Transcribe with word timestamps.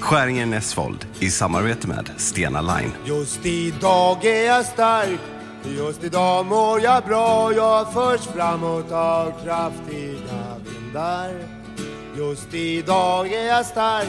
Skäringen 0.00 0.50
Näsvold 0.50 1.06
i 1.20 1.30
samarbete 1.30 1.88
med 1.88 2.10
Stena 2.16 2.60
Line. 2.60 2.92
Just 3.04 3.46
idag 3.46 4.24
är 4.24 4.46
jag 4.46 4.64
stark 4.64 5.20
Just 5.64 6.04
idag 6.04 6.46
mår 6.46 6.80
jag 6.80 7.04
bra 7.04 7.52
Jag 7.52 7.92
förs 7.92 8.20
framåt 8.20 8.92
av 8.92 9.32
kraftiga 9.44 10.56
vindar 10.64 11.30
Just 12.16 12.54
idag 12.54 13.32
är 13.32 13.46
jag 13.46 13.66
stark 13.66 14.08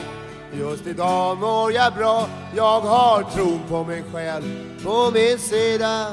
Just 0.60 0.88
idag 0.88 1.38
mår 1.38 1.72
jag 1.72 1.94
bra 1.94 2.28
Jag 2.56 2.82
har 2.82 3.24
tron 3.24 3.60
på 3.70 3.84
mig 3.84 4.04
själv 4.14 4.44
på 4.84 5.12
min 5.14 5.40
sida 5.40 6.08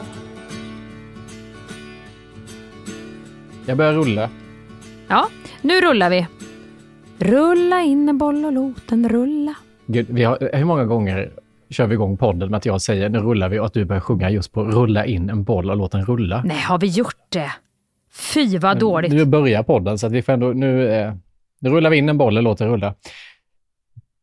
Jag 3.67 3.77
börjar 3.77 3.93
rulla. 3.93 4.31
Ja, 5.09 5.29
nu 5.63 5.81
rullar 5.81 6.11
vi. 6.11 6.27
Rulla 7.19 7.83
in 7.83 8.09
en 8.09 8.19
boll 8.19 8.45
och 8.45 8.53
låt 8.53 8.89
den 8.89 9.09
rulla. 9.09 9.55
Gud, 9.87 10.07
vi 10.11 10.25
har, 10.25 10.51
hur 10.53 10.65
många 10.65 10.85
gånger 10.85 11.31
kör 11.71 11.87
vi 11.87 11.95
igång 11.95 12.17
podden 12.17 12.51
med 12.51 12.59
att 12.59 12.67
jag 12.67 12.83
säger 12.83 13.09
nu 13.09 13.19
rullar 13.19 13.49
vi 13.49 13.59
och 13.59 13.67
att 13.67 13.75
du 13.75 13.85
börjar 13.85 14.01
sjunga 14.01 14.31
just 14.31 14.53
på 14.53 14.65
rulla 14.65 15.07
in 15.07 15.31
en 15.31 15.45
boll 15.45 15.71
och 15.71 15.77
låt 15.77 15.93
den 15.93 16.05
rulla. 16.05 16.43
Nej, 16.45 16.61
har 16.61 16.79
vi 16.79 16.87
gjort 16.87 17.25
det? 17.29 17.53
Fy 18.13 18.59
vad 18.59 18.79
dåligt. 18.79 19.13
Nu 19.13 19.25
börjar 19.25 19.63
podden 19.63 19.99
så 19.99 20.07
att 20.07 20.13
vi 20.13 20.23
får 20.23 20.33
ändå, 20.33 20.53
nu, 20.53 20.93
eh, 20.93 21.15
nu 21.61 21.71
rullar 21.71 21.91
vi 21.91 21.97
in 21.97 22.09
en 22.09 22.19
boll 22.19 22.37
och 22.37 22.43
låter 22.43 22.65
den 22.65 22.75
rulla. 22.75 22.95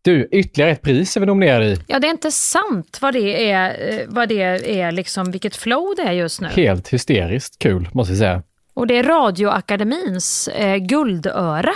Du, 0.01 0.27
ytterligare 0.31 0.71
ett 0.71 0.81
pris 0.81 1.15
är 1.15 1.19
vi 1.19 1.25
nominerade 1.25 1.65
i. 1.65 1.77
Ja, 1.87 1.99
det 1.99 2.07
är 2.07 2.11
inte 2.11 2.31
sant 2.31 2.99
vad 3.01 3.13
det 3.13 3.51
är, 3.51 3.89
eh, 3.89 3.99
vad 4.07 4.29
det 4.29 4.41
är 4.81 4.91
liksom, 4.91 5.31
vilket 5.31 5.55
flow 5.55 5.93
det 5.97 6.01
är 6.01 6.11
just 6.11 6.41
nu. 6.41 6.47
Helt 6.47 6.89
hysteriskt 6.89 7.59
kul, 7.59 7.89
måste 7.91 8.13
jag 8.13 8.17
säga. 8.17 8.43
Och 8.73 8.87
det 8.87 8.97
är 8.97 9.03
Radioakademins 9.03 10.47
eh, 10.47 10.77
guldöra 10.77 11.73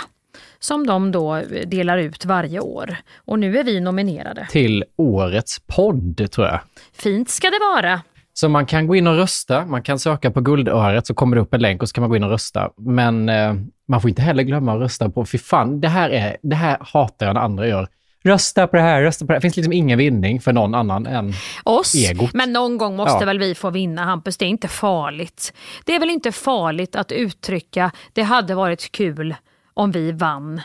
som 0.60 0.86
de 0.86 1.12
då 1.12 1.42
delar 1.66 1.98
ut 1.98 2.24
varje 2.24 2.60
år. 2.60 2.96
Och 3.16 3.38
nu 3.38 3.58
är 3.58 3.64
vi 3.64 3.80
nominerade. 3.80 4.46
Till 4.50 4.84
årets 4.96 5.58
podd, 5.66 6.30
tror 6.32 6.46
jag. 6.46 6.60
Fint 6.92 7.30
ska 7.30 7.46
det 7.50 7.58
vara. 7.74 8.00
Så 8.32 8.48
man 8.48 8.66
kan 8.66 8.86
gå 8.86 8.96
in 8.96 9.06
och 9.06 9.16
rösta. 9.16 9.66
Man 9.66 9.82
kan 9.82 9.98
söka 9.98 10.30
på 10.30 10.40
Guldöret 10.40 11.06
så 11.06 11.14
kommer 11.14 11.36
det 11.36 11.42
upp 11.42 11.54
en 11.54 11.60
länk 11.60 11.82
och 11.82 11.88
så 11.88 11.92
kan 11.94 12.02
man 12.02 12.10
gå 12.10 12.16
in 12.16 12.24
och 12.24 12.30
rösta. 12.30 12.70
Men 12.76 13.28
eh, 13.28 13.54
man 13.88 14.00
får 14.00 14.08
inte 14.10 14.22
heller 14.22 14.42
glömma 14.42 14.74
att 14.74 14.80
rösta 14.80 15.10
på, 15.10 15.24
fy 15.24 15.38
fan, 15.38 15.80
det 15.80 15.88
här, 15.88 16.10
är, 16.10 16.36
det 16.42 16.56
här 16.56 16.76
hatar 16.80 17.26
jag 17.26 17.34
när 17.34 17.40
andra 17.40 17.66
gör. 17.68 17.88
Rösta 18.24 18.66
på 18.66 18.76
det 18.76 18.82
här, 18.82 19.02
rösta 19.02 19.24
på 19.26 19.32
det 19.32 19.34
här. 19.34 19.38
Det 19.40 19.42
finns 19.42 19.56
liksom 19.56 19.72
ingen 19.72 19.98
vinning 19.98 20.40
för 20.40 20.52
någon 20.52 20.74
annan 20.74 21.06
än 21.06 21.32
Oss. 21.64 21.94
egot. 21.94 22.34
Men 22.34 22.52
någon 22.52 22.78
gång 22.78 22.96
måste 22.96 23.16
Ja. 23.20 23.26
väl 23.26 23.38
vi 23.38 23.54
få 23.54 23.70
vinna 23.70 24.04
Hampus, 24.04 24.36
det 24.36 24.44
är 24.44 24.48
inte 24.48 24.68
farligt. 24.68 25.52
Det 25.84 25.94
är 25.94 26.00
väl 26.00 26.10
inte 26.10 26.32
farligt 26.32 26.96
att 26.96 27.12
uttrycka 27.12 27.90
det 28.12 28.22
hade 28.22 28.54
varit 28.54 28.92
kul 28.92 29.34
om 29.78 29.90
vi 29.92 30.12
vann 30.12 30.60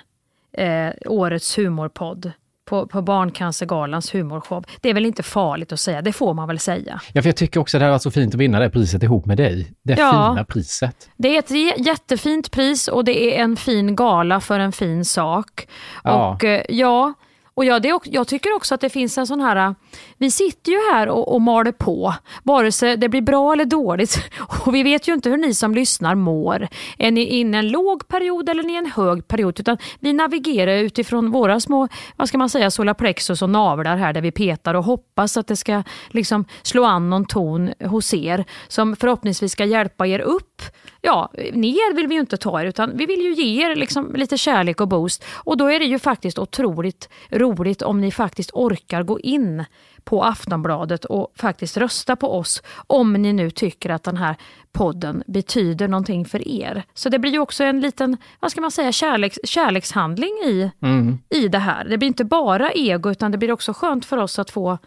eh, 0.58 0.90
årets 1.06 1.58
humorpodd 1.58 2.32
på, 2.66 2.88
på 2.88 3.02
Barncancergalans 3.02 4.16
humorshow. 4.16 4.64
Det 4.82 4.90
är 4.90 4.94
väl 4.94 5.06
inte 5.06 5.24
farligt 5.24 5.72
att 5.72 5.80
säga, 5.80 6.02
det 6.02 6.14
får 6.14 6.34
man 6.34 6.48
väl 6.48 6.60
säga. 6.60 7.02
Ja, 7.14 7.22
för 7.22 7.30
jag 7.30 7.36
tycker 7.36 7.60
också 7.60 7.80
det 7.80 7.86
här 7.86 7.92
var 7.92 8.00
så 8.00 8.12
fint 8.12 8.34
att 8.36 8.40
vinna 8.42 8.60
det 8.60 8.70
priset 8.70 9.04
ihop 9.04 9.26
med 9.26 9.38
dig. 9.38 9.74
Det 9.84 9.94
Ja. 10.00 10.32
fina 10.34 10.46
priset. 10.46 11.10
Det 11.18 11.36
är 11.36 11.40
ett 11.40 11.86
jättefint 11.86 12.52
pris 12.52 12.88
och 12.88 13.04
det 13.06 13.38
är 13.38 13.44
en 13.44 13.56
fin 13.56 13.96
gala 13.96 14.40
för 14.40 14.60
en 14.60 14.72
fin 14.72 15.06
sak. 15.06 15.68
Ja. 16.04 16.30
Och 16.34 16.44
eh, 16.44 16.62
ja, 16.70 17.14
och 17.56 17.66
jag, 17.66 17.82
det 17.82 18.00
jag 18.06 18.28
tycker 18.28 18.56
också 18.56 18.76
att 18.76 18.82
det 18.82 18.90
finns 18.90 19.18
en 19.18 19.28
sån 19.28 19.42
här, 19.42 19.56
äh, 19.56 19.74
vi 20.18 20.32
sitter 20.32 20.72
ju 20.72 20.78
här 20.92 21.08
och, 21.08 21.34
och 21.34 21.42
maler 21.42 21.72
på, 21.72 22.14
vare 22.44 22.72
sig 22.72 22.98
det 22.98 23.10
blir 23.10 23.22
bra 23.22 23.54
eller 23.54 23.66
dåligt. 23.66 24.18
Och 24.66 24.76
vi 24.76 24.84
vet 24.84 25.08
ju 25.08 25.14
inte 25.14 25.30
hur 25.30 25.38
ni 25.38 25.54
som 25.54 25.76
lyssnar 25.76 26.16
mår. 26.16 26.68
Är 26.98 27.12
ni 27.12 27.22
inne 27.22 27.58
i 27.58 27.60
en 27.60 27.68
låg 27.68 28.08
period 28.08 28.50
eller 28.50 28.70
i 28.70 28.76
en 28.76 28.86
hög 28.86 29.28
period? 29.28 29.60
Utan 29.60 29.78
vi 30.00 30.14
navigerar 30.14 30.78
utifrån 30.78 31.32
våra 31.32 31.60
små, 31.60 31.88
vad 32.16 32.28
ska 32.28 32.38
man 32.38 32.50
säga, 32.50 32.72
solaplexus 32.72 33.42
och 33.42 33.50
navlar 33.50 33.98
här 33.98 34.14
där 34.14 34.22
vi 34.22 34.32
petar 34.32 34.74
och 34.74 34.84
hoppas 34.84 35.38
att 35.38 35.48
det 35.48 35.56
ska 35.56 35.84
liksom 36.10 36.46
slå 36.62 36.84
an 36.84 37.10
någon 37.10 37.26
ton 37.26 37.74
hos 37.86 38.14
er 38.14 38.46
som 38.68 38.96
förhoppningsvis 38.96 39.52
ska 39.52 39.66
hjälpa 39.66 40.08
er 40.08 40.20
upp. 40.20 40.62
Ja, 41.06 41.32
ner 41.36 41.96
vill 41.96 42.08
vi 42.08 42.16
ju 42.16 42.22
inte 42.22 42.38
ta 42.38 42.62
er 42.62 42.66
utan 42.66 42.98
vi 42.98 43.06
vill 43.06 43.22
ju 43.22 43.34
ge 43.34 43.66
er 43.66 43.76
liksom 43.76 44.16
lite 44.16 44.38
kärlek 44.38 44.82
och 44.82 44.88
boost. 44.88 45.26
Och 45.34 45.58
då 45.58 45.72
är 45.72 45.80
det 45.80 45.86
ju 45.86 46.00
faktiskt 46.00 46.40
otroligt 46.40 47.10
roligt 47.30 47.82
om 47.82 48.02
ni 48.02 48.12
faktiskt 48.12 48.52
orkar 48.54 49.04
gå 49.04 49.20
in 49.20 49.66
på 50.04 50.24
Aftonbladet 50.24 51.06
och 51.06 51.34
faktiskt 51.36 51.78
rösta 51.78 52.16
på 52.16 52.38
oss 52.38 52.64
om 52.88 53.14
ni 53.14 53.34
nu 53.34 53.52
tycker 53.52 53.90
att 53.90 54.04
den 54.04 54.18
här 54.18 54.36
podden 54.72 55.24
betyder 55.28 55.88
någonting 55.88 56.26
för 56.26 56.48
er. 56.48 56.84
Så 56.94 57.10
det 57.10 57.20
blir 57.20 57.32
ju 57.32 57.40
också 57.40 57.64
en 57.64 57.82
liten, 57.82 58.18
vad 58.40 58.52
ska 58.52 58.62
man 58.62 58.72
säga, 58.72 58.92
kärleks, 58.92 59.40
kärlekshandling 59.44 60.34
i, 60.46 60.72
i 61.30 61.48
det 61.48 61.60
här. 61.60 61.86
Det 61.86 61.98
blir 61.98 62.08
inte 62.08 62.26
bara 62.26 62.72
ego 62.72 63.12
utan 63.12 63.32
det 63.32 63.38
blir 63.38 63.52
också 63.52 63.74
skönt 63.74 64.06
för 64.06 64.18
oss 64.18 64.40
att 64.40 64.52
få 64.52 64.78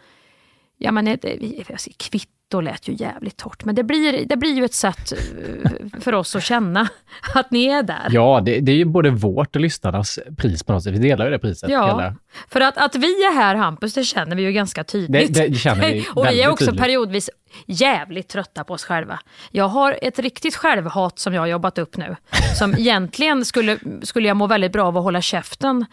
Ja 0.77 0.91
men 0.91 1.05
säger, 1.05 1.93
kvitto 1.97 2.61
lät 2.61 2.87
ju 2.87 2.93
jävligt 2.93 3.37
torrt, 3.37 3.65
men 3.65 3.75
det 3.75 3.83
blir, 3.83 4.25
det 4.25 4.37
blir 4.37 4.53
ju 4.53 4.65
ett 4.65 4.73
sätt 4.73 5.11
eh, 5.11 5.71
för 6.01 6.13
oss 6.13 6.35
att 6.35 6.43
känna 6.43 6.87
att 7.33 7.51
ni 7.51 7.65
är 7.65 7.83
där. 7.83 8.07
Ja, 8.11 8.41
det, 8.45 8.59
det 8.59 8.71
är 8.71 8.75
ju 8.75 8.85
både 8.85 9.09
vårt 9.09 9.55
och 9.55 9.61
lyssnarnas 9.61 10.19
pris 10.37 10.63
på 10.63 10.73
något 10.73 10.83
sätt. 10.83 10.93
Vi 10.93 10.97
delar 10.99 11.25
ju 11.25 11.31
det 11.31 11.39
priset. 11.39 11.69
Ja, 11.69 11.87
hela. 11.87 12.15
för 12.49 12.61
att, 12.61 12.77
att 12.77 12.95
vi 12.95 13.07
är 13.07 13.33
här 13.35 13.55
Hampus, 13.55 13.93
det 13.93 14.03
känner 14.03 14.35
vi 14.35 14.43
ju 14.43 14.51
ganska 14.51 14.83
tydligt. 14.83 15.33
Det- 15.33 15.47
det 15.47 15.55
känner 15.55 15.91
vi 15.91 16.07
Och 16.15 16.25
vi 16.25 16.41
är 16.41 16.49
också 16.49 16.65
tydligt. 16.65 16.81
periodvis 16.81 17.29
jävligt 17.65 18.27
trötta 18.27 18.63
på 18.63 18.73
oss 18.73 18.83
själva. 18.83 19.19
Jag 19.51 19.67
har 19.67 19.97
ett 20.01 20.19
riktigt 20.19 20.55
självhat 20.55 21.19
som 21.19 21.33
jag 21.33 21.41
har 21.41 21.47
jobbat 21.47 21.77
upp 21.77 21.97
nu. 21.97 22.15
Som 22.59 22.73
egentligen 22.77 23.45
skulle, 23.45 23.77
skulle 24.01 24.27
jag 24.27 24.37
må 24.37 24.47
väldigt 24.47 24.71
bra 24.71 24.85
av 24.87 24.97
att 24.97 25.03
hålla 25.03 25.21
käften 25.21 25.85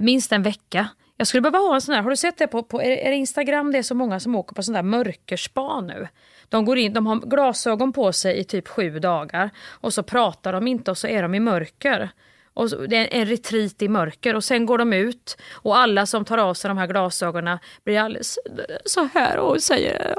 minst 0.00 0.32
en 0.32 0.42
vecka. 0.42 0.88
Jag 1.16 1.26
skulle 1.26 1.40
behöva 1.40 1.58
ha 1.58 1.74
en 1.74 1.80
sån 1.80 1.94
här, 1.94 2.02
har 2.02 2.10
du 2.10 2.16
sett 2.16 2.38
det 2.38 2.46
på, 2.46 2.62
på 2.62 2.82
är, 2.82 2.90
är 2.90 3.10
det 3.10 3.16
Instagram? 3.16 3.72
Det 3.72 3.78
är 3.78 3.82
så 3.82 3.94
många 3.94 4.20
som 4.20 4.34
åker 4.34 4.54
på 4.54 4.62
sån 4.62 4.74
där 4.74 4.82
mörkerspa 4.82 5.80
nu. 5.80 6.08
De 6.48 6.64
går 6.64 6.78
in, 6.78 6.92
de 6.92 7.06
har 7.06 7.16
glasögon 7.16 7.92
på 7.92 8.12
sig 8.12 8.38
i 8.38 8.44
typ 8.44 8.68
sju 8.68 8.98
dagar 8.98 9.50
och 9.68 9.94
så 9.94 10.02
pratar 10.02 10.52
de 10.52 10.66
inte 10.66 10.90
och 10.90 10.98
så 10.98 11.06
är 11.06 11.22
de 11.22 11.34
i 11.34 11.40
mörker. 11.40 12.10
Och 12.54 12.70
så, 12.70 12.86
det 12.86 12.96
är 12.96 13.20
en 13.20 13.26
retreat 13.26 13.82
i 13.82 13.88
mörker 13.88 14.36
och 14.36 14.44
sen 14.44 14.66
går 14.66 14.78
de 14.78 14.92
ut 14.92 15.36
och 15.52 15.78
alla 15.78 16.06
som 16.06 16.24
tar 16.24 16.38
av 16.38 16.54
sig 16.54 16.68
de 16.68 16.78
här 16.78 16.86
glasögonen 16.86 17.58
blir 17.84 17.98
alldeles 17.98 18.38
så 18.84 19.08
här 19.14 19.38
och 19.38 19.62
säger 19.62 20.14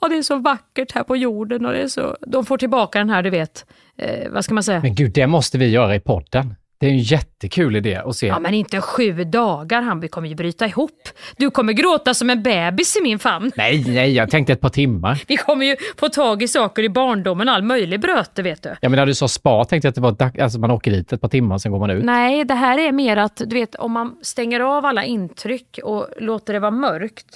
Ja, 0.00 0.08
det 0.08 0.18
är 0.18 0.22
så 0.22 0.38
vackert 0.38 0.92
här 0.92 1.02
på 1.02 1.16
jorden 1.16 1.66
och 1.66 1.72
det 1.72 1.78
är 1.78 1.88
så... 1.88 2.16
De 2.20 2.44
får 2.44 2.58
tillbaka 2.58 2.98
den 2.98 3.10
här, 3.10 3.22
du 3.22 3.30
vet, 3.30 3.66
eh, 3.96 4.30
vad 4.30 4.44
ska 4.44 4.54
man 4.54 4.62
säga? 4.62 4.80
Men 4.80 4.94
gud, 4.94 5.12
det 5.12 5.26
måste 5.26 5.58
vi 5.58 5.70
göra 5.70 5.94
i 5.94 6.00
podden. 6.00 6.54
Det 6.80 6.86
är 6.86 6.90
en 6.90 6.98
jättekul 6.98 7.76
idé 7.76 7.96
att 7.96 8.16
se. 8.16 8.26
Ja, 8.26 8.38
men 8.38 8.54
inte 8.54 8.80
sju 8.80 9.24
dagar, 9.24 9.82
han 9.82 10.00
vi 10.00 10.08
kommer 10.08 10.28
ju 10.28 10.34
bryta 10.34 10.66
ihop. 10.66 11.08
Du 11.36 11.50
kommer 11.50 11.72
gråta 11.72 12.14
som 12.14 12.30
en 12.30 12.42
bebis 12.42 12.96
i 12.96 13.02
min 13.02 13.18
famn. 13.18 13.52
Nej, 13.56 13.84
nej, 13.88 14.12
jag 14.12 14.30
tänkte 14.30 14.52
ett 14.52 14.60
par 14.60 14.68
timmar. 14.68 15.22
Vi 15.26 15.36
kommer 15.36 15.66
ju 15.66 15.76
få 15.96 16.08
tag 16.08 16.42
i 16.42 16.48
saker 16.48 16.82
i 16.82 16.88
barndomen, 16.88 17.48
all 17.48 17.62
möjlig 17.62 18.00
bröte 18.00 18.42
vet 18.42 18.62
du. 18.62 18.68
Ja, 18.80 18.88
men 18.88 18.96
när 18.96 19.06
du 19.06 19.14
sa 19.14 19.28
spa 19.28 19.64
tänkte 19.64 19.86
jag 19.86 19.90
att 19.90 19.94
det 19.94 20.00
var 20.00 20.12
dag- 20.12 20.40
alltså 20.40 20.58
man 20.58 20.70
åker 20.70 20.90
dit 20.90 21.12
ett 21.12 21.20
par 21.20 21.28
timmar, 21.28 21.58
sen 21.58 21.72
går 21.72 21.78
man 21.78 21.90
ut. 21.90 22.04
Nej, 22.04 22.44
det 22.44 22.54
här 22.54 22.78
är 22.78 22.92
mer 22.92 23.16
att, 23.16 23.36
du 23.46 23.56
vet, 23.56 23.74
om 23.74 23.92
man 23.92 24.16
stänger 24.22 24.60
av 24.60 24.84
alla 24.84 25.04
intryck 25.04 25.78
och 25.84 26.08
låter 26.20 26.52
det 26.52 26.60
vara 26.60 26.70
mörkt, 26.70 27.26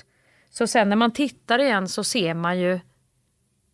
så 0.50 0.66
sen 0.66 0.88
när 0.88 0.96
man 0.96 1.10
tittar 1.12 1.58
igen 1.58 1.88
så 1.88 2.04
ser 2.04 2.34
man 2.34 2.60
ju 2.60 2.80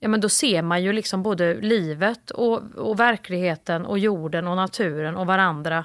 Ja 0.00 0.08
men 0.08 0.20
då 0.20 0.28
ser 0.28 0.62
man 0.62 0.82
ju 0.82 0.92
liksom 0.92 1.22
både 1.22 1.54
livet 1.54 2.30
och, 2.30 2.62
och 2.76 3.00
verkligheten 3.00 3.86
och 3.86 3.98
jorden 3.98 4.46
och 4.46 4.56
naturen 4.56 5.16
och 5.16 5.26
varandra 5.26 5.84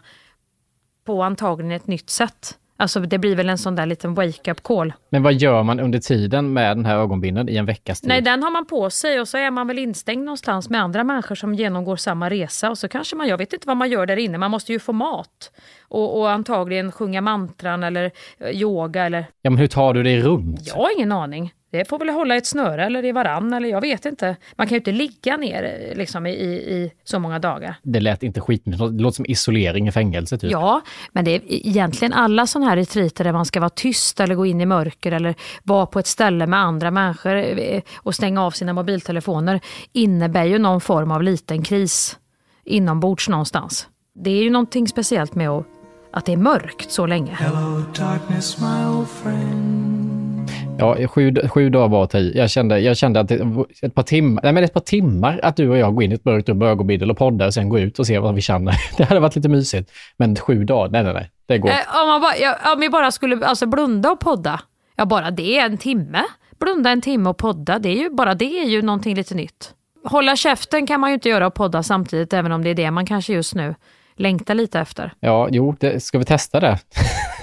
på 1.06 1.24
antagligen 1.24 1.72
ett 1.72 1.88
nytt 1.88 2.09
sätt. 2.09 2.57
Alltså 2.78 3.00
det 3.00 3.18
blir 3.18 3.35
väl 3.35 3.50
en 3.50 3.57
sån 3.57 3.75
där 3.75 3.85
liten 3.85 4.13
wake-up 4.13 4.63
call. 4.63 4.94
Men 5.09 5.24
vad 5.24 5.34
gör 5.34 5.63
man 5.63 5.79
under 5.79 6.00
tiden 6.00 6.53
med 6.53 6.78
den 6.78 6.85
här 6.85 6.97
ögonbindeln 6.97 7.50
i 7.50 7.56
en 7.56 7.66
veckas 7.66 8.01
tid? 8.01 8.07
Nej, 8.07 8.22
den 8.22 8.44
har 8.44 8.51
man 8.51 8.66
på 8.66 8.90
sig 8.90 9.19
och 9.19 9.28
så 9.28 9.38
är 9.38 9.51
man 9.51 9.68
väl 9.68 9.79
instängd 9.79 10.25
någonstans 10.25 10.69
med 10.69 10.81
andra 10.81 11.03
människor 11.03 11.35
som 11.35 11.53
genomgår 11.53 11.95
samma 11.95 12.30
resa 12.30 12.69
och 12.69 12.78
så 12.78 12.88
kanske 12.88 13.16
man, 13.16 13.28
jag 13.28 13.38
vet 13.38 13.53
inte 13.53 13.68
vad 13.68 13.78
man 13.78 13.90
gör 13.90 14.06
där 14.06 14.18
inne, 14.18 14.38
man 14.38 14.51
måste 14.51 14.72
ju 14.74 14.80
få 14.80 14.94
mat 14.94 15.51
och, 15.81 16.19
och 16.19 16.31
antagligen 16.31 16.91
sjunga 16.91 17.22
mantran 17.22 17.84
eller 17.84 18.12
eh, 18.38 18.50
yoga 18.50 19.04
eller, 19.06 19.25
Ja, 19.42 19.50
men 19.50 19.57
hur 19.59 19.68
tar 19.68 19.94
du 19.94 20.04
dig 20.04 20.21
runt? 20.21 20.68
jag 20.68 20.75
har 20.75 20.98
ingen 20.98 21.12
aning. 21.12 21.54
Det 21.74 21.86
får 21.86 22.00
väl 22.00 22.10
hålla 22.10 22.36
i 22.36 22.38
ett 22.38 22.46
snöre 22.46 22.86
eller 22.86 23.06
i 23.06 23.12
varann 23.12 23.54
eller 23.54 23.70
jag 23.70 23.81
vet 23.81 24.06
inte. 24.06 24.36
Man 24.56 24.68
kan 24.68 24.75
ju 24.75 24.78
inte 24.78 24.92
ligga 24.92 25.38
ner 25.38 25.64
eh, 25.64 25.98
liksom 25.98 26.25
i, 26.25 26.31
i, 26.31 26.92
så 27.04 27.20
många 27.20 27.40
dagar. 27.40 27.75
Det 27.84 28.00
lät 28.00 28.24
inte 28.24 28.42
skitmycket. 28.42 28.98
Det 28.98 29.04
låter 29.04 29.16
som 29.16 29.25
isolering 29.25 29.88
i 29.88 29.92
fängelse 29.92 30.38
typ. 30.38 30.52
Ja, 30.52 30.81
men 31.12 31.25
det 31.25 31.31
är 31.31 31.42
egentligen 31.48 32.14
alla 32.14 32.48
sådana 32.48 32.70
här 32.70 32.75
retriter 32.75 33.24
där 33.24 33.31
man 33.31 33.46
ska 33.46 33.60
vara 33.60 33.70
tyst 33.70 34.20
eller 34.20 34.36
gå 34.36 34.46
in 34.46 34.62
i 34.62 34.66
mörker 34.66 35.12
eller 35.12 35.36
vara 35.64 35.86
på 35.86 36.00
ett 36.00 36.08
ställe 36.08 36.48
med 36.48 36.60
andra 36.60 36.92
människor 36.92 37.36
eh, 37.36 37.81
och 37.96 38.16
stänga 38.16 38.44
av 38.44 38.52
sina 38.52 38.74
mobiltelefoner 38.74 39.60
innebär 39.94 40.46
ju 40.46 40.60
någon 40.60 40.81
form 40.81 41.12
av 41.12 41.24
liten 41.24 41.64
kris 41.64 42.18
inombords 42.66 43.30
någonstans. 43.30 43.88
Det 44.16 44.30
är 44.30 44.44
ju 44.44 44.50
någonting 44.50 44.88
speciellt 44.88 45.36
med 45.36 45.50
att, 45.50 45.66
att 46.12 46.26
det 46.26 46.34
är 46.34 46.38
mörkt 46.38 46.92
så 46.92 47.06
länge. 47.06 47.38
Ja, 50.80 51.08
sju, 51.08 51.36
sju 51.50 51.70
dagar 51.70 51.88
var 51.88 52.04
att 52.04 52.10
ta 52.10 52.18
i. 52.18 52.38
Jag 52.38 52.50
kände, 52.50 52.80
jag 52.80 52.98
kände 52.98 53.20
att 53.20 53.31
ett, 53.31 53.96
par 53.96 54.04
timmar, 54.04 54.44
nej, 54.44 54.54
men 54.54 54.64
ett 54.64 54.74
par 54.74 54.81
timmar 54.81 55.40
att 55.44 55.56
du 55.56 55.70
och 55.70 55.78
jag 55.78 55.96
går 55.96 56.04
in 56.04 56.12
i 56.12 56.16
ett 56.16 56.25
mörkt 56.25 56.50
rum, 56.50 56.60
gå 56.60 56.84
bild 56.84 57.12
och 57.12 57.18
poddar 57.18 57.48
och 57.48 57.54
sen 57.54 57.70
går 57.70 57.80
ut 57.80 58.00
och 58.00 58.08
ser 58.08 58.20
vad 58.20 58.36
vi 58.36 58.42
känner. 58.42 58.75
Det 58.98 59.04
hade 59.04 59.20
varit 59.20 59.36
lite 59.36 59.50
mysigt. 59.50 59.92
Men 60.18 60.36
sju 60.36 60.64
dagar, 60.64 60.92
nej, 60.92 61.04
nej, 61.04 61.14
nej. 61.14 61.31
Det 61.46 61.58
går. 61.58 61.70
Eh, 61.70 62.02
om, 62.02 62.08
man 62.08 62.22
bara, 62.22 62.38
ja, 62.38 62.74
om 62.74 62.80
vi 62.80 62.90
bara 62.90 63.12
skulle 63.12 63.46
alltså, 63.46 63.66
blunda 63.66 64.12
och 64.12 64.20
podda, 64.20 64.62
ja 64.96 65.06
bara 65.06 65.31
det 65.31 65.58
är 65.58 65.66
en 65.66 65.78
timme. 65.78 66.24
Blunda 66.60 66.90
en 66.90 67.02
timme 67.02 67.30
och 67.30 67.38
podda, 67.38 67.80
det 67.80 67.90
är 67.90 67.98
ju, 67.98 68.10
bara 68.10 68.36
det 68.36 68.60
är 68.60 68.66
ju 68.66 68.81
någonting 68.81 69.16
lite 69.16 69.36
nytt. 69.36 69.74
Hålla 70.06 70.36
käften 70.36 70.88
kan 70.88 71.00
man 71.00 71.10
ju 71.10 71.14
inte 71.14 71.30
göra 71.30 71.48
och 71.48 71.54
podda 71.54 71.84
samtidigt, 71.84 72.34
även 72.34 72.52
om 72.52 72.64
det 72.64 72.69
är 72.69 72.76
det 72.76 72.92
man 72.92 73.06
kanske 73.06 73.34
just 73.34 73.56
nu 73.56 73.76
längtar 74.16 74.54
lite 74.54 74.80
efter. 74.80 75.14
Ja, 75.19 75.48
jo, 75.52 75.76
det, 75.80 76.04
ska 76.04 76.18
vi 76.18 76.26
testa 76.26 76.60
det? 76.60 76.80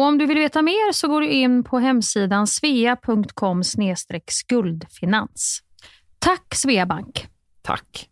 Och 0.00 0.06
om 0.06 0.18
du 0.18 0.26
vill 0.26 0.38
veta 0.38 0.62
mer 0.62 0.92
så 0.92 1.08
går 1.08 1.20
du 1.20 1.28
in 1.28 1.64
på 1.64 1.78
hemsidan 1.78 2.46
svea.com 2.46 3.62
skuldfinans. 4.26 5.60
Tack 6.18 6.54
Sveabank! 6.54 7.26
Tack! 7.62 8.08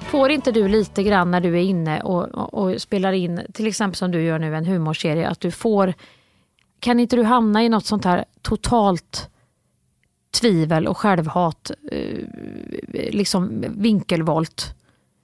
Får 0.00 0.30
inte 0.30 0.52
du 0.52 0.68
lite 0.68 1.02
grann 1.02 1.30
när 1.30 1.40
du 1.40 1.48
är 1.48 1.62
inne 1.62 2.00
och, 2.00 2.24
och, 2.24 2.54
och, 2.54 2.82
spelar 2.82 3.12
in, 3.12 3.40
till 3.52 3.66
exempel 3.66 3.96
som 3.96 4.10
du 4.10 4.22
gör 4.22 4.38
nu, 4.38 4.56
en 4.56 4.66
humorserie, 4.66 5.28
att 5.28 5.40
du 5.40 5.50
får... 5.50 5.94
Kan 6.80 7.00
inte 7.00 7.16
du 7.16 7.22
hamna 7.22 7.64
i 7.64 7.68
något 7.68 7.86
sånt 7.86 8.04
här 8.04 8.24
totalt 8.42 9.30
tvivel 10.40 10.86
och 10.86 10.96
självhat, 10.96 11.70
eh, 11.92 12.18
liksom 13.10 13.64
vinkelvolt. 13.76 14.74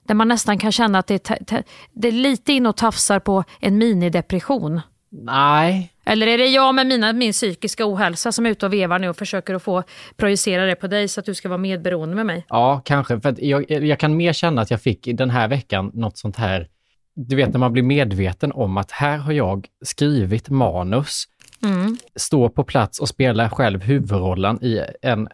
Där 0.07 0.15
man 0.15 0.27
nästan 0.27 0.57
kan 0.57 0.71
känna 0.71 0.99
att 0.99 1.07
det 1.07 1.29
är, 1.29 1.63
det 1.93 2.07
är 2.07 2.11
lite 2.11 2.53
in 2.53 2.65
och 2.65 2.77
tafsar 2.77 3.19
på 3.19 3.43
en 3.59 3.77
minidepression. 3.77 4.81
Nej. 5.21 5.93
Eller 6.05 6.27
är 6.27 6.37
det 6.37 6.47
jag 6.47 6.75
med 6.75 6.87
mina, 6.87 7.13
min 7.13 7.31
psykiska 7.31 7.85
ohälsa 7.85 8.31
som 8.31 8.45
är 8.45 8.49
ute 8.49 8.65
och 8.65 8.73
vevar 8.73 8.99
nu 8.99 9.09
och 9.09 9.17
försöker 9.17 9.53
att 9.53 9.63
få 9.63 9.83
projicera 10.17 10.65
det 10.65 10.75
på 10.75 10.87
dig 10.87 11.07
så 11.07 11.19
att 11.19 11.25
du 11.25 11.35
ska 11.35 11.49
vara 11.49 11.57
medberoende 11.57 12.15
med 12.15 12.25
mig? 12.25 12.45
Ja, 12.49 12.81
kanske. 12.85 13.21
För 13.21 13.35
jag, 13.37 13.71
jag 13.71 13.99
kan 13.99 14.17
mer 14.17 14.33
känna 14.33 14.61
att 14.61 14.71
jag 14.71 14.81
fick 14.81 15.09
den 15.13 15.29
här 15.29 15.47
veckan 15.47 15.91
något 15.93 16.17
sånt 16.17 16.35
här, 16.35 16.67
du 17.15 17.35
vet 17.35 17.53
när 17.53 17.59
man 17.59 17.73
blir 17.73 17.83
medveten 17.83 18.51
om 18.51 18.77
att 18.77 18.91
här 18.91 19.17
har 19.17 19.31
jag 19.31 19.67
skrivit 19.85 20.49
manus 20.49 21.23
Mm. 21.63 21.97
Stå 22.15 22.49
på 22.49 22.63
plats 22.63 22.99
och 22.99 23.09
spela 23.09 23.49
själv 23.49 23.81
huvudrollen 23.81 24.63
i 24.63 24.85
en 25.01 25.27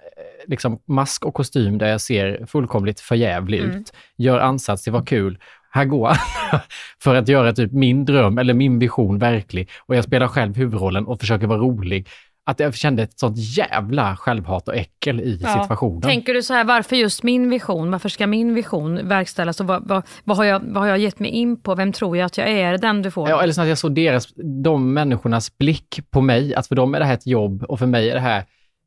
liksom, 0.48 0.80
mask 0.86 1.26
och 1.26 1.34
kostym 1.34 1.78
där 1.78 1.88
jag 1.88 2.02
ser 2.02 2.46
fullkomligt 2.46 3.00
förjävlig 3.00 3.60
mm. 3.60 3.78
ut. 3.78 3.94
Gör 4.18 4.40
ansats 4.40 4.84
till 4.84 4.94
vad 4.94 5.08
kul. 5.08 5.38
Här 5.72 5.86
går 5.86 6.12
för 7.04 7.16
att 7.16 7.28
göra 7.28 7.54
typ 7.54 7.72
min 7.72 8.06
dröm 8.06 8.38
eller 8.38 8.54
min 8.54 8.80
vision 8.80 9.20
verklig. 9.20 9.70
Och 9.80 9.96
jag 9.96 10.04
spelar 10.04 10.28
själv 10.28 10.56
huvudrollen 10.56 11.06
och 11.06 11.20
försöker 11.20 11.48
vara 11.48 11.60
rolig 11.60 12.08
att 12.50 12.60
jag 12.60 12.76
kände 12.76 13.04
ett 13.04 13.20
sånt 13.20 13.38
jävla 13.38 14.16
självhat 14.16 14.68
och 14.68 14.76
äckel 14.76 15.20
i 15.20 15.40
ja. 15.42 15.62
situationen. 15.62 16.02
Tänker 16.02 16.34
du 16.34 16.44
så 16.44 16.54
här, 16.54 16.64
varför 16.64 16.96
just 16.96 17.24
min 17.24 17.50
vision? 17.50 17.92
Varför 17.92 18.10
ska 18.10 18.28
min 18.28 18.54
vision 18.54 19.08
verkställas? 19.08 19.60
Och 19.60 19.68
vad, 19.68 19.88
vad, 19.88 20.04
vad, 20.24 20.38
har 20.38 20.44
jag, 20.44 20.60
vad 20.60 20.84
har 20.84 20.88
jag 20.88 21.00
gett 21.00 21.20
mig 21.20 21.32
in 21.32 21.62
på? 21.62 21.76
Vem 21.76 21.92
tror 21.92 22.18
jag 22.18 22.26
att 22.26 22.38
jag 22.38 22.50
är? 22.50 22.78
Den 22.78 23.02
du 23.02 23.12
får? 23.12 23.30
Ja, 23.30 23.42
eller 23.42 23.54
så 23.54 23.62
att 23.62 23.68
jag 23.68 23.78
såg 23.78 23.96
deras, 23.96 24.34
de 24.64 24.94
människornas 24.94 25.58
blick 25.58 26.00
på 26.10 26.22
mig. 26.22 26.56
Att 26.56 26.68
för 26.68 26.76
dem 26.76 26.96
är 26.96 27.00
det 27.00 27.06
här 27.06 27.14
ett 27.14 27.28
jobb 27.28 27.64
och 27.64 27.80
för 27.80 27.86
mig 27.86 28.10
är 28.10 28.14
det 28.14 28.22
här 28.22 28.46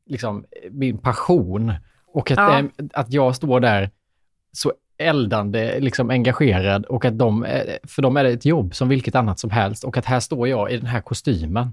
liksom 0.09 0.45
min 0.71 0.97
passion. 0.97 1.73
Och 2.13 2.31
att, 2.31 2.37
ja. 2.37 2.63
att 2.93 3.13
jag 3.13 3.35
står 3.35 3.59
där 3.59 3.89
så 4.51 4.73
eldande, 4.97 5.79
liksom 5.79 6.09
engagerad 6.09 6.85
och 6.85 7.05
att 7.05 7.17
de, 7.17 7.43
eh, 7.43 7.75
för 7.83 8.01
dem 8.01 8.17
är 8.17 8.23
det 8.23 8.29
ett 8.29 8.45
jobb 8.45 8.75
som 8.75 8.89
vilket 8.89 9.15
annat 9.15 9.39
som 9.39 9.49
helst 9.49 9.83
och 9.83 9.97
att 9.97 10.05
här 10.05 10.19
står 10.19 10.47
jag 10.47 10.71
i 10.71 10.77
den 10.77 10.85
här 10.85 11.01
kostymen, 11.01 11.71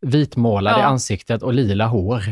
vitmålad 0.00 0.76
i 0.76 0.80
Ja. 0.80 0.84
ansiktet 0.86 1.42
och 1.42 1.52
lila 1.54 1.86
hår 1.86 2.22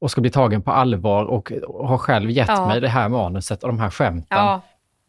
och 0.00 0.10
ska 0.10 0.20
bli 0.20 0.30
tagen 0.30 0.62
på 0.62 0.70
allvar 0.70 1.24
och 1.24 1.52
har 1.88 1.98
själv 1.98 2.30
gett 2.30 2.48
Ja. 2.48 2.66
mig 2.66 2.80
det 2.80 2.88
här 2.88 3.08
manuset 3.08 3.62
och 3.62 3.68
de 3.68 3.78
här 3.78 3.90
skämten. 3.90 4.38
Ja, 4.38 4.60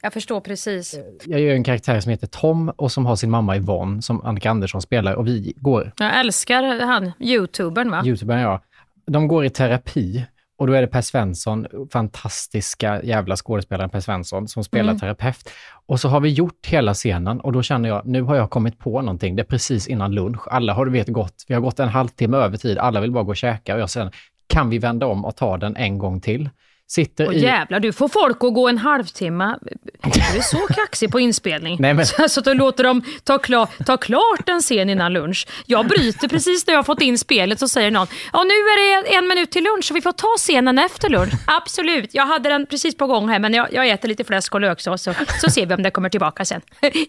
jag 0.02 0.14
förstår 0.14 0.40
precis. 0.40 0.96
Jag 1.26 1.40
gör 1.40 1.54
en 1.54 1.64
karaktär 1.64 2.00
som 2.00 2.10
heter 2.10 2.28
Tom 2.28 2.70
och 2.70 2.92
som 2.92 3.06
har 3.06 3.16
sin 3.16 3.30
mamma 3.30 3.58
Yvonne 3.58 4.02
som 4.02 4.22
Annika 4.26 4.52
Andersson 4.52 4.82
spelar 4.82 5.14
och 5.14 5.28
vi 5.28 5.54
går 5.56 5.92
Jag 5.98 6.20
älskar 6.20 6.80
han, 6.86 7.12
youtubern 7.20 7.92
va? 7.92 8.04
Youtubern 8.06 8.40
ja. 8.40 8.62
De 9.06 9.28
går 9.28 9.46
i 9.46 9.50
terapi 9.50 10.26
och 10.58 10.68
då 10.68 10.74
är 10.74 10.82
det 10.82 10.88
Per 10.88 11.02
Svensson, 11.02 11.66
fantastiska 11.94 13.04
jävla 13.04 13.36
skådespelaren 13.36 13.90
Per 13.90 14.00
Svensson, 14.00 14.48
som 14.48 14.64
spelar 14.64 14.90
Mm. 14.90 15.00
terapeut. 15.00 15.50
Och 15.86 16.00
så 16.00 16.10
har 16.10 16.20
vi 16.20 16.30
gjort 16.30 16.66
hela 16.68 16.94
scenen 16.94 17.40
och 17.40 17.52
då 17.52 17.62
känner 17.64 17.90
jag, 17.90 18.06
nu 18.06 18.22
har 18.22 18.36
jag 18.36 18.50
kommit 18.50 18.80
på 18.80 19.02
någonting. 19.02 19.36
Det 19.36 19.42
är 19.42 19.46
precis 19.46 19.88
innan 19.88 20.12
lunch. 20.12 20.48
Alla 20.48 20.74
har 20.74 20.86
du 20.86 20.92
vet 20.92 21.08
gått, 21.08 21.44
vi 21.48 21.54
har 21.54 21.62
gått 21.62 21.80
en 21.80 21.90
halvtimme 21.90 22.38
över 22.38 22.58
tid, 22.58 22.78
alla 22.78 23.02
vill 23.02 23.12
bara 23.12 23.24
gå 23.24 23.30
och 23.30 23.38
käka 23.38 23.76
och 23.76 23.82
jag 23.82 23.90
säger, 23.90 24.12
kan 24.48 24.70
vi 24.70 24.78
vända 24.80 25.06
om 25.06 25.26
och 25.26 25.36
ta 25.36 25.58
den 25.58 25.76
en 25.76 25.98
gång 25.98 26.22
till? 26.22 26.50
Sitter 26.96 27.28
Och 27.28 27.34
i... 27.34 27.40
jävlar, 27.40 27.80
du 27.80 27.94
får 27.94 28.08
folk 28.08 28.38
att 28.44 28.54
gå 28.54 28.68
en 28.70 28.78
halvtimme. 28.78 29.58
Du 30.04 30.38
är 30.38 30.42
så 30.42 30.58
kaxig 30.74 31.12
på 31.12 31.20
inspelning. 31.20 31.78
Nej, 31.80 31.94
men- 31.94 32.06
Så 32.30 32.40
att 32.40 32.46
du 32.46 32.54
låter 32.54 32.84
dem 32.84 33.02
ta, 33.24 33.38
klar, 33.38 33.68
ta 33.86 33.98
klart 33.98 34.50
en 34.50 34.62
scen 34.62 34.90
innan 34.90 35.14
lunch. 35.14 35.48
Jag 35.66 35.88
bryter 35.88 36.28
precis 36.28 36.68
när 36.68 36.74
jag 36.74 36.78
har 36.80 36.84
fått 36.84 37.02
in 37.02 37.18
spelet 37.18 37.60
så 37.60 37.68
säger 37.68 37.92
någon, 37.92 38.08
ja 38.34 38.44
nu 38.44 38.50
är 38.54 39.02
det 39.04 39.16
en 39.16 39.28
minut 39.28 39.52
till 39.52 39.64
lunch 39.64 39.86
så 39.86 39.94
vi 39.94 40.02
får 40.02 40.12
ta 40.12 40.36
scenen 40.38 40.80
efter 40.80 41.10
lunch. 41.10 41.34
Absolut, 41.48 42.10
jag 42.14 42.26
hade 42.26 42.50
den 42.50 42.66
precis 42.66 42.98
på 42.98 43.08
gång 43.08 43.30
här 43.30 43.40
men 43.40 43.54
jag, 43.54 43.74
jag 43.74 43.90
äter 43.90 44.08
lite 44.10 44.24
fläsk 44.24 44.54
och 44.56 44.62
löksås 44.62 45.02
så, 45.04 45.14
så 45.42 45.50
ser 45.50 45.66
vi 45.66 45.74
om 45.74 45.84
det 45.84 45.92
kommer 45.92 46.10
tillbaka 46.10 46.46
sen. 46.46 46.62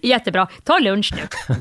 Jättebra, 0.02 0.48
ta 0.64 0.78
lunch 0.78 1.14
nu. 1.16 1.54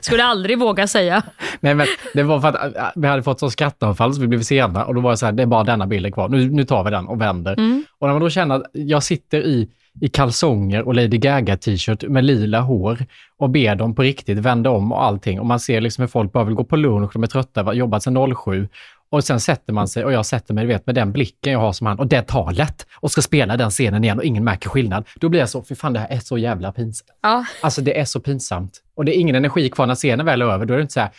Skulle 0.00 0.24
aldrig 0.24 0.58
våga 0.58 0.86
säga. 0.86 1.22
Nej, 1.60 1.74
men 1.74 1.86
det 2.14 2.22
var 2.22 2.40
för 2.40 2.48
att 2.48 2.76
äh, 2.76 2.84
vi 2.94 3.08
hade 3.08 3.22
fått 3.22 3.40
så 3.40 3.50
skrattanfall 3.50 4.14
så 4.14 4.20
vi 4.20 4.26
blev 4.26 4.42
sena 4.42 4.84
och 4.84 4.94
då 4.94 5.00
var 5.00 5.10
det 5.10 5.16
så 5.16 5.26
här, 5.26 5.32
det 5.32 5.42
är 5.42 5.46
bara 5.46 5.64
denna 5.64 5.86
bilden 5.86 6.12
kvar. 6.12 6.28
Nu, 6.28 6.50
nu 6.50 6.64
tar 6.64 6.84
vi 6.84 6.90
den 6.90 7.06
och 7.06 7.20
vänder. 7.20 7.52
Och 7.98 8.06
när 8.06 8.14
man 8.14 8.22
då 8.22 8.30
känner 8.30 8.54
att 8.54 8.62
jag 8.72 9.02
sitter 9.02 9.38
i, 9.38 9.68
i 10.00 10.08
kalsonger 10.08 10.82
och 10.82 10.94
Lady 10.94 11.18
Gaga-t-shirt 11.18 12.02
med 12.08 12.24
lila 12.24 12.60
hår 12.60 12.98
och 13.38 13.50
ber 13.50 13.74
dem 13.74 13.94
på 13.94 14.02
riktigt 14.02 14.38
vända 14.38 14.70
om 14.70 14.92
och 14.92 15.04
allting 15.04 15.40
och 15.40 15.46
man 15.46 15.60
ser 15.60 15.80
liksom 15.80 16.02
hur 16.02 16.08
folk 16.08 16.32
bara 16.32 16.44
vill 16.44 16.54
gå 16.54 16.64
på 16.64 16.76
lunch, 16.76 17.10
de 17.12 17.22
är 17.22 17.26
trötta, 17.26 17.62
har 17.62 17.72
jobbat 17.72 18.02
sedan 18.02 18.34
07 18.44 18.68
och 19.10 19.24
sen 19.24 19.40
sätter 19.40 19.72
man 19.72 19.88
sig 19.88 20.04
och 20.04 20.12
jag 20.12 20.26
sätter 20.26 20.54
mig, 20.54 20.64
du 20.64 20.68
vet, 20.72 20.86
med 20.86 20.94
den 20.94 21.12
blicken 21.12 21.52
jag 21.52 21.60
har 21.60 21.72
som 21.72 21.86
han 21.86 21.98
och 21.98 22.06
det 22.06 22.22
talet 22.22 22.86
och 22.96 23.10
ska 23.10 23.22
spela 23.22 23.56
den 23.56 23.70
scenen 23.70 24.04
igen 24.04 24.18
och 24.18 24.24
ingen 24.24 24.44
märker 24.44 24.68
skillnad. 24.68 25.08
Då 25.16 25.28
blir 25.28 25.40
jag 25.40 25.48
så, 25.48 25.62
för 25.62 25.74
fan 25.74 25.92
det 25.92 25.98
här 26.00 26.08
är 26.08 26.18
så 26.18 26.38
jävla 26.38 26.72
pinsamt. 26.72 27.10
Ja, 27.22 27.44
Alltså 27.60 27.80
det 27.80 28.00
är 28.00 28.04
så 28.04 28.20
pinsamt. 28.20 28.82
Och 28.96 29.04
det 29.04 29.16
är 29.16 29.20
ingen 29.20 29.34
energi 29.36 29.70
kvar 29.70 29.86
när 29.86 29.94
scenen 29.94 30.26
väl 30.26 30.42
är 30.42 30.46
över. 30.46 30.66
Då 30.66 30.74
är 30.74 30.78
det 30.78 30.82
inte 30.82 30.92
så 30.94 31.00
här, 31.00 31.10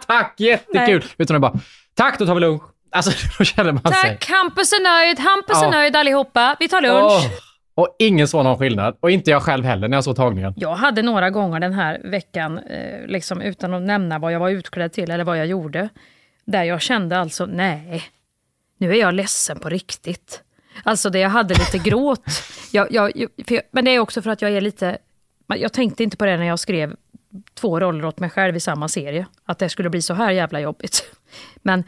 tack, 0.06 0.34
jättekul. 0.40 1.04
Utan 1.18 1.34
det 1.34 1.38
är 1.38 1.50
bara, 1.52 1.58
tack, 1.94 2.18
då 2.18 2.26
tar 2.26 2.34
vi 2.34 2.40
lunch. 2.40 2.62
Alltså 2.92 3.10
då 3.38 3.44
känner 3.44 3.72
man 3.72 3.82
sig... 3.82 3.92
tack, 4.02 4.28
Hampus 4.30 4.72
är 4.72 4.82
nöjd, 5.06 5.18
Hampus 5.18 5.56
är 5.62 5.64
Ja. 5.64 5.70
nöjd 5.70 5.96
allihopa. 5.96 6.56
Vi 6.60 6.68
tar 6.68 6.80
lunch. 6.80 7.02
Åh. 7.12 7.24
Och 7.74 7.96
ingen 7.98 8.28
såg 8.28 8.44
någon 8.44 8.58
skillnad. 8.58 8.96
Och 9.00 9.10
inte 9.10 9.30
jag 9.30 9.42
själv 9.42 9.64
heller 9.64 9.88
när 9.88 9.96
jag 9.96 10.04
såg 10.04 10.16
tagningen. 10.16 10.54
Jag 10.56 10.74
hade 10.74 11.02
några 11.02 11.30
gånger 11.30 11.60
den 11.60 11.72
här 11.72 12.00
veckan, 12.04 12.58
eh, 12.58 13.06
liksom 13.06 13.40
utan 13.42 13.74
att 13.74 13.82
nämna 13.82 14.18
vad 14.18 14.32
jag 14.32 14.40
var 14.40 14.50
utklädd 14.50 14.92
till 14.92 15.10
eller 15.10 15.24
vad 15.24 15.38
jag 15.38 15.46
gjorde, 15.46 15.88
där 16.50 16.64
jag 16.64 16.82
kände 16.82 17.18
alltså, 17.18 17.46
nej, 17.46 18.02
nu 18.78 18.90
är 18.90 19.00
jag 19.00 19.14
ledsen 19.14 19.58
på 19.58 19.68
riktigt. 19.68 20.42
Alltså 20.82 21.10
det 21.10 21.18
jag 21.18 21.30
hade 21.30 21.54
lite 21.54 21.78
gråt. 21.78 22.24
Jag, 22.72 22.92
jag, 22.92 23.12
jag, 23.16 23.60
men 23.70 23.84
det 23.84 23.90
är 23.90 23.98
också 23.98 24.22
för 24.22 24.30
att 24.30 24.42
jag 24.42 24.50
är 24.50 24.60
lite, 24.60 24.98
jag 25.46 25.72
tänkte 25.72 26.02
inte 26.02 26.16
på 26.16 26.24
det 26.24 26.36
när 26.36 26.46
jag 26.46 26.58
skrev 26.58 26.96
två 27.54 27.80
roller 27.80 28.04
åt 28.04 28.18
mig 28.18 28.30
själv 28.30 28.56
i 28.56 28.60
samma 28.60 28.88
serie. 28.88 29.26
Att 29.44 29.58
det 29.58 29.68
skulle 29.68 29.90
bli 29.90 30.02
så 30.02 30.14
här 30.14 30.30
jävla 30.30 30.60
jobbigt. 30.60 31.04
Men 31.62 31.84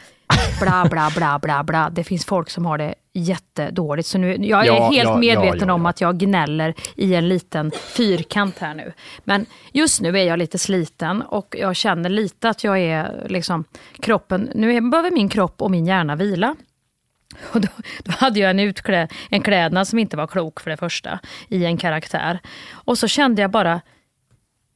bla 0.61 0.87
bla 0.91 1.11
bla 1.17 1.39
bla 1.39 1.63
bla. 1.63 1.91
Det 1.91 2.05
finns 2.05 2.25
folk 2.25 2.51
som 2.51 2.67
har 2.67 2.79
det 2.79 2.95
jättedåligt. 3.13 4.09
Så 4.09 4.19
nu, 4.19 4.37
jag 4.41 4.61
är 4.61 4.67
Ja, 4.67 4.91
helt 4.91 5.09
ja, 5.09 5.17
medveten 5.17 5.69
ja, 5.69 5.75
om 5.75 5.87
att 5.87 6.01
jag 6.01 6.19
gnäller 6.19 6.75
i 6.97 7.15
en 7.15 7.29
liten 7.29 7.71
fyrkant 7.71 8.59
här 8.59 8.75
nu. 8.75 8.93
Men 9.25 9.47
just 9.73 10.01
nu 10.01 10.19
är 10.19 10.25
jag 10.25 10.39
lite 10.39 10.59
sliten 10.59 11.23
och 11.23 11.57
jag 11.59 11.77
känner 11.77 12.09
lite 12.09 12.49
att 12.49 12.65
jag 12.65 12.79
är 12.79 13.27
liksom 13.29 13.65
kroppen, 14.01 14.51
nu 14.55 14.81
behöver 14.81 15.11
min 15.11 15.29
kropp 15.29 15.63
och 15.63 15.71
min 15.71 15.87
hjärna 15.87 16.17
vila. 16.17 16.57
Och 17.53 17.61
då, 17.61 17.69
då 18.05 18.13
hade 18.13 18.41
jag 18.41 18.51
en, 18.51 18.61
utklä, 18.61 19.09
en 19.31 19.43
klädnad 19.43 19.89
som 19.89 19.99
inte 19.99 20.17
var 20.17 20.27
klok 20.27 20.61
för 20.61 20.71
det 20.71 20.77
första, 20.77 21.19
i 21.49 21.65
en 21.65 21.77
karaktär. 21.77 22.39
Och 22.73 22.99
så 22.99 23.09
kände 23.09 23.43
jag 23.43 23.51
bara, 23.51 23.81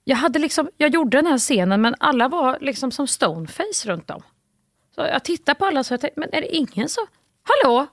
jag, 0.05 0.17
hade 0.17 0.39
liksom, 0.39 0.69
jag 0.77 0.95
gjorde 0.95 1.19
den 1.19 1.27
här 1.27 1.39
scenen 1.39 1.81
men 1.81 1.95
alla 2.01 2.29
var 2.29 2.59
liksom 2.61 2.91
som 2.91 3.07
stoneface 3.07 3.89
runt 3.89 4.11
om. 4.11 4.23
Så 4.97 5.01
jag 5.01 5.25
tittade 5.25 5.59
på 5.59 5.67
alla 5.67 5.81
och 5.81 5.87
tänkte, 5.87 6.11
men 6.17 6.29
är 6.33 6.41
det 6.41 6.57
ingen 6.57 6.89
som, 6.89 7.07
hallå? 7.43 7.87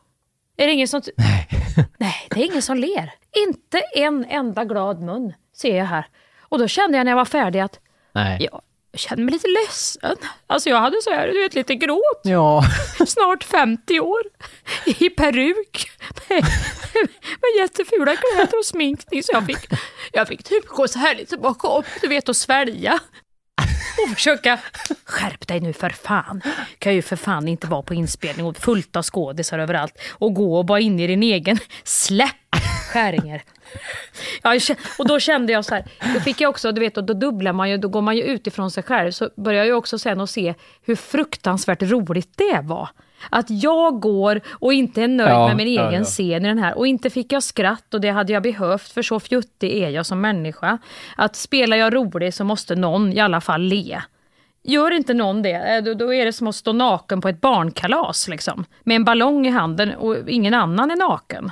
Är 0.58 0.68
det 0.68 0.74
ingen 0.74 0.88
som... 0.88 1.02
Nej. 1.18 1.48
Nej, 1.98 2.28
det 2.30 2.42
är 2.42 2.46
ingen 2.46 2.62
som 2.62 2.78
ler. 2.78 3.14
Inte 3.48 3.80
en 3.96 4.26
enda 4.26 4.66
glad 4.66 5.02
mun 5.02 5.34
ser 5.56 5.78
jag 5.78 5.86
här. 5.86 6.06
Och 6.42 6.60
då 6.60 6.68
kände 6.68 6.98
jag 6.98 7.06
när 7.06 7.12
jag 7.12 7.18
var 7.18 7.26
färdig 7.26 7.60
att 7.60 7.80
Nej. 8.14 8.38
jag 8.52 8.62
kände 8.94 9.24
mig 9.24 9.34
lite 9.34 9.48
ledsen. 9.48 10.16
Alltså 10.48 10.70
jag 10.70 10.78
hade 10.78 11.02
så 11.02 11.10
här, 11.10 11.28
du 11.28 11.42
vet, 11.42 11.54
lite 11.54 11.76
gråt 11.76 12.22
Ja. 12.24 12.64
snart 13.08 13.44
50 13.44 14.00
år, 14.00 14.22
i 14.86 15.10
peruk, 15.10 15.92
med, 16.30 16.44
med 17.42 17.52
jättefula 17.58 18.16
kläder 18.16 18.58
och 18.60 18.66
sminkning. 18.66 19.24
Så 19.24 19.32
jag 19.34 19.46
fick, 19.46 19.58
jag 20.12 20.28
fick 20.28 20.44
typ 20.44 20.68
gå 20.68 20.88
så 20.88 21.00
här 21.00 21.16
lite 21.16 21.38
bakom, 21.38 21.84
du 22.02 22.08
vet, 22.08 22.30
och 22.30 22.36
svälja. 22.36 23.00
Och 24.04 24.16
försöka, 24.16 24.60
skärp 25.06 25.48
dig 25.48 25.60
nu 25.60 25.74
för 25.74 25.90
fan. 25.90 26.42
Kan 26.80 26.96
ju 26.96 27.02
för 27.02 27.16
fan 27.16 27.48
inte 27.48 27.68
vara 27.68 27.82
på 27.82 27.94
inspelning 27.94 28.46
och 28.46 28.58
fullt 28.58 28.96
av 28.96 29.04
skådisar 29.04 29.60
överallt 29.60 29.98
och 30.12 30.34
gå 30.34 30.58
och 30.58 30.68
vara 30.68 30.80
inne 30.80 31.04
i 31.04 31.08
din 31.08 31.24
egen, 31.24 31.58
släpp 31.84 32.36
Skäringer. 32.94 33.44
Ja, 34.44 34.60
och 34.98 35.08
då 35.08 35.20
kände 35.20 35.54
jag 35.54 35.66
så 35.66 35.76
här, 35.76 35.86
då 36.14 36.20
fick 36.20 36.42
jag 36.42 36.50
också, 36.50 36.72
du 36.72 36.80
vet, 36.80 36.96
då 36.96 37.14
dubblar 37.14 37.54
man 37.54 37.70
ju, 37.70 37.78
då 37.78 37.88
går 37.88 38.02
man 38.02 38.18
ju 38.18 38.24
utifrån 38.24 38.72
sig 38.72 38.84
själv, 38.84 39.12
så 39.12 39.30
börjar 39.38 39.66
jag 39.66 39.78
också 39.78 40.00
sen 40.00 40.22
att 40.22 40.30
se 40.30 40.54
hur 40.86 40.96
fruktansvärt 40.96 41.82
roligt 41.82 42.30
det 42.38 42.62
var. 42.64 42.90
Att 43.30 43.50
jag 43.50 44.00
går 44.00 44.42
och 44.50 44.74
inte 44.74 45.02
är 45.02 45.08
nöjd 45.08 45.30
Ja, 45.30 45.48
med 45.48 45.58
min 45.58 45.74
ja, 45.74 45.88
egen 45.90 46.00
ja. 46.02 46.06
scen 46.06 46.46
i 46.46 46.48
den 46.48 46.60
här. 46.60 46.78
Och 46.78 46.88
inte 46.88 47.10
fick 47.10 47.32
jag 47.32 47.44
skratt 47.44 47.94
och 47.94 48.02
det 48.02 48.10
hade 48.10 48.34
jag 48.34 48.44
behövt, 48.44 48.92
för 48.92 49.02
så 49.02 49.20
fjuttig 49.20 49.84
är 49.84 49.90
jag 49.90 50.06
som 50.06 50.22
människa. 50.22 50.78
Att 51.16 51.36
spelar 51.36 51.78
jag 51.78 51.96
rolig 51.96 52.34
så 52.34 52.44
måste 52.44 52.76
någon 52.76 53.14
i 53.14 53.20
alla 53.20 53.42
fall 53.42 53.62
le. 53.62 54.02
Gör 54.64 54.92
inte 54.92 55.14
någon 55.14 55.42
det, 55.42 55.76
eh, 55.76 55.96
då, 55.96 56.14
är 56.14 56.26
det 56.26 56.34
som 56.34 56.48
att 56.48 56.56
stå 56.56 56.74
naken 56.74 57.22
på 57.22 57.30
ett 57.30 57.42
barnkalas. 57.42 58.28
Liksom, 58.28 58.66
med 58.84 58.96
en 58.96 59.04
ballong 59.04 59.48
i 59.48 59.50
handen 59.50 59.94
och 59.94 60.30
ingen 60.30 60.54
annan 60.54 60.92
är 60.92 60.96
naken. 60.96 61.52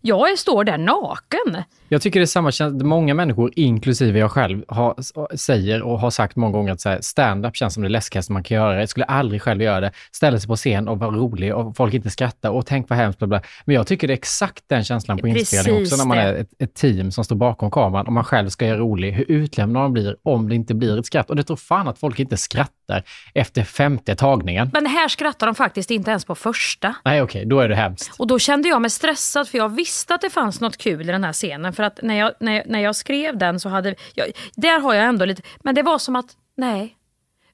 Jag 0.00 0.38
står 0.38 0.64
där 0.64 0.78
naken. 0.78 1.62
Jag 1.88 2.02
tycker 2.02 2.20
det 2.20 2.24
är 2.24 2.26
samma 2.26 2.52
känsla. 2.52 2.86
Många 2.86 3.14
människor, 3.14 3.52
inklusive 3.56 4.18
jag 4.18 4.30
själv, 4.30 4.64
har, 4.68 4.94
säger 5.36 5.82
och 5.82 6.00
har 6.00 6.10
sagt 6.10 6.36
många 6.36 6.52
gånger 6.52 6.72
att 6.72 6.80
så 6.80 6.88
här, 6.88 6.98
stand-up 7.00 7.56
känns 7.56 7.74
som 7.74 7.82
det 7.82 7.88
läskigaste 7.88 8.32
man 8.32 8.42
kan 8.42 8.56
göra. 8.56 8.80
Jag 8.80 8.88
skulle 8.88 9.04
aldrig 9.04 9.42
själv 9.42 9.62
göra 9.62 9.80
det. 9.80 9.92
Ställa 10.12 10.38
sig 10.38 10.48
på 10.48 10.56
scen 10.56 10.88
och 10.88 10.98
vara 10.98 11.10
rolig 11.10 11.54
och 11.54 11.76
folk 11.76 11.94
inte 11.94 12.10
skrattar 12.10 12.50
och 12.50 12.66
tänk 12.66 12.88
vad 12.88 12.98
hemskt. 12.98 13.18
Bla 13.18 13.28
bla. 13.28 13.42
Men 13.64 13.74
jag 13.74 13.86
tycker 13.86 14.08
det 14.08 14.12
är 14.12 14.16
exakt 14.16 14.64
den 14.66 14.84
känslan 14.84 15.18
på 15.18 15.28
inspelning 15.28 15.82
också 15.82 15.96
när 15.96 16.04
man 16.04 16.18
är 16.18 16.34
ett, 16.34 16.50
ett 16.58 16.74
team 16.74 17.10
som 17.10 17.24
står 17.24 17.36
bakom 17.36 17.70
kameran 17.70 18.06
och 18.06 18.12
man 18.12 18.24
själv 18.24 18.48
ska 18.48 18.66
göra 18.66 18.78
rolig. 18.78 19.12
Hur 19.12 19.30
utlämnad 19.30 19.82
man 19.82 19.92
blir 19.92 20.16
om 20.22 20.48
det 20.48 20.54
inte 20.54 20.74
blir 20.74 20.98
ett 20.98 21.06
skratt. 21.06 21.30
Och 21.30 21.36
det 21.36 21.42
tror 21.42 21.56
fan 21.56 21.88
att 21.88 21.98
folk 21.98 22.18
inte 22.18 22.36
skrattar 22.36 23.02
efter 23.34 23.64
femte 23.64 24.16
tagningen. 24.16 24.70
Men 24.72 24.86
här 24.86 25.08
skrattar 25.08 25.46
de 25.46 25.54
faktiskt 25.54 25.90
inte 25.90 26.10
ens 26.10 26.24
på 26.24 26.34
första. 26.34 26.94
Nej, 27.04 27.22
okej, 27.22 27.44
då 27.46 27.60
är 27.60 27.68
det 27.68 27.76
hemskt. 27.76 28.12
Och 28.18 28.26
då 28.26 28.38
kände 28.38 28.68
jag 28.68 28.82
mig 28.82 28.90
stressad 28.90 29.48
för 29.48 29.58
jag 29.58 29.68
visste 29.68 30.14
att 30.14 30.20
det 30.20 30.30
fanns 30.30 30.60
något 30.60 30.76
kul 30.76 31.08
i 31.08 31.12
den 31.12 31.24
här 31.24 31.32
scenen. 31.32 31.72
För 31.72 31.83
för 31.84 31.86
att 31.86 32.02
när 32.02 32.14
jag, 32.14 32.32
när 32.40 32.52
jag, 32.52 32.66
när 32.66 32.80
jag 32.80 32.96
skrev 32.96 33.38
den 33.38 33.60
så 33.60 33.68
hade 33.68 33.94
jag, 34.14 34.26
där 34.56 34.80
har 34.80 34.94
jag 34.94 35.04
ändå 35.04 35.24
lite, 35.24 35.42
men 35.62 35.74
det 35.74 35.82
var 35.82 35.98
som 35.98 36.16
att 36.16 36.36
nej, 36.56 36.96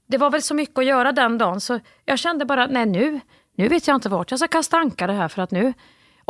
det 0.07 0.19
var 0.19 0.31
väl 0.31 0.43
så 0.43 0.55
mycket 0.55 0.79
att 0.79 0.85
göra 0.85 1.13
den 1.13 1.39
dagen 1.39 1.61
så 1.61 1.81
jag 2.05 2.19
kände 2.19 2.45
bara 2.45 2.67
nej 2.67 2.87
nu, 2.87 3.21
nu 3.57 3.69
vet 3.69 3.87
jag 3.87 3.95
inte 3.95 4.09
vart 4.09 4.31
jag 4.31 4.41
ska 4.41 4.49
kasta 4.49 4.77
ankare 4.77 5.13
här 5.13 5.29
för 5.29 5.43
att 5.43 5.51
nu 5.51 5.73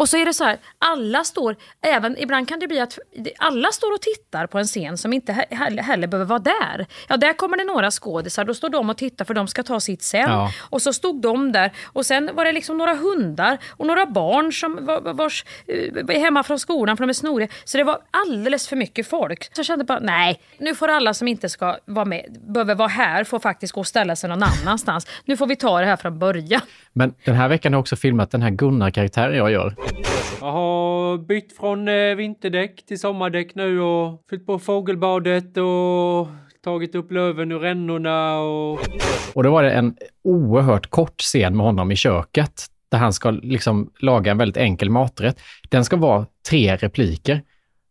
och 0.01 0.09
så 0.09 0.17
är 0.17 0.25
det 0.25 0.35
så 0.35 0.45
här, 0.45 0.59
alla 0.79 1.25
står, 1.25 1.57
även 1.83 2.19
ibland 2.19 2.49
kan 2.49 2.59
det 2.59 2.67
bli 2.69 2.81
att 2.81 2.99
alla 3.39 3.69
står 3.73 3.93
och 3.95 4.01
tittar 4.01 4.47
på 4.47 4.59
en 4.59 4.65
scen 4.67 4.99
som 4.99 5.13
inte 5.13 5.33
he- 5.33 5.55
heller, 5.57 5.83
heller 5.83 6.07
behöver 6.07 6.29
vara 6.29 6.39
där. 6.39 6.87
Ja, 7.09 7.17
där 7.17 7.33
kommer 7.33 7.57
det 7.57 7.65
några 7.65 7.91
skådisar, 7.91 8.45
då 8.45 8.55
står 8.55 8.69
de 8.69 8.91
och 8.91 8.97
tittar 8.97 9.25
för 9.25 9.35
de 9.35 9.49
ska 9.49 9.63
ta 9.63 9.81
sitt 9.81 10.03
sen. 10.03 10.21
Ja. 10.31 10.51
Och 10.71 10.83
så 10.83 10.93
stod 10.93 11.21
de 11.21 11.53
där 11.53 11.73
och 11.87 12.07
sen 12.07 12.31
var 12.35 12.45
det 12.45 12.53
liksom 12.53 12.79
några 12.79 12.95
hundar 12.95 13.59
och 13.71 13.87
några 13.87 14.07
barn 14.07 14.53
som 14.53 14.87
var, 14.87 15.01
var- 15.01 15.13
vars, 15.13 15.45
eh, 15.67 16.17
är 16.17 16.21
hemma 16.21 16.43
från 16.43 16.59
skolan 16.59 16.97
för 16.97 17.05
de 17.05 17.09
är 17.11 17.13
snoriga. 17.15 17.49
Så 17.65 17.79
det 17.79 17.85
var 17.85 17.99
alldeles 18.11 18.69
för 18.69 18.77
mycket 18.77 19.09
folk. 19.09 19.45
Så 19.45 19.59
jag 19.59 19.67
kände 19.67 19.85
bara, 19.85 19.99
nej, 20.01 20.41
nu 20.59 20.75
får 20.75 20.89
alla 20.89 21.15
som 21.15 21.29
inte 21.29 21.49
ska 21.49 21.79
vara 21.85 22.05
med, 22.05 22.37
behöver 22.49 22.75
vara 22.75 22.89
här, 22.89 23.25
får 23.25 23.39
faktiskt 23.39 23.73
gå 23.73 23.81
och 23.81 23.87
ställa 23.87 24.17
sig 24.17 24.29
någon 24.31 24.43
annanstans. 24.43 25.07
Nu 25.25 25.37
får 25.37 25.47
vi 25.47 25.57
ta 25.57 25.81
det 25.81 25.87
här 25.87 25.97
från 25.97 26.19
början. 26.19 26.61
Men 26.93 27.15
den 27.25 27.35
här 27.35 27.49
veckan 27.49 27.73
har 27.73 27.77
jag 27.77 27.81
också 27.81 27.97
filmat 27.97 28.31
den 28.31 28.43
här 28.43 28.51
Gunnar-karaktären 28.51 29.37
jag 29.37 29.51
gör. 29.51 29.75
Jag 30.41 30.53
har 30.53 31.19
bytt 31.19 31.57
från 31.57 31.89
eh, 31.89 32.15
vinterdäck 32.15 32.87
till 32.87 33.01
sommardäck 33.01 33.55
nu 33.55 33.81
och 33.81 34.23
fyllt 34.31 34.47
på 34.47 34.59
fågelbadet 34.59 35.57
och 35.57 36.29
tagit 36.65 36.95
upp 36.95 37.13
löven 37.13 37.53
ur 37.53 37.59
rännorna 37.59 38.39
och... 38.39 38.79
Och 39.35 39.43
då 39.43 39.51
var 39.51 39.63
det 39.63 39.71
en 39.71 39.97
oerhört 40.25 40.91
kort 40.91 41.21
scen 41.21 41.57
med 41.57 41.67
honom 41.67 41.93
i 41.93 41.97
köket 41.97 42.67
där 42.91 42.99
han 42.99 43.13
ska 43.13 43.31
liksom 43.31 43.91
laga 44.01 44.31
en 44.31 44.39
väldigt 44.39 44.57
enkel 44.57 44.91
maträtt. 44.91 45.41
Den 45.69 45.85
ska 45.85 45.97
vara 45.97 46.27
tre 46.51 46.77
repliker. 46.77 47.43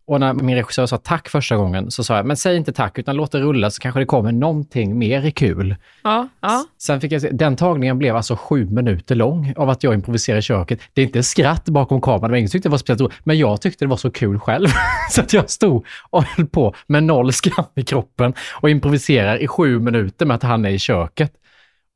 Och 0.10 0.20
när 0.20 0.34
min 0.34 0.56
regissör 0.56 0.86
sa 0.86 0.98
tack 0.98 1.30
första 1.30 1.58
gången 1.58 1.92
så 1.92 2.04
sa 2.04 2.16
jag, 2.16 2.25
men 2.25 2.38
säg 2.38 2.58
inte 2.58 2.74
tack 2.74 2.98
utan 2.98 3.16
låt 3.16 3.32
det 3.32 3.39
rulla 3.39 3.72
så 3.72 3.82
kanske 3.82 4.00
det 4.00 4.06
kommer 4.06 4.32
någonting 4.32 4.98
mer 4.98 5.30
kul. 5.30 5.75
Ja, 6.04 6.28
ja. 6.42 6.66
Sen 6.78 7.01
fick 7.01 7.12
jag 7.12 7.22
se, 7.22 7.30
den 7.32 7.56
tagningen 7.56 7.98
blev 7.98 8.16
alltså 8.16 8.36
sju 8.36 8.66
minuter 8.66 9.16
lång 9.16 9.54
av 9.58 9.70
att 9.70 9.84
jag 9.84 9.94
improviserade 9.94 10.39
i 10.39 10.42
köket. 10.42 10.80
Det 10.94 11.01
är 11.01 11.06
inte 11.06 11.24
skratt 11.24 11.66
bakom 11.66 12.01
kameran, 12.01 12.36
ingen 12.36 12.50
tyckte 12.50 12.70
det 12.70 12.72
var 12.72 12.78
speciellt 12.78 13.01
roligt, 13.01 13.16
men 13.24 13.38
jag 13.38 13.62
tyckte 13.62 13.86
det 13.86 13.89
var 13.89 13.98
så 13.98 14.12
kul 14.12 14.39
själv. 14.39 14.68
så 15.12 15.22
att 15.22 15.34
jag 15.34 15.50
stod 15.50 15.86
och 16.10 16.24
höll 16.24 16.48
på 16.48 16.74
med 16.88 17.04
noll 17.04 17.34
skam 17.34 17.66
i 17.75 17.84
kroppen 17.84 18.34
och 18.62 18.70
improviserar 18.70 19.38
i 19.38 19.48
sju 19.48 19.80
minuter 19.80 20.25
med 20.25 20.36
att 20.36 20.44
han 20.44 20.66
är 20.66 20.70
i 20.70 20.80
köket. 20.80 21.34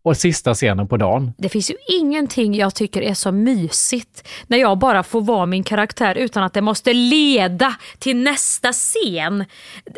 Och 0.06 0.18
sista 0.18 0.54
scenen 0.54 0.88
på 0.88 0.98
dagen. 0.98 1.34
Det 1.38 1.50
finns 1.50 1.72
ju 1.72 1.76
ingenting 1.88 2.56
jag 2.56 2.76
tycker 2.76 3.02
är 3.02 3.14
så 3.14 3.32
mysigt 3.32 4.28
när 4.48 4.58
jag 4.58 4.78
bara 4.78 5.04
får 5.04 5.22
vara 5.22 5.46
min 5.46 5.64
karaktär 5.64 6.16
utan 6.16 6.44
att 6.44 6.54
det 6.54 6.62
måste 6.62 6.94
leda 6.94 7.76
till 8.00 8.18
nästa 8.18 8.72
scen. 8.74 9.46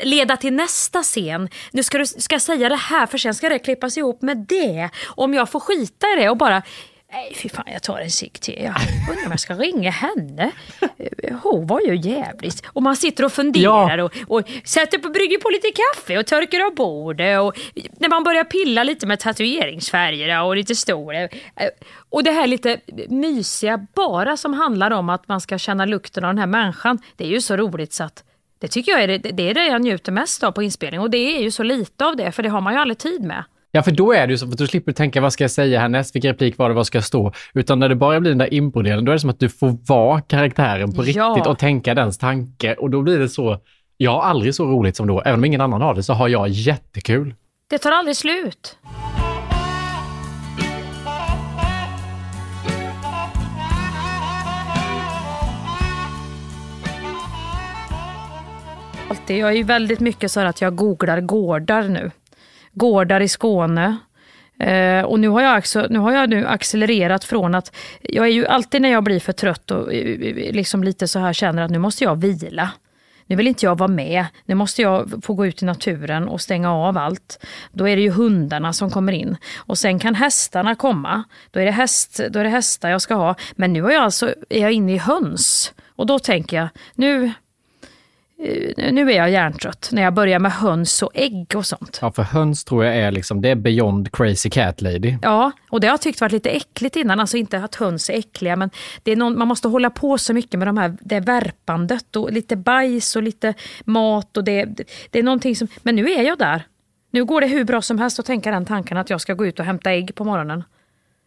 Leda 0.04 0.38
till 0.38 0.54
nästa 0.54 1.04
scen. 1.04 1.50
Nu 1.72 1.84
ska 1.84 1.98
du 1.98 2.06
ska 2.06 2.36
jag 2.36 2.42
säga 2.42 2.70
det 2.70 2.76
här 2.76 3.06
för 3.06 3.18
sen 3.18 3.36
ska 3.36 3.50
det 3.50 3.60
klippas 3.60 3.98
ihop 3.98 4.22
med 4.22 4.38
det. 4.38 4.90
Om 5.08 5.34
jag 5.34 5.50
får 5.50 5.60
skita 5.60 6.08
i 6.08 6.22
det 6.22 6.30
och 6.30 6.38
bara 6.38 6.64
Nej, 7.12 7.34
fy 7.36 7.50
fan, 7.50 7.64
jag 7.68 7.84
tar 7.84 8.00
en 8.00 8.10
cigg 8.12 8.34
till. 8.34 8.56
Jag 8.64 8.76
undrar 9.10 9.26
om 9.26 9.32
jag 9.32 9.40
ska 9.40 9.54
ringa 9.54 9.92
henne. 9.92 10.52
Hon 11.44 11.68
var 11.68 11.82
ju 11.82 11.96
jävligt... 11.96 12.64
Och 12.68 12.84
man 12.84 12.96
sitter 12.96 13.26
och 13.26 13.32
funderar 13.32 13.98
Ja. 13.98 14.04
och, 14.04 14.14
och 14.28 14.50
sätter 14.64 14.98
på, 14.98 15.10
brygger 15.10 15.38
på 15.38 15.50
lite 15.50 15.68
kaffe 15.72 16.18
och 16.18 16.26
torkar 16.26 16.66
av 16.66 16.76
bordet. 16.76 17.40
Och 17.42 17.58
när 18.00 18.10
man 18.10 18.24
börjar 18.24 18.44
pilla 18.44 18.84
lite 18.84 19.08
med 19.08 19.20
tatueringsfärgerna 19.20 20.44
och 20.44 20.56
lite 20.56 20.76
stora. 20.76 21.30
Och 22.10 22.24
det 22.24 22.32
här 22.32 22.48
lite 22.48 22.80
mysiga 23.10 23.88
bara 23.94 24.38
som 24.38 24.54
handlar 24.54 24.92
om 24.92 25.10
att 25.10 25.28
man 25.28 25.42
ska 25.42 25.58
känna 25.58 25.86
lukten 25.86 26.24
av 26.24 26.30
den 26.30 26.40
här 26.40 26.48
människan. 26.48 27.00
Det 27.16 27.24
är 27.24 27.30
ju 27.30 27.42
så 27.42 27.58
roligt 27.58 27.94
så 27.94 28.04
att 28.04 28.24
det 28.60 28.68
tycker 28.68 28.92
jag 28.92 29.04
är 29.04 29.08
det, 29.08 29.18
det, 29.18 29.50
är 29.50 29.54
det 29.54 29.66
jag 29.66 29.82
njuter 29.82 30.12
mest 30.12 30.44
av 30.44 30.52
på 30.52 30.64
inspelning. 30.64 31.00
Och 31.00 31.10
det 31.10 31.38
är 31.38 31.42
ju 31.42 31.52
så 31.52 31.64
lite 31.64 32.06
av 32.06 32.16
det, 32.16 32.32
för 32.32 32.44
det 32.44 32.50
har 32.50 32.62
man 32.62 32.74
ju 32.74 32.80
aldrig 32.80 32.98
tid 32.98 33.22
med. 33.24 33.44
Ja, 33.76 33.84
för 33.84 33.92
då 33.92 34.14
är 34.14 34.28
det 34.28 34.32
ju 34.32 34.38
så, 34.38 34.48
för 34.48 34.58
då 34.58 34.68
slipper 34.68 34.92
du 34.92 34.96
tänka 34.96 35.22
vad 35.22 35.34
ska 35.34 35.44
jag 35.44 35.52
säga 35.52 35.80
härnäst, 35.80 36.16
vilken 36.16 36.32
replik 36.32 36.58
var 36.58 36.70
det, 36.70 36.76
vad 36.76 36.88
ska 36.88 36.98
jag 36.98 37.06
stå? 37.06 37.32
Utan 37.54 37.80
när 37.80 37.90
det 37.90 37.96
bara 37.96 38.20
blir 38.20 38.32
den 38.32 38.38
där 38.38 38.54
improdelen, 38.54 39.06
då 39.06 39.12
är 39.12 39.14
det 39.14 39.20
som 39.20 39.30
att 39.30 39.40
du 39.40 39.50
får 39.50 39.78
vara 39.88 40.22
karaktären 40.22 40.92
på 40.94 41.06
Ja. 41.06 41.26
riktigt 41.28 41.48
och 41.48 41.60
tänka 41.60 41.94
dens 41.94 42.18
tanke. 42.18 42.74
Och 42.74 42.90
då 42.90 43.02
blir 43.02 43.20
det 43.20 43.30
så, 43.30 43.58
jag 43.98 44.12
har 44.12 44.22
aldrig 44.22 44.56
så 44.56 44.66
roligt 44.66 44.96
som 44.96 45.08
då, 45.08 45.22
även 45.22 45.40
om 45.40 45.46
ingen 45.46 45.62
annan 45.62 45.82
har 45.82 45.96
det, 45.96 46.04
så 46.04 46.14
har 46.14 46.28
jag 46.28 46.50
jättekul. 46.50 47.36
Det 47.70 47.78
tar 47.78 47.92
aldrig 47.92 48.18
slut. 48.18 48.78
Jag 59.28 59.50
är 59.50 59.56
ju 59.56 59.64
väldigt 59.64 60.00
mycket 60.00 60.32
så 60.32 60.40
att 60.40 60.62
jag 60.62 60.76
googlar 60.76 61.22
gårdar 61.22 61.84
nu. 61.84 62.12
Gårdar 62.76 63.22
i 63.22 63.28
Skåne. 63.28 63.98
Eh, 64.60 65.02
och 65.02 65.20
nu 65.20 65.28
har, 65.28 65.42
jag 65.42 65.58
också, 65.58 65.88
nu 65.90 66.00
har 66.00 66.12
jag 66.12 66.30
nu 66.30 66.48
accelererat 66.48 67.24
från 67.24 67.56
att 67.56 67.76
jag 68.02 68.26
är 68.26 68.32
ju 68.32 68.48
alltid 68.48 68.82
när 68.82 68.90
jag 68.90 69.04
blir 69.04 69.20
för 69.20 69.34
trött 69.34 69.72
och 69.72 69.94
eh, 69.94 70.10
eh, 70.10 70.54
liksom 70.54 70.84
lite 70.84 71.08
så 71.08 71.20
här 71.20 71.34
känner 71.34 71.64
att 71.64 71.72
nu 71.72 71.80
måste 71.80 72.04
jag 72.04 72.22
vila. 72.22 72.70
Nu 73.28 73.36
vill 73.36 73.48
inte 73.48 73.66
jag 73.66 73.78
vara 73.78 73.88
med. 73.88 74.26
Nu 74.46 74.56
måste 74.56 74.82
jag 74.82 75.24
få 75.24 75.34
gå 75.34 75.46
ut 75.46 75.62
i 75.62 75.66
naturen 75.66 76.28
och 76.28 76.42
stänga 76.42 76.74
av 76.74 76.98
allt. 76.98 77.46
Då 77.72 77.88
är 77.88 77.96
det 77.96 78.02
ju 78.02 78.12
hundarna 78.12 78.74
som 78.74 78.92
kommer 78.92 79.14
in. 79.14 79.38
Och 79.58 79.78
sen 79.78 80.00
kan 80.00 80.16
hästarna 80.16 80.76
komma. 80.76 81.24
Då 81.52 81.60
är 81.60 81.66
det, 81.66 81.72
häst, 81.72 82.22
då 82.30 82.40
är 82.40 82.44
det 82.44 82.50
hästar 82.50 82.90
jag 82.90 83.02
ska 83.02 83.16
ha. 83.16 83.36
Men 83.56 83.74
nu 83.74 83.86
är 83.86 83.92
jag, 83.92 84.04
alltså, 84.04 84.34
är 84.50 84.62
jag 84.62 84.72
inne 84.72 84.94
i 84.94 84.98
höns. 84.98 85.74
Och 85.96 86.06
då 86.06 86.20
tänker 86.20 86.58
jag, 86.58 86.68
nu, 86.96 87.32
nu 88.92 89.12
är 89.12 89.16
jag 89.16 89.30
hjärntrött. 89.30 89.90
När 89.92 90.02
jag 90.02 90.14
börjar 90.14 90.40
med 90.40 90.52
höns 90.52 91.04
och 91.04 91.12
ägg 91.14 91.54
och 91.56 91.66
sånt. 91.66 92.00
Ja, 92.02 92.12
för 92.12 92.24
höns 92.24 92.64
tror 92.64 92.86
jag 92.86 92.98
är 92.98 93.12
liksom, 93.12 93.42
det 93.42 93.50
är 93.50 93.56
beyond 93.56 94.12
crazy 94.12 94.50
cat 94.50 94.82
lady. 94.82 95.18
Ja, 95.22 95.52
och 95.70 95.80
det 95.80 95.88
har 95.88 95.94
jag 95.94 96.02
tyckt 96.02 96.22
varit 96.22 96.32
lite 96.32 96.50
äckligt 96.50 96.96
innan. 96.96 97.20
Alltså 97.20 97.38
inte 97.38 97.58
att 97.58 97.76
höns 97.76 98.10
är 98.10 98.14
äckliga, 98.14 98.56
men 98.56 98.70
det 99.04 99.12
är 99.12 99.16
någon, 99.16 99.38
man 99.38 99.48
måste 99.48 99.68
hålla 99.68 99.90
på 99.90 100.18
så 100.18 100.34
mycket 100.34 100.60
med 100.60 100.68
de 100.68 100.78
här, 100.78 100.98
det 101.02 101.20
värpandet 101.20 102.16
och 102.16 102.32
lite 102.32 102.56
bajs 102.56 103.16
och 103.16 103.24
lite 103.24 103.54
mat. 103.86 104.38
och 104.38 104.44
det, 104.44 104.66
det 105.10 105.20
är 105.20 105.24
någonting 105.24 105.56
som, 105.56 105.68
Men 105.84 105.96
nu 105.96 106.12
är 106.12 106.24
jag 106.24 106.38
där. 106.38 106.68
Nu 107.12 107.26
går 107.26 107.42
det 107.42 107.48
hur 107.48 107.64
bra 107.64 107.82
som 107.82 108.00
helst 108.00 108.20
att 108.20 108.26
tänka 108.26 108.52
den 108.52 108.66
tanken 108.66 108.98
att 108.98 109.10
jag 109.10 109.22
ska 109.22 109.34
gå 109.34 109.46
ut 109.46 109.60
och 109.60 109.66
hämta 109.66 109.92
ägg 109.92 110.16
på 110.16 110.24
morgonen. 110.24 110.64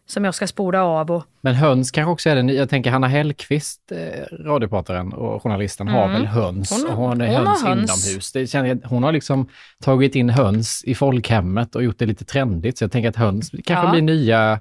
Som 0.09 0.25
jag 0.25 0.35
ska 0.35 0.47
spola 0.47 0.83
av. 0.83 1.11
Och, 1.11 1.23
Men 1.41 1.55
höns 1.55 1.91
kanske 1.91 2.11
också 2.11 2.29
är 2.29 2.35
det, 2.43 2.53
jag 2.53 2.69
tänker 2.69 2.91
Hanna 2.91 3.07
Hellquist, 3.07 3.91
eh, 3.91 4.37
radioprataren 4.45 5.13
och 5.13 5.43
journalisten, 5.43 5.87
har 5.87 6.07
väl 6.07 6.25
höns? 6.25 6.71
Mm. 6.71 6.83
Hon- 6.83 6.91
och 6.91 6.97
hon 7.09 7.21
hon 7.21 7.35
har 7.35 7.45
höns, 7.45 7.63
höns. 7.63 8.07
inomhus. 8.07 8.31
Det 8.31 8.47
känner 8.47 8.69
jag, 8.69 8.79
hon 8.85 9.03
har 9.03 9.11
liksom 9.11 9.49
tagit 9.83 10.15
in 10.15 10.29
höns 10.29 10.83
i 10.85 10.95
folkhemmet 10.95 11.75
och 11.75 11.83
gjort 11.83 11.99
det 11.99 12.05
lite 12.05 12.25
trendigt. 12.25 12.77
Så 12.77 12.83
jag 12.83 12.91
tänker 12.91 13.09
att 13.09 13.15
höns 13.15 13.49
kanske 13.65 13.85
Ja. 13.87 13.91
blir 13.91 14.01
nya, 14.01 14.59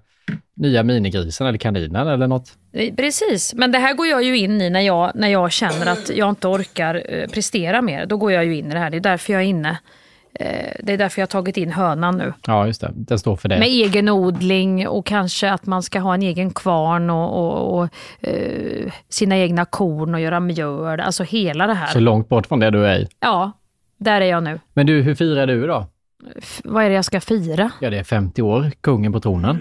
nya 0.57 0.83
minigrisen 0.83 1.47
eller 1.47 1.59
kaninen 1.59 2.09
eller 2.09 2.27
något. 2.27 2.53
Eh, 2.73 2.95
Precis, 2.95 3.55
men 3.55 3.73
det 3.73 3.79
här 3.79 3.95
går 3.95 4.07
jag 4.07 4.23
ju 4.23 4.39
in 4.39 4.61
i 4.61 4.71
när 4.71 4.81
jag, 4.81 5.13
när 5.15 5.29
jag 5.29 5.53
känner 5.53 5.87
att 5.93 6.11
jag 6.17 6.29
inte 6.29 6.49
orkar 6.49 7.03
eh, 7.09 7.27
prestera 7.29 7.83
mer. 7.83 8.07
Då 8.07 8.17
går 8.17 8.33
jag 8.33 8.45
ju 8.45 8.57
in 8.57 8.67
i 8.71 8.75
det 8.75 8.79
här. 8.81 8.91
Det 8.91 8.97
är 8.97 9.01
därför 9.01 9.33
jag 9.33 9.43
är 9.43 9.47
inne. 9.47 9.79
Eh, 10.35 10.73
Det 10.83 10.93
är 10.93 10.99
därför 10.99 11.21
jag 11.21 11.27
har 11.27 11.31
tagit 11.31 11.57
in 11.57 11.73
hönan 11.73 12.19
nu. 12.19 12.33
Ja, 12.47 12.67
just 12.67 12.81
det. 12.81 12.91
Den 12.95 13.19
står 13.19 13.37
för 13.37 13.49
det. 13.49 13.59
Med 13.59 13.69
egen 13.69 14.09
odling 14.09 14.89
och 14.89 15.07
kanske 15.07 15.51
att 15.53 15.67
man 15.67 15.83
ska 15.83 16.01
ha 16.01 16.15
en 16.15 16.23
egen 16.23 16.51
kvarn 16.51 17.11
och, 17.11 17.39
och, 17.39 17.79
och 17.79 17.89
eh, 18.29 18.93
sina 19.09 19.37
egna 19.39 19.65
korn 19.65 20.15
och 20.15 20.21
göra 20.21 20.41
mjöl. 20.41 21.01
Alltså 21.01 21.23
hela 21.25 21.67
det 21.67 21.75
här. 21.75 21.87
Så 21.87 22.01
långt 22.01 22.29
bort 22.29 22.47
från 22.47 22.61
det 22.61 22.71
du 22.71 22.87
är 22.87 22.99
i. 22.99 23.09
Ja, 23.21 23.53
där 23.99 24.21
är 24.21 24.27
jag 24.27 24.43
nu. 24.43 24.61
Men 24.75 24.87
du, 24.87 25.03
hur 25.03 25.15
firar 25.15 25.47
du 25.47 25.67
då? 25.67 25.87
F- 26.37 26.61
vad 26.65 26.85
är 26.85 26.89
det 26.89 26.95
jag 26.95 27.05
ska 27.05 27.21
fira? 27.21 27.71
Ja, 27.81 27.91
det 27.91 27.99
är 27.99 28.05
50 28.05 28.43
år, 28.43 28.71
kungen 28.81 29.13
på 29.13 29.21
tronen. 29.21 29.61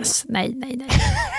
S- 0.00 0.24
Nej, 0.28 0.52
nej, 0.54 0.76
nej. 0.76 0.88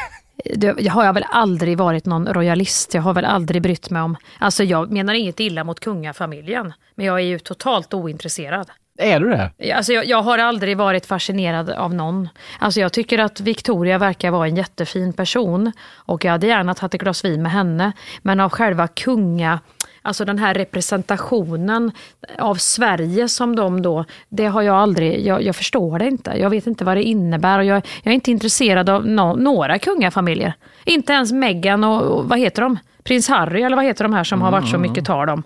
Det 0.55 0.87
har 0.87 1.05
jag 1.05 1.13
väl 1.13 1.25
aldrig 1.29 1.77
varit 1.77 2.05
någon 2.05 2.27
royalist. 2.27 2.93
Jag 2.93 3.01
har 3.01 3.13
väl 3.13 3.25
aldrig 3.25 3.61
brytt 3.61 3.89
mig 3.89 4.01
om... 4.01 4.17
Alltså 4.39 4.63
jag 4.63 4.91
menar 4.91 5.13
inget 5.13 5.39
illa 5.39 5.63
mot 5.63 5.79
kungafamiljen. 5.79 6.73
Men 6.95 7.05
jag 7.05 7.19
är 7.19 7.23
ju 7.23 7.39
totalt 7.39 7.93
ointresserad. 7.93 8.69
Är 8.97 9.19
du 9.19 9.29
det? 9.29 9.73
Alltså 9.73 9.93
jag, 9.93 10.05
jag 10.05 10.21
har 10.21 10.37
aldrig 10.37 10.77
varit 10.77 11.05
fascinerad 11.05 11.69
av 11.69 11.93
någon. 11.93 12.29
Alltså 12.59 12.79
jag 12.79 12.93
tycker 12.93 13.19
att 13.19 13.39
Victoria 13.39 13.97
verkar 13.97 14.31
vara 14.31 14.47
en 14.47 14.55
jättefin 14.55 15.13
person. 15.13 15.71
Och 15.93 16.25
jag 16.25 16.31
hade 16.31 16.47
gärna 16.47 16.73
tagit 16.73 16.93
ett 16.93 17.01
glas 17.01 17.25
vin 17.25 17.41
med 17.41 17.51
henne. 17.51 17.91
Men 18.21 18.39
av 18.39 18.49
själva 18.49 18.87
kunga... 18.87 19.59
Alltså 20.01 20.25
den 20.25 20.39
här 20.39 20.53
representationen 20.53 21.91
av 22.37 22.55
Sverige 22.55 23.29
som 23.29 23.55
de 23.55 23.81
då, 23.81 24.05
det 24.29 24.45
har 24.45 24.61
jag 24.61 24.75
aldrig, 24.75 25.25
jag, 25.25 25.43
jag 25.43 25.55
förstår 25.55 25.99
det 25.99 26.07
inte. 26.07 26.31
Jag 26.37 26.49
vet 26.49 26.67
inte 26.67 26.85
vad 26.85 26.97
det 26.97 27.03
innebär 27.03 27.59
och 27.59 27.65
jag, 27.65 27.75
jag 28.03 28.11
är 28.11 28.15
inte 28.15 28.31
intresserad 28.31 28.89
av 28.89 29.07
nå- 29.07 29.35
några 29.35 29.79
kungafamiljer. 29.79 30.53
Inte 30.85 31.13
ens 31.13 31.31
Meghan 31.31 31.83
och, 31.83 32.01
och 32.01 32.29
vad 32.29 32.39
heter 32.39 32.61
de? 32.61 32.77
Prins 33.03 33.29
Harry 33.29 33.61
eller 33.61 33.75
vad 33.75 33.85
heter 33.85 34.03
de 34.03 34.13
här 34.13 34.23
som 34.23 34.41
har 34.41 34.51
varit 34.51 34.69
så 34.69 34.77
mycket 34.77 35.05
tal 35.05 35.29
om? 35.29 35.43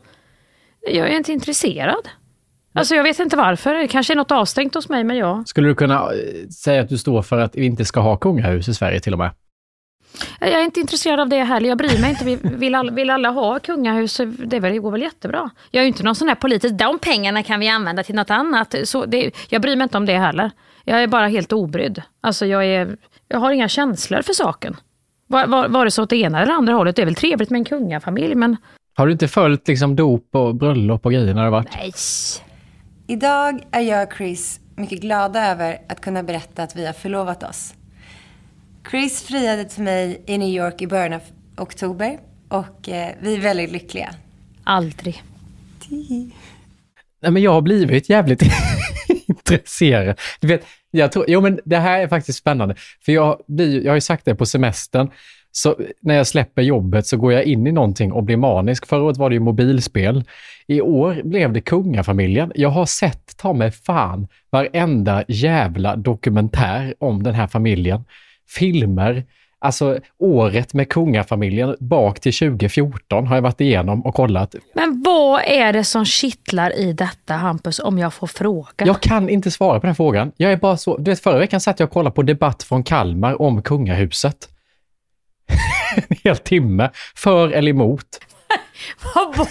Jag 0.91 1.09
är 1.09 1.17
inte 1.17 1.31
intresserad. 1.31 2.09
Alltså 2.75 2.95
jag 2.95 3.03
vet 3.03 3.19
inte 3.19 3.37
varför. 3.37 3.73
Det 3.73 3.87
kanske 3.87 4.13
är 4.13 4.15
något 4.15 4.31
avstängt 4.31 4.75
hos 4.75 4.89
mig, 4.89 5.03
men 5.03 5.17
jag, 5.17 5.47
Skulle 5.47 5.67
du 5.67 5.75
kunna 5.75 5.95
eh, 5.95 6.47
säga 6.49 6.81
att 6.81 6.89
du 6.89 6.97
står 6.97 7.21
för 7.21 7.39
att 7.39 7.55
vi 7.55 7.65
inte 7.65 7.85
ska 7.85 7.99
ha 7.99 8.17
kungahus 8.17 8.67
i 8.67 8.73
Sverige 8.73 8.99
till 8.99 9.13
och 9.13 9.19
med? 9.19 9.31
Jag 10.39 10.49
är 10.51 10.63
inte 10.63 10.79
intresserad 10.79 11.19
av 11.19 11.29
det 11.29 11.43
heller. 11.43 11.69
Jag 11.69 11.77
bryr 11.77 12.01
mig 12.01 12.09
inte. 12.09 12.25
Vi- 12.25 12.39
Vill 12.43 12.75
alla, 12.75 12.91
vill 12.91 13.09
alla 13.09 13.29
ha 13.29 13.59
kungahus, 13.59 14.17
det, 14.17 14.55
är 14.55 14.59
väl, 14.59 14.73
det 14.73 14.79
går 14.79 14.91
väl 14.91 15.01
jättebra. 15.01 15.49
Jag 15.71 15.79
är 15.79 15.83
ju 15.83 15.87
inte 15.87 16.03
någon 16.03 16.15
sån 16.15 16.27
här 16.27 16.35
politisk, 16.35 16.73
de 16.75 16.99
pengarna 16.99 17.43
kan 17.43 17.59
vi 17.59 17.67
använda 17.69 18.03
till 18.03 18.15
något 18.15 18.29
annat. 18.29 18.75
Så 18.83 19.05
det, 19.05 19.31
jag 19.49 19.61
bryr 19.61 19.75
mig 19.75 19.83
inte 19.83 19.97
om 19.97 20.05
det 20.05 20.17
heller. 20.17 20.51
Jag 20.85 21.03
är 21.03 21.07
bara 21.07 21.27
helt 21.27 21.53
obrydd. 21.53 22.01
Alltså 22.21 22.45
jag, 22.45 22.65
är, 22.65 22.97
jag 23.27 23.39
har 23.39 23.51
inga 23.51 23.67
känslor 23.67 24.21
för 24.21 24.33
saken. 24.33 24.75
Var, 25.27 25.47
var, 25.47 25.67
vare 25.67 25.91
sig 25.91 26.01
åt 26.01 26.09
det 26.09 26.17
ena 26.17 26.41
eller 26.41 26.53
andra 26.53 26.73
hållet. 26.73 26.95
Det 26.95 27.01
är 27.01 27.05
väl 27.05 27.15
trevligt 27.15 27.49
med 27.49 27.59
en 27.59 27.65
kungafamilj, 27.65 28.35
men 28.35 28.57
Har 28.95 29.05
du 29.05 29.11
inte 29.11 29.27
följt 29.27 29.67
liksom 29.67 29.95
dop 29.95 30.35
och 30.35 30.55
bröllop 30.55 31.05
och 31.05 31.11
grejer 31.11 31.33
när 31.33 31.43
det 31.43 31.49
varit? 31.49 31.67
nej. 31.75 31.91
Idag 33.07 33.63
är 33.71 33.81
jag 33.81 34.07
och 34.07 34.13
Chris 34.17 34.59
mycket 34.75 35.01
glada 35.01 35.51
över 35.51 35.77
att 35.89 36.01
kunna 36.01 36.23
berätta 36.23 36.63
att 36.63 36.75
vi 36.75 36.85
har 36.85 36.93
förlovat 36.93 37.43
oss. 37.43 37.73
Chris 38.91 39.23
friade 39.23 39.65
till 39.65 39.83
mig 39.83 40.21
i 40.25 40.37
New 40.37 40.49
York 40.49 40.81
i 40.81 40.87
början 40.87 41.13
av 41.13 41.21
oktober 41.57 42.19
och 42.49 42.89
eh, 42.89 43.15
vi 43.21 43.35
är 43.35 43.39
väldigt 43.39 43.71
lyckliga. 43.71 44.09
Aldrig. 44.63 45.23
Nej, 47.21 47.31
men 47.31 47.41
jag 47.41 47.51
har 47.51 47.61
blivit 47.61 48.09
jävligt 48.09 48.43
stressera. 49.39 50.15
Du 50.39 50.47
vet, 50.47 50.65
jag 50.91 51.11
tror, 51.11 51.25
jo 51.27 51.41
men 51.41 51.59
det 51.65 51.77
här 51.77 51.99
är 51.99 52.07
faktiskt 52.07 52.39
spännande. 52.39 52.75
För 53.05 53.11
jag, 53.11 53.41
blir, 53.47 53.83
jag 53.83 53.91
har 53.91 53.95
ju 53.95 54.01
sagt 54.01 54.25
det 54.25 54.35
på 54.35 54.45
semestern, 54.45 55.09
så 55.51 55.75
när 56.01 56.15
jag 56.15 56.27
släpper 56.27 56.61
jobbet 56.61 57.07
så 57.07 57.17
går 57.17 57.33
jag 57.33 57.43
in 57.43 57.67
i 57.67 57.71
någonting 57.71 58.11
och 58.11 58.23
blir 58.23 58.37
manisk. 58.37 58.85
Förra 58.85 59.03
året 59.03 59.17
var 59.17 59.29
det 59.29 59.33
ju 59.33 59.39
mobilspel. 59.39 60.23
I 60.67 60.81
år 60.81 61.21
blev 61.23 61.53
det 61.53 61.61
kungafamiljen. 61.61 62.51
Jag 62.55 62.69
har 62.69 62.85
sett, 62.85 63.37
ta 63.37 63.53
mig 63.53 63.71
fan, 63.71 64.27
varenda 64.49 65.23
jävla 65.27 65.95
dokumentär 65.95 66.93
om 66.99 67.23
den 67.23 67.33
här 67.33 67.47
familjen. 67.47 68.03
Filmer, 68.49 69.25
alltså 69.59 69.99
året 70.19 70.73
med 70.73 70.89
kungafamiljen 70.89 71.75
bak 71.79 72.19
till 72.19 72.33
2014 72.33 73.27
har 73.27 73.35
jag 73.35 73.41
varit 73.41 73.61
igenom 73.61 74.05
och 74.05 74.15
kollat. 74.15 74.55
Men 74.73 75.03
vad 75.05 75.41
är 75.45 75.73
det 75.73 75.83
som 75.83 76.05
kittlar 76.05 76.79
i 76.79 76.93
detta 76.93 77.33
Hampus, 77.33 77.79
om 77.79 77.99
jag 77.99 78.13
får 78.13 78.27
fråga? 78.27 78.85
Jag 78.85 79.01
kan 79.01 79.29
inte 79.29 79.51
svara 79.51 79.79
på 79.79 79.85
den 79.85 79.95
frågan. 79.95 80.31
Jag 80.37 80.51
är 80.51 80.57
bara 80.57 80.77
så, 80.77 80.97
du 80.97 81.11
vet 81.11 81.19
förra 81.19 81.39
veckan 81.39 81.61
satt 81.61 81.79
jag 81.79 81.87
och 81.87 81.93
kollade 81.93 82.15
på 82.15 82.21
debatt 82.21 82.63
från 82.63 82.83
Kalmar 82.83 83.41
om 83.41 83.61
kungahuset. 83.61 84.49
en 86.09 86.17
hel 86.23 86.37
timme, 86.37 86.89
för 87.15 87.51
eller 87.51 87.69
emot. 87.69 88.19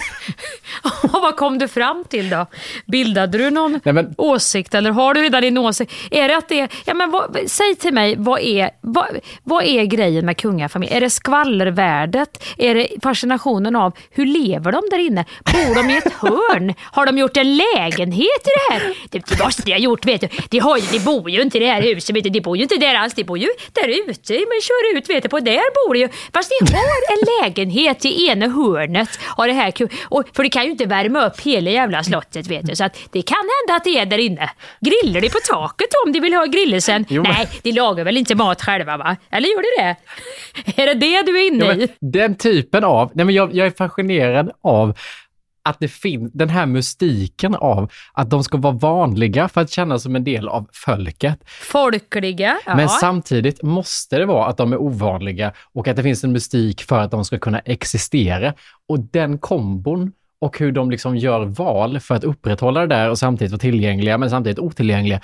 Vad- 1.03 1.35
kom 1.37 1.57
du 1.59 1.67
fram 1.67 2.03
till 2.09 2.29
då? 2.29 2.45
Bildade 2.85 3.37
du 3.37 3.49
någon 3.49 3.79
Nej, 3.83 3.93
men- 3.93 4.13
åsikt 4.17 4.73
eller 4.73 4.91
har 4.91 5.13
du 5.13 5.21
redan 5.21 5.41
din 5.41 5.57
åsikt? 5.57 5.93
Är 6.11 6.27
det 6.27 6.37
att 6.37 6.49
det 6.49 6.67
ja, 6.85 6.93
men 6.93 7.11
vad, 7.11 7.37
Säg 7.47 7.75
till 7.75 7.93
mig, 7.93 8.15
vad 8.17 8.39
är, 8.41 8.69
vad, 8.81 9.05
vad 9.43 9.63
är 9.63 9.83
grejen 9.83 10.25
med 10.25 10.37
kungafamiljen? 10.37 10.97
Är 10.97 11.01
det 11.01 11.09
skvallervärdet? 11.09 12.43
Är 12.57 12.75
det 12.75 12.87
fascinationen 13.03 13.75
av 13.75 13.93
hur 14.11 14.25
lever 14.25 14.71
de 14.71 14.81
där 14.91 14.99
inne? 14.99 15.25
Bor 15.45 15.75
de 15.75 15.89
i 15.89 15.97
ett 15.97 16.13
hörn? 16.21 16.73
Har 16.81 17.05
de 17.05 17.17
gjort 17.17 17.37
en 17.37 17.57
lägenhet 17.57 18.21
i 18.45 18.49
det 18.69 18.73
här? 18.73 18.97
Det, 19.09 19.19
det 19.29 19.43
måste 19.43 19.61
de 19.61 19.71
ha 19.71 19.79
gjort, 19.79 20.05
vet 20.05 20.21
du. 20.21 20.27
De, 20.49 20.59
har 20.59 20.91
de 20.91 20.99
bor 20.99 21.29
ju 21.29 21.41
inte 21.41 21.57
i 21.57 21.59
det 21.61 21.67
här 21.67 21.81
huset, 21.81 22.15
vet 22.15 22.23
du. 22.23 22.29
de 22.29 22.41
bor 22.41 22.57
ju 22.57 22.63
inte 22.63 22.77
där 22.77 22.95
alls. 22.95 23.13
De 23.13 23.23
bor 23.23 23.37
ju 23.37 23.47
där 23.73 23.87
ute, 24.09 24.33
men 24.33 24.61
kör 24.61 24.97
ut, 24.97 25.09
vet 25.09 25.23
du, 25.23 25.29
på 25.29 25.39
där 25.39 25.87
bor 25.87 25.93
de 25.93 25.99
ju. 25.99 26.09
Fast 26.33 26.51
de 26.59 26.73
har 26.73 26.83
en 27.13 27.43
lägenhet 27.43 28.05
i 28.05 28.27
ena 28.27 28.47
hörnet 28.47 29.09
av 29.37 29.47
det 29.47 29.53
här 29.53 29.71
ku- 29.71 29.89
och, 30.09 30.23
För 30.35 30.43
det 30.43 30.49
kan 30.49 30.63
ju 30.65 30.71
inte 30.71 30.85
värma 30.85 31.25
upp 31.25 31.39
hela 31.41 31.71
jävla 31.71 32.03
slottet, 32.03 32.47
vet 32.47 32.65
du. 32.67 32.75
Så 32.75 32.83
att 32.83 32.97
det 33.11 33.21
kan 33.21 33.37
hända 33.37 33.77
att 33.77 33.83
det 33.83 33.99
är 33.99 34.05
där 34.05 34.17
inne. 34.17 34.49
Grillar 34.81 35.21
de 35.21 35.29
på 35.29 35.39
taket 35.49 35.87
om 36.05 36.11
de 36.11 36.19
vill 36.19 36.33
ha 36.33 36.45
grillelsen? 36.45 37.05
Jo, 37.09 37.21
men- 37.23 37.31
Nej, 37.31 37.47
de 37.63 37.71
lagar 37.71 38.03
väl 38.03 38.17
inte 38.17 38.35
mat 38.35 38.61
själva, 38.61 38.97
va? 38.97 39.15
Eller 39.31 39.47
gör 39.49 39.77
de 39.77 39.83
det? 39.83 39.95
Är 40.81 40.85
det 40.87 40.93
det 40.93 41.21
du 41.21 41.39
är 41.41 41.47
inne 41.47 41.65
Ja, 41.65 41.73
i? 41.73 41.87
den 41.99 42.35
typen 42.35 42.83
av, 42.83 43.11
nej 43.13 43.25
men 43.25 43.35
jag, 43.35 43.55
jag 43.55 43.67
är 43.67 43.71
fascinerad 43.71 44.51
av 44.63 44.97
att 45.63 45.79
det 45.79 45.87
finns 45.87 46.31
den 46.33 46.49
här 46.49 46.65
mystiken 46.65 47.55
av 47.55 47.91
att 48.13 48.29
de 48.29 48.43
ska 48.43 48.57
vara 48.57 48.73
vanliga 48.73 49.47
för 49.49 49.61
att 49.61 49.69
kännas 49.69 50.03
som 50.03 50.15
en 50.15 50.23
del 50.23 50.47
av 50.47 50.67
folket. 50.73 51.39
Folkliga? 51.45 52.59
Ja. 52.65 52.75
Men 52.75 52.89
samtidigt 52.89 53.63
måste 53.63 54.17
det 54.17 54.25
vara 54.25 54.45
att 54.45 54.57
de 54.57 54.73
är 54.73 54.81
ovanliga 54.81 55.53
och 55.73 55.87
att 55.87 55.95
det 55.95 56.03
finns 56.03 56.23
en 56.23 56.31
mystik 56.31 56.83
för 56.83 56.99
att 56.99 57.11
de 57.11 57.25
ska 57.25 57.39
kunna 57.39 57.59
existera. 57.59 58.53
Och 58.87 58.99
den 58.99 59.37
kombon 59.37 60.11
och 60.39 60.59
hur 60.59 60.71
de 60.71 60.91
liksom 60.91 61.17
gör 61.17 61.45
val 61.45 61.99
för 61.99 62.15
att 62.15 62.23
upprätthålla 62.23 62.81
det 62.81 62.87
där 62.87 63.09
och 63.09 63.19
samtidigt 63.19 63.51
vara 63.51 63.59
tillgängliga 63.59 64.17
men 64.17 64.29
samtidigt 64.29 64.59
otillgängliga. 64.59 65.21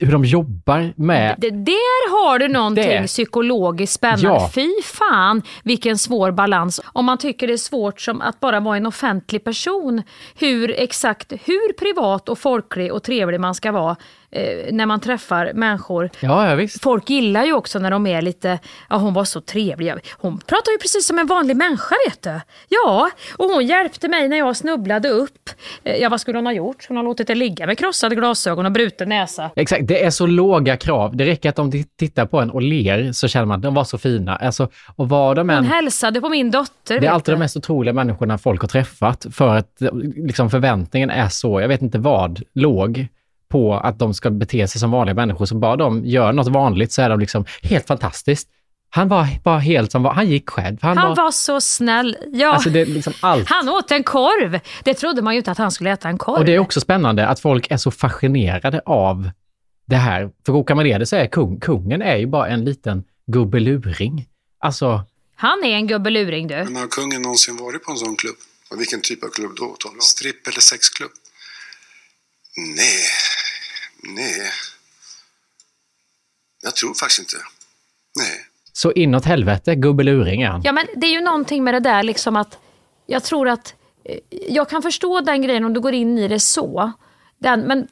Hur 0.00 0.12
de 0.12 0.24
jobbar 0.24 0.92
med 0.96 1.36
Det, 1.38 1.50
där 1.50 2.05
har 2.24 2.38
du 2.38 2.48
någonting 2.48 2.84
Det. 3.02 3.06
psykologiskt 3.06 3.92
spännande. 3.92 4.26
Ja. 4.28 4.50
Fy 4.54 4.68
fan 4.82 5.42
vilken 5.64 5.98
svår 5.98 6.30
balans. 6.30 6.80
Om 6.92 7.04
man 7.04 7.18
tycker 7.18 7.46
det 7.46 7.52
är 7.52 7.56
svårt 7.56 8.00
som 8.00 8.20
att 8.20 8.40
bara 8.40 8.60
vara 8.60 8.76
en 8.76 8.86
offentlig 8.86 9.44
person. 9.44 10.02
Hur 10.38 10.74
exakt, 10.80 11.32
hur 11.32 11.72
privat 11.72 12.28
och 12.28 12.38
folklig 12.38 12.92
och 12.92 13.02
trevlig 13.02 13.40
man 13.40 13.54
ska 13.54 13.72
vara 13.72 13.96
eh, 14.30 14.72
när 14.72 14.86
man 14.86 15.00
träffar 15.00 15.52
människor. 15.54 16.10
Ja, 16.20 16.48
ja 16.48 16.54
visst. 16.54 16.82
Folk 16.82 17.10
gillar 17.10 17.44
ju 17.44 17.52
också 17.52 17.78
när 17.78 17.90
de 17.90 18.06
är 18.06 18.22
lite, 18.22 18.58
ja 18.90 18.96
hon 18.96 19.14
var 19.14 19.24
så 19.24 19.40
trevlig. 19.40 19.92
Hon 20.18 20.38
pratar 20.38 20.72
ju 20.72 20.78
precis 20.78 21.06
som 21.06 21.18
en 21.18 21.26
vanlig 21.26 21.56
människa 21.56 21.94
vet 22.08 22.22
du. 22.22 22.40
Ja, 22.68 23.10
och 23.36 23.44
hon 23.50 23.66
hjälpte 23.66 24.08
mig 24.08 24.28
när 24.28 24.36
jag 24.36 24.56
snubblade 24.56 25.08
upp. 25.08 25.50
Eh, 25.84 25.96
Ja 25.96 26.08
vad 26.08 26.20
skulle 26.20 26.38
hon 26.38 26.46
ha 26.46 26.52
gjort? 26.52 26.84
Hon 26.88 26.96
har 26.96 27.04
låtit 27.04 27.26
det 27.26 27.34
ligga 27.34 27.66
med 27.66 27.78
krossade 27.78 28.14
glasögon 28.14 28.66
och 28.66 28.72
bruten 28.72 29.08
näsa. 29.08 29.50
Exakt, 29.56 29.86
det 29.88 30.04
är 30.04 30.10
så 30.10 30.26
låga 30.26 30.76
krav. 30.76 31.16
Det 31.16 31.24
räcker 31.24 31.48
att 31.48 31.56
de 31.56 31.72
t- 31.72 31.84
tittar 32.16 32.26
på 32.26 32.40
en 32.40 32.50
och 32.50 32.62
ler 32.62 33.12
så 33.12 33.28
känner 33.28 33.46
man 33.46 33.56
att 33.56 33.62
de 33.62 33.74
var 33.74 33.84
så 33.84 33.98
fina. 33.98 34.36
Alltså, 34.36 34.68
och 34.96 35.08
vad 35.08 35.36
de 35.36 35.48
Hon 35.48 35.58
än... 35.58 35.64
hälsade 35.64 36.20
på 36.20 36.28
min 36.28 36.50
dotter. 36.50 37.00
Det 37.00 37.06
är 37.06 37.10
alltid 37.10 37.32
du. 37.32 37.36
de 37.36 37.38
mest 37.38 37.56
otroliga 37.56 37.92
människorna 37.92 38.38
folk 38.38 38.60
har 38.60 38.68
träffat 38.68 39.26
för 39.32 39.56
att 39.56 39.82
liksom, 40.16 40.50
förväntningen 40.50 41.10
är 41.10 41.28
så, 41.28 41.60
jag 41.60 41.68
vet 41.68 41.82
inte 41.82 41.98
vad, 41.98 42.42
låg 42.54 43.06
på 43.48 43.74
att 43.74 43.98
de 43.98 44.14
ska 44.14 44.30
bete 44.30 44.68
sig 44.68 44.80
som 44.80 44.90
vanliga 44.90 45.14
människor. 45.14 45.46
Så 45.46 45.54
bara 45.54 45.76
de 45.76 46.04
gör 46.04 46.32
något 46.32 46.48
vanligt 46.48 46.92
så 46.92 47.02
är 47.02 47.08
de 47.08 47.20
liksom 47.20 47.44
helt 47.62 47.86
fantastiskt. 47.86 48.48
Han 48.90 49.08
var 49.08 49.26
bara 49.44 49.58
helt 49.58 49.92
som 49.92 50.02
var, 50.02 50.12
han 50.12 50.28
gick 50.28 50.50
själv. 50.50 50.78
Han, 50.82 50.98
Han 50.98 51.08
var, 51.08 51.16
var 51.16 51.30
så 51.30 51.60
snäll. 51.60 52.16
Ja. 52.32 52.52
Alltså 52.54 52.70
liksom 52.70 53.12
allt. 53.22 53.48
Han 53.48 53.68
åt 53.68 53.90
en 53.90 54.04
korv. 54.04 54.60
Det 54.84 54.94
trodde 54.94 55.22
man 55.22 55.34
ju 55.34 55.38
inte 55.38 55.50
att 55.50 55.58
han 55.58 55.70
skulle 55.70 55.90
äta 55.90 56.08
en 56.08 56.18
korv. 56.18 56.38
Och 56.38 56.44
det 56.44 56.54
är 56.54 56.58
också 56.58 56.80
spännande 56.80 57.26
att 57.26 57.40
folk 57.40 57.70
är 57.70 57.76
så 57.76 57.90
fascinerade 57.90 58.80
av 58.86 59.30
det 59.86 59.96
här. 59.96 60.30
För 60.46 60.52
råkar 60.52 60.74
man 60.74 60.84
det 60.84 61.06
så 61.06 61.16
är 61.16 61.26
kung, 61.26 61.60
kungen 61.60 62.02
är 62.02 62.16
ju 62.16 62.26
bara 62.26 62.48
en 62.48 62.64
liten 62.64 63.04
gubbeluring. 63.26 64.28
Alltså, 64.58 65.04
Han 65.34 65.64
är 65.64 65.68
en 65.74 65.86
gubbeluring 65.86 66.46
du. 66.48 66.54
Men 66.64 66.76
har 66.76 66.88
kungen 66.88 67.22
någonsin 67.22 67.56
varit 67.56 67.84
på 67.84 67.90
en 67.90 67.98
sån 67.98 68.16
klubb? 68.16 68.36
Och 68.70 68.80
vilken 68.80 69.00
typ 69.00 69.24
av 69.24 69.28
klubb 69.28 69.56
då? 69.56 69.76
Stripp 70.00 70.46
eller 70.46 70.60
sexklubb? 70.60 71.10
Nej, 72.56 73.04
nej. 74.14 74.50
Jag 76.62 76.76
tror 76.76 76.94
faktiskt 76.94 77.18
inte. 77.18 77.36
Nej. 78.18 78.46
så 78.72 78.92
inåt 78.92 79.24
helvete 79.24 79.74
gubbeluring 79.74 80.42
är 80.42 80.48
han. 80.48 80.62
Ja 80.64 80.72
men 80.72 80.86
det 80.96 81.06
är 81.06 81.10
ju 81.10 81.20
någonting 81.20 81.64
med 81.64 81.74
det 81.74 81.80
där 81.80 82.02
liksom 82.02 82.36
att 82.36 82.58
jag 83.06 83.24
tror 83.24 83.48
att 83.48 83.74
eh, 84.04 84.18
jag 84.48 84.68
kan 84.68 84.82
förstå 84.82 85.20
den 85.20 85.42
grejen 85.42 85.64
om 85.64 85.72
du 85.72 85.80
går 85.80 85.94
in 85.94 86.18
i 86.18 86.28
det 86.28 86.40
så. 86.40 86.92
Den, 87.38 87.60
men 87.60 87.88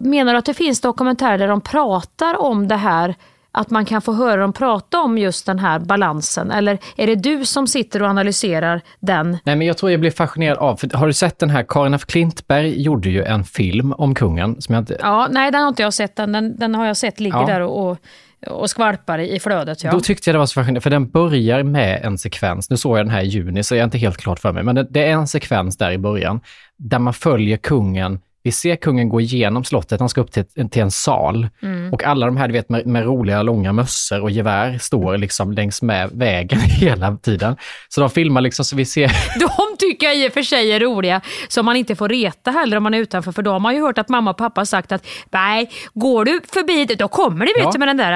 menar 0.00 0.32
du 0.32 0.38
att 0.38 0.44
det 0.44 0.54
finns 0.54 0.80
dokumentärer 0.80 1.38
där 1.38 1.48
de 1.48 1.60
pratar 1.60 2.40
om 2.40 2.68
det 2.68 2.76
här 2.76 3.14
att 3.52 3.70
man 3.70 3.84
kan 3.84 4.02
få 4.02 4.12
höra 4.12 4.40
dem 4.40 4.52
prata 4.52 5.00
om 5.00 5.18
just 5.18 5.46
den 5.46 5.58
här 5.58 5.78
balansen? 5.78 6.50
Eller 6.50 6.78
är 6.96 7.06
det 7.06 7.14
du 7.14 7.44
som 7.44 7.66
sitter 7.66 8.02
och 8.02 8.08
analyserar 8.08 8.80
den? 9.00 9.38
Nej, 9.44 9.56
men 9.56 9.66
jag 9.66 9.76
tror 9.76 9.90
jag 9.90 10.00
blir 10.00 10.10
fascinerad 10.10 10.58
av, 10.58 10.76
för 10.76 10.96
har 10.96 11.06
du 11.06 11.12
sett 11.12 11.38
den 11.38 11.50
här, 11.50 11.64
Karin 11.68 11.94
af 11.94 12.04
Klintberg 12.04 12.82
gjorde 12.82 13.10
ju 13.10 13.22
en 13.24 13.44
film 13.44 13.92
om 13.92 14.14
kungen 14.14 14.62
som 14.62 14.74
jag 14.74 14.82
inte... 14.82 14.96
Ja, 15.00 15.28
nej, 15.30 15.50
den 15.50 15.60
har 15.60 15.68
inte 15.68 15.82
jag 15.82 15.94
sett. 15.94 16.16
Den, 16.16 16.32
den, 16.32 16.56
den 16.56 16.74
har 16.74 16.86
jag 16.86 16.96
sett 16.96 17.20
ligger 17.20 17.38
Ja. 17.38 17.46
där 17.46 17.60
och, 17.60 17.90
och, 17.90 17.98
och 18.46 18.70
skvalpar 18.70 19.18
i, 19.18 19.36
i 19.36 19.40
flödet. 19.40 19.84
Ja. 19.84 19.90
Då 19.90 20.00
tyckte 20.00 20.30
jag 20.30 20.34
det 20.34 20.38
var 20.38 20.46
så 20.46 20.54
fascinerande, 20.54 20.80
för 20.80 20.90
den 20.90 21.10
börjar 21.10 21.62
med 21.62 22.00
en 22.04 22.18
sekvens, 22.18 22.70
nu 22.70 22.76
såg 22.76 22.98
jag 22.98 23.06
den 23.06 23.10
här 23.14 23.22
i 23.22 23.26
juni 23.26 23.62
så 23.62 23.74
jag 23.74 23.80
är 23.80 23.84
inte 23.84 23.98
helt 23.98 24.16
klart 24.16 24.38
för 24.38 24.52
mig, 24.52 24.62
men 24.62 24.74
det, 24.74 24.86
det 24.90 25.04
är 25.04 25.12
en 25.12 25.26
sekvens 25.26 25.76
där 25.76 25.90
i 25.90 25.98
början 25.98 26.40
där 26.76 26.98
man 26.98 27.14
följer 27.14 27.56
kungen 27.56 28.20
vi 28.42 28.52
ser 28.52 28.76
kungen 28.76 29.08
gå 29.08 29.20
igenom 29.20 29.64
slottet, 29.64 30.00
han 30.00 30.08
ska 30.08 30.20
upp 30.20 30.32
till, 30.32 30.70
till 30.70 30.82
en 30.82 30.90
sal. 30.90 31.48
Mm. 31.62 31.92
Och 31.92 32.04
alla 32.04 32.26
de 32.26 32.36
här 32.36 32.48
du 32.48 32.52
vet, 32.52 32.68
med, 32.68 32.86
med 32.86 33.04
roliga 33.04 33.42
långa 33.42 33.72
mössor 33.72 34.20
och 34.22 34.30
gevär 34.30 34.78
står 34.78 35.18
liksom 35.18 35.52
längs 35.52 35.82
med 35.82 36.10
vägen 36.12 36.60
hela 36.80 37.16
tiden. 37.16 37.56
Så 37.88 38.00
de 38.00 38.10
filmar 38.10 38.40
liksom 38.40 38.64
så 38.64 38.76
vi 38.76 38.84
ser 38.84 39.06
De 39.40 39.76
tycker 39.78 40.06
jag 40.06 40.16
i 40.16 40.28
och 40.28 40.32
för 40.32 40.42
sig 40.42 40.72
är 40.72 40.80
roliga, 40.80 41.20
som 41.48 41.64
man 41.66 41.76
inte 41.76 41.96
får 41.96 42.08
reta 42.08 42.50
heller 42.50 42.76
om 42.76 42.82
man 42.82 42.94
är 42.94 42.98
utanför. 42.98 43.32
För 43.32 43.42
då 43.42 43.50
har 43.52 43.60
man 43.60 43.74
ju 43.74 43.80
hört 43.82 43.98
att 43.98 44.08
mamma 44.08 44.30
och 44.30 44.36
pappa 44.36 44.66
sagt 44.66 44.92
att 44.92 45.06
nej, 45.30 45.70
går 45.94 46.24
du 46.24 46.40
förbi 46.52 46.84
det, 46.84 46.94
då 46.94 47.08
kommer 47.08 47.46
det 47.46 47.52
vet 47.56 47.64
Ja. 47.64 47.70
du, 47.72 47.78
med 47.78 47.88
den 47.88 47.96
där... 47.96 48.12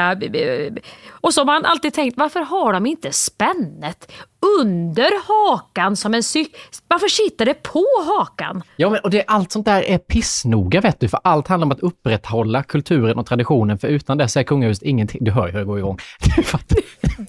äh, 0.66 0.72
Och 1.20 1.34
så 1.34 1.40
har 1.40 1.46
man 1.46 1.64
alltid 1.64 1.94
tänkt, 1.94 2.16
varför 2.18 2.40
har 2.40 2.72
de 2.72 2.86
inte 2.86 3.12
spännet 3.12 4.12
under 4.60 5.10
hakan 5.28 5.96
som 5.96 6.14
en 6.14 6.22
cykel? 6.22 6.60
Varför 6.88 7.08
sitter 7.08 7.44
det 7.46 7.62
på 7.62 7.84
hakan? 8.06 8.62
Ja, 8.76 8.90
men, 8.90 9.00
och 9.00 9.10
det, 9.10 9.24
allt 9.26 9.52
sånt 9.52 9.64
där 9.66 9.82
är 9.82 9.98
pissnoga, 9.98 10.80
vet 10.80 11.00
du, 11.00 11.08
för 11.08 11.20
allt 11.24 11.48
handlar 11.48 11.66
om 11.66 11.72
att 11.72 11.80
upprätthålla 11.80 12.62
kulturen 12.62 13.18
och 13.18 13.26
traditionen, 13.26 13.78
för 13.78 13.88
utan 13.88 14.18
det 14.18 14.28
så 14.28 14.38
är 14.38 14.42
kungahuset 14.42 14.82
ingenting. 14.82 15.24
Du 15.24 15.30
hör 15.30 15.46
ju 15.46 15.52
hur 15.52 15.58
det 15.58 15.64
går 15.64 15.78
igång. 15.78 15.98
Du. 16.68 16.82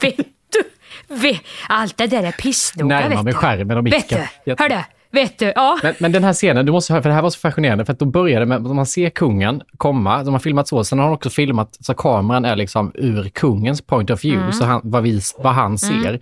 Vet 0.07 0.17
du? 0.17 1.15
Vet, 1.15 1.41
allt 1.69 1.97
det 1.97 2.07
där 2.07 2.23
är 2.23 2.31
pissnoga 2.31 2.95
Närmar 2.99 3.09
vet 3.15 3.23
mig 3.23 3.33
du. 3.33 3.37
skärmen 3.39 3.77
och 3.77 3.85
Vet 3.87 3.93
micken. 3.93 4.19
du? 4.45 4.51
Jag- 4.51 4.59
Hördu? 4.59 4.75
Vet 5.11 5.39
du? 5.39 5.53
Ja. 5.55 5.79
Men, 5.83 5.93
men 5.99 6.11
den 6.11 6.23
här 6.23 6.33
scenen, 6.33 6.65
du 6.65 6.71
måste 6.71 6.93
höra, 6.93 7.01
för 7.03 7.09
det 7.09 7.15
här 7.15 7.21
var 7.21 7.29
så 7.29 7.39
fascinerande, 7.39 7.85
för 7.85 7.93
att 7.93 7.99
då 7.99 8.05
började 8.05 8.45
med 8.45 8.55
att 8.67 8.75
man 8.75 8.85
ser 8.85 9.09
kungen 9.09 9.61
komma, 9.77 10.23
de 10.23 10.33
har 10.33 10.39
filmat 10.39 10.67
så, 10.67 10.83
sen 10.83 10.99
har 10.99 11.05
de 11.05 11.13
också 11.15 11.29
filmat 11.29 11.77
så 11.79 11.93
kameran 11.93 12.45
är 12.45 12.55
liksom 12.55 12.91
ur 12.95 13.29
kungens 13.29 13.81
point 13.81 14.09
of 14.09 14.23
view, 14.25 14.41
Mm. 14.43 14.53
så 14.53 14.65
han, 14.65 14.81
vad, 14.83 15.03
vi, 15.03 15.21
vad 15.37 15.53
han 15.53 15.77
ser. 15.77 16.19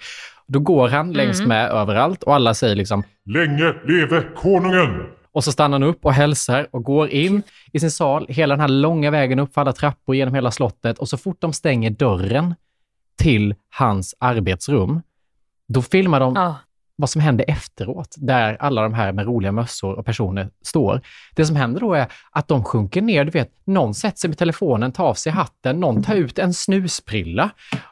Då 0.47 0.59
går 0.59 0.87
han 0.89 1.13
längs 1.13 1.39
Mm. 1.39 1.49
med 1.49 1.71
överallt 1.71 2.23
och 2.23 2.35
alla 2.35 2.53
säger 2.53 2.75
liksom 2.75 3.03
Länge 3.25 3.73
leve 3.85 4.23
konungen! 4.35 5.03
Och 5.31 5.43
så 5.43 5.51
stannar 5.51 5.79
han 5.79 5.83
upp 5.89 6.05
och 6.05 6.13
hälsar 6.13 6.67
och 6.71 6.83
går 6.83 7.09
in 7.09 7.43
i 7.73 7.79
sin 7.79 7.91
sal, 7.91 8.25
hela 8.29 8.53
den 8.53 8.61
här 8.61 8.67
långa 8.67 9.11
vägen 9.11 9.39
upp 9.39 9.53
för 9.53 9.61
alla 9.61 9.73
trappor 9.73 10.15
genom 10.15 10.33
hela 10.33 10.51
slottet 10.51 10.97
och 10.99 11.09
så 11.09 11.17
fort 11.17 11.37
de 11.41 11.53
stänger 11.53 11.89
dörren 11.89 12.55
till 13.17 13.55
hans 13.77 14.15
arbetsrum, 14.19 15.01
då 15.67 15.81
filmar 15.81 16.19
de 16.19 16.33
Ja. 16.35 16.55
Vad 16.95 17.09
som 17.09 17.21
händer 17.21 17.45
efteråt, 17.47 18.15
där 18.17 18.57
alla 18.59 18.81
de 18.81 18.93
här 18.93 19.11
med 19.11 19.25
roliga 19.25 19.51
mössor 19.51 19.99
och 19.99 20.05
personer 20.05 20.49
står. 20.61 21.01
Det 21.35 21.45
som 21.45 21.55
händer 21.55 21.81
då 21.81 21.93
är 21.93 22.07
att 22.31 22.47
de 22.47 22.63
sjunker 22.63 23.01
ner, 23.01 23.25
du 23.25 23.31
vet, 23.31 23.49
någon 23.65 23.93
sätter 23.93 24.17
sig 24.17 24.27
med 24.27 24.37
telefonen, 24.37 24.91
tar 24.91 25.05
av 25.05 25.13
sig 25.13 25.31
hatten, 25.31 25.79
någon 25.79 26.03
tar 26.03 26.15
ut 26.15 26.39
en 26.39 26.53
snusprilla 26.53 27.49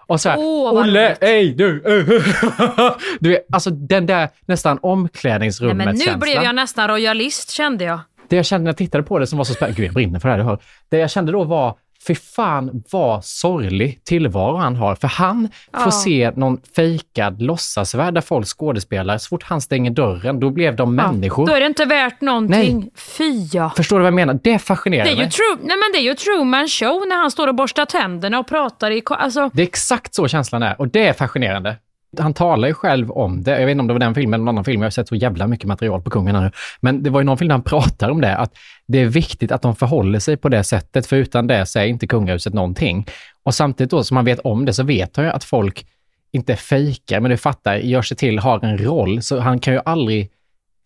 och 0.07 0.21
så 0.21 0.29
här, 0.29 0.37
vad 0.37 0.73
Olle, 0.77 1.07
roligt." 1.07 1.17
hej 1.21 1.53
du! 1.53 1.81
du 3.19 3.29
vet, 3.29 3.45
alltså 3.53 3.69
den 3.69 4.05
där 4.05 4.29
nästan 4.45 4.79
Nej, 4.83 4.91
omklädningsrummet 4.91 5.77
men 5.77 5.95
nu 5.95 5.99
känslan. 5.99 6.19
blev 6.19 6.43
jag 6.43 6.55
nästan 6.55 6.87
royalist 6.87 7.49
kände 7.51 7.83
jag. 7.83 7.99
Det 8.29 8.35
jag 8.35 8.45
kände 8.45 8.63
när 8.63 8.69
jag 8.69 8.77
tittade 8.77 9.03
på 9.03 9.19
det 9.19 9.27
som 9.27 9.37
var 9.37 9.45
så 9.45 9.53
spännande, 9.53 9.77
gud 9.77 9.85
jag 9.87 9.93
brinner 9.93 10.19
för 10.19 10.37
det 10.37 10.43
här. 10.43 10.57
Det 10.89 10.97
jag 10.97 11.11
kände 11.11 11.31
då 11.31 11.43
var, 11.43 11.77
fy 12.07 12.15
fan 12.15 12.83
vad 12.91 13.25
sorglig 13.25 14.03
tillvaro 14.03 14.55
han 14.57 14.75
har. 14.75 14.95
För 14.95 15.07
han 15.07 15.49
får 15.73 15.83
Ja. 15.83 15.91
se 15.91 16.31
någon 16.35 16.61
fejkad 16.75 17.41
låtsasvärld 17.41 18.13
där 18.13 18.21
folk 18.21 18.47
skådespelar. 18.47 19.17
Så 19.17 19.27
fort 19.27 19.43
han 19.43 19.61
stänger 19.61 19.91
dörren, 19.91 20.39
då 20.39 20.49
blev 20.49 20.75
de 20.75 20.95
människor. 20.95 21.47
Då 21.47 21.53
är 21.53 21.59
det 21.59 21.65
inte 21.65 21.85
värt 21.85 22.21
någonting. 22.21 22.89
Fy 22.95 23.47
ja. 23.53 23.71
Förstår 23.75 23.95
du 23.95 24.01
vad 24.03 24.07
jag 24.07 24.13
menar? 24.13 24.39
Det 24.43 24.59
fascinerar 24.59 25.03
Det 25.03 25.09
är, 25.09 25.15
ju 25.15 25.21
mig. 25.21 25.31
true, 25.31 25.57
nej 25.67 25.77
men 25.77 25.91
det 25.93 25.97
är 25.97 26.03
ju 26.03 26.13
Truman 26.15 26.67
show 26.67 27.07
när 27.07 27.15
han 27.15 27.31
står 27.31 27.47
och 27.47 27.55
borstar 27.55 27.85
tänderna 27.85 28.39
och 28.39 28.47
pratar 28.47 28.91
i... 28.91 29.01
Alltså, 29.09 29.49
Det 29.53 29.61
är 29.61 29.67
exakt 29.67 30.15
så 30.15 30.27
känslan 30.27 30.63
är 30.63 30.81
och 30.81 30.87
det 30.87 31.07
är 31.07 31.13
fascinerande. 31.13 31.75
Han 32.19 32.33
talar 32.33 32.67
ju 32.67 32.73
själv 32.73 33.11
om 33.11 33.43
det. 33.43 33.59
Jag 33.59 33.65
vet 33.65 33.71
inte 33.71 33.81
om 33.81 33.87
det 33.87 33.93
var 33.93 33.99
den 33.99 34.15
filmen 34.15 34.33
eller 34.33 34.45
någon 34.45 34.55
annan 34.55 34.65
film. 34.65 34.81
Jag 34.81 34.85
har 34.85 34.91
sett 34.91 35.07
så 35.07 35.15
jävla 35.15 35.47
mycket 35.47 35.67
material 35.67 36.01
på 36.01 36.09
kungen 36.09 36.35
här 36.35 36.43
nu. 36.43 36.51
Men 36.79 37.03
det 37.03 37.09
var 37.09 37.19
ju 37.19 37.25
någon 37.25 37.37
film 37.37 37.47
där 37.47 37.55
han 37.55 37.63
pratar 37.63 38.09
om 38.09 38.21
det, 38.21 38.37
att 38.37 38.53
det 38.87 38.99
är 38.99 39.05
viktigt 39.05 39.51
att 39.51 39.61
de 39.61 39.75
förhåller 39.75 40.19
sig 40.19 40.37
på 40.37 40.49
det 40.49 40.63
sättet, 40.63 41.07
för 41.07 41.15
utan 41.15 41.47
det 41.47 41.65
så 41.65 41.79
är 41.79 41.85
inte 41.85 42.07
kungahuset 42.07 42.53
någonting. 42.53 43.05
Och 43.43 43.55
samtidigt 43.55 43.91
då 43.91 44.03
som 44.03 44.15
man 44.15 44.25
vet 44.25 44.39
om 44.39 44.65
det 44.65 44.73
så 44.73 44.83
vet 44.83 45.15
han 45.15 45.25
ju 45.25 45.31
att 45.31 45.43
folk 45.43 45.85
inte 46.31 46.55
fejkar, 46.55 47.19
men 47.19 47.31
du 47.31 47.37
fattar, 47.37 47.75
gör 47.75 48.01
sig 48.01 48.17
till, 48.17 48.39
har 48.39 48.65
en 48.65 48.77
roll. 48.77 49.21
Så 49.21 49.39
han 49.39 49.59
kan 49.59 49.73
ju 49.73 49.79
aldrig 49.85 50.31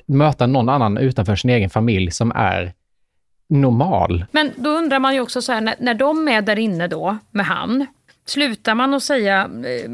möta 0.05 0.47
någon 0.47 0.69
annan 0.69 0.97
utanför 0.97 1.35
sin 1.35 1.49
egen 1.49 1.69
familj 1.69 2.11
som 2.11 2.31
är 2.35 2.73
normal. 3.49 4.25
men 4.31 4.51
då 4.55 4.69
undrar 4.69 4.99
man 4.99 5.13
ju 5.13 5.21
också 5.21 5.41
så 5.41 5.51
här, 5.51 5.61
när, 5.61 5.75
när 5.79 5.93
de 5.93 6.27
är 6.27 6.41
där 6.41 6.59
inne 6.59 6.87
då 6.87 7.17
med 7.31 7.45
han, 7.45 7.85
slutar 8.25 8.75
man 8.75 8.93
att 8.93 9.03
säga 9.03 9.49
eh, 9.65 9.89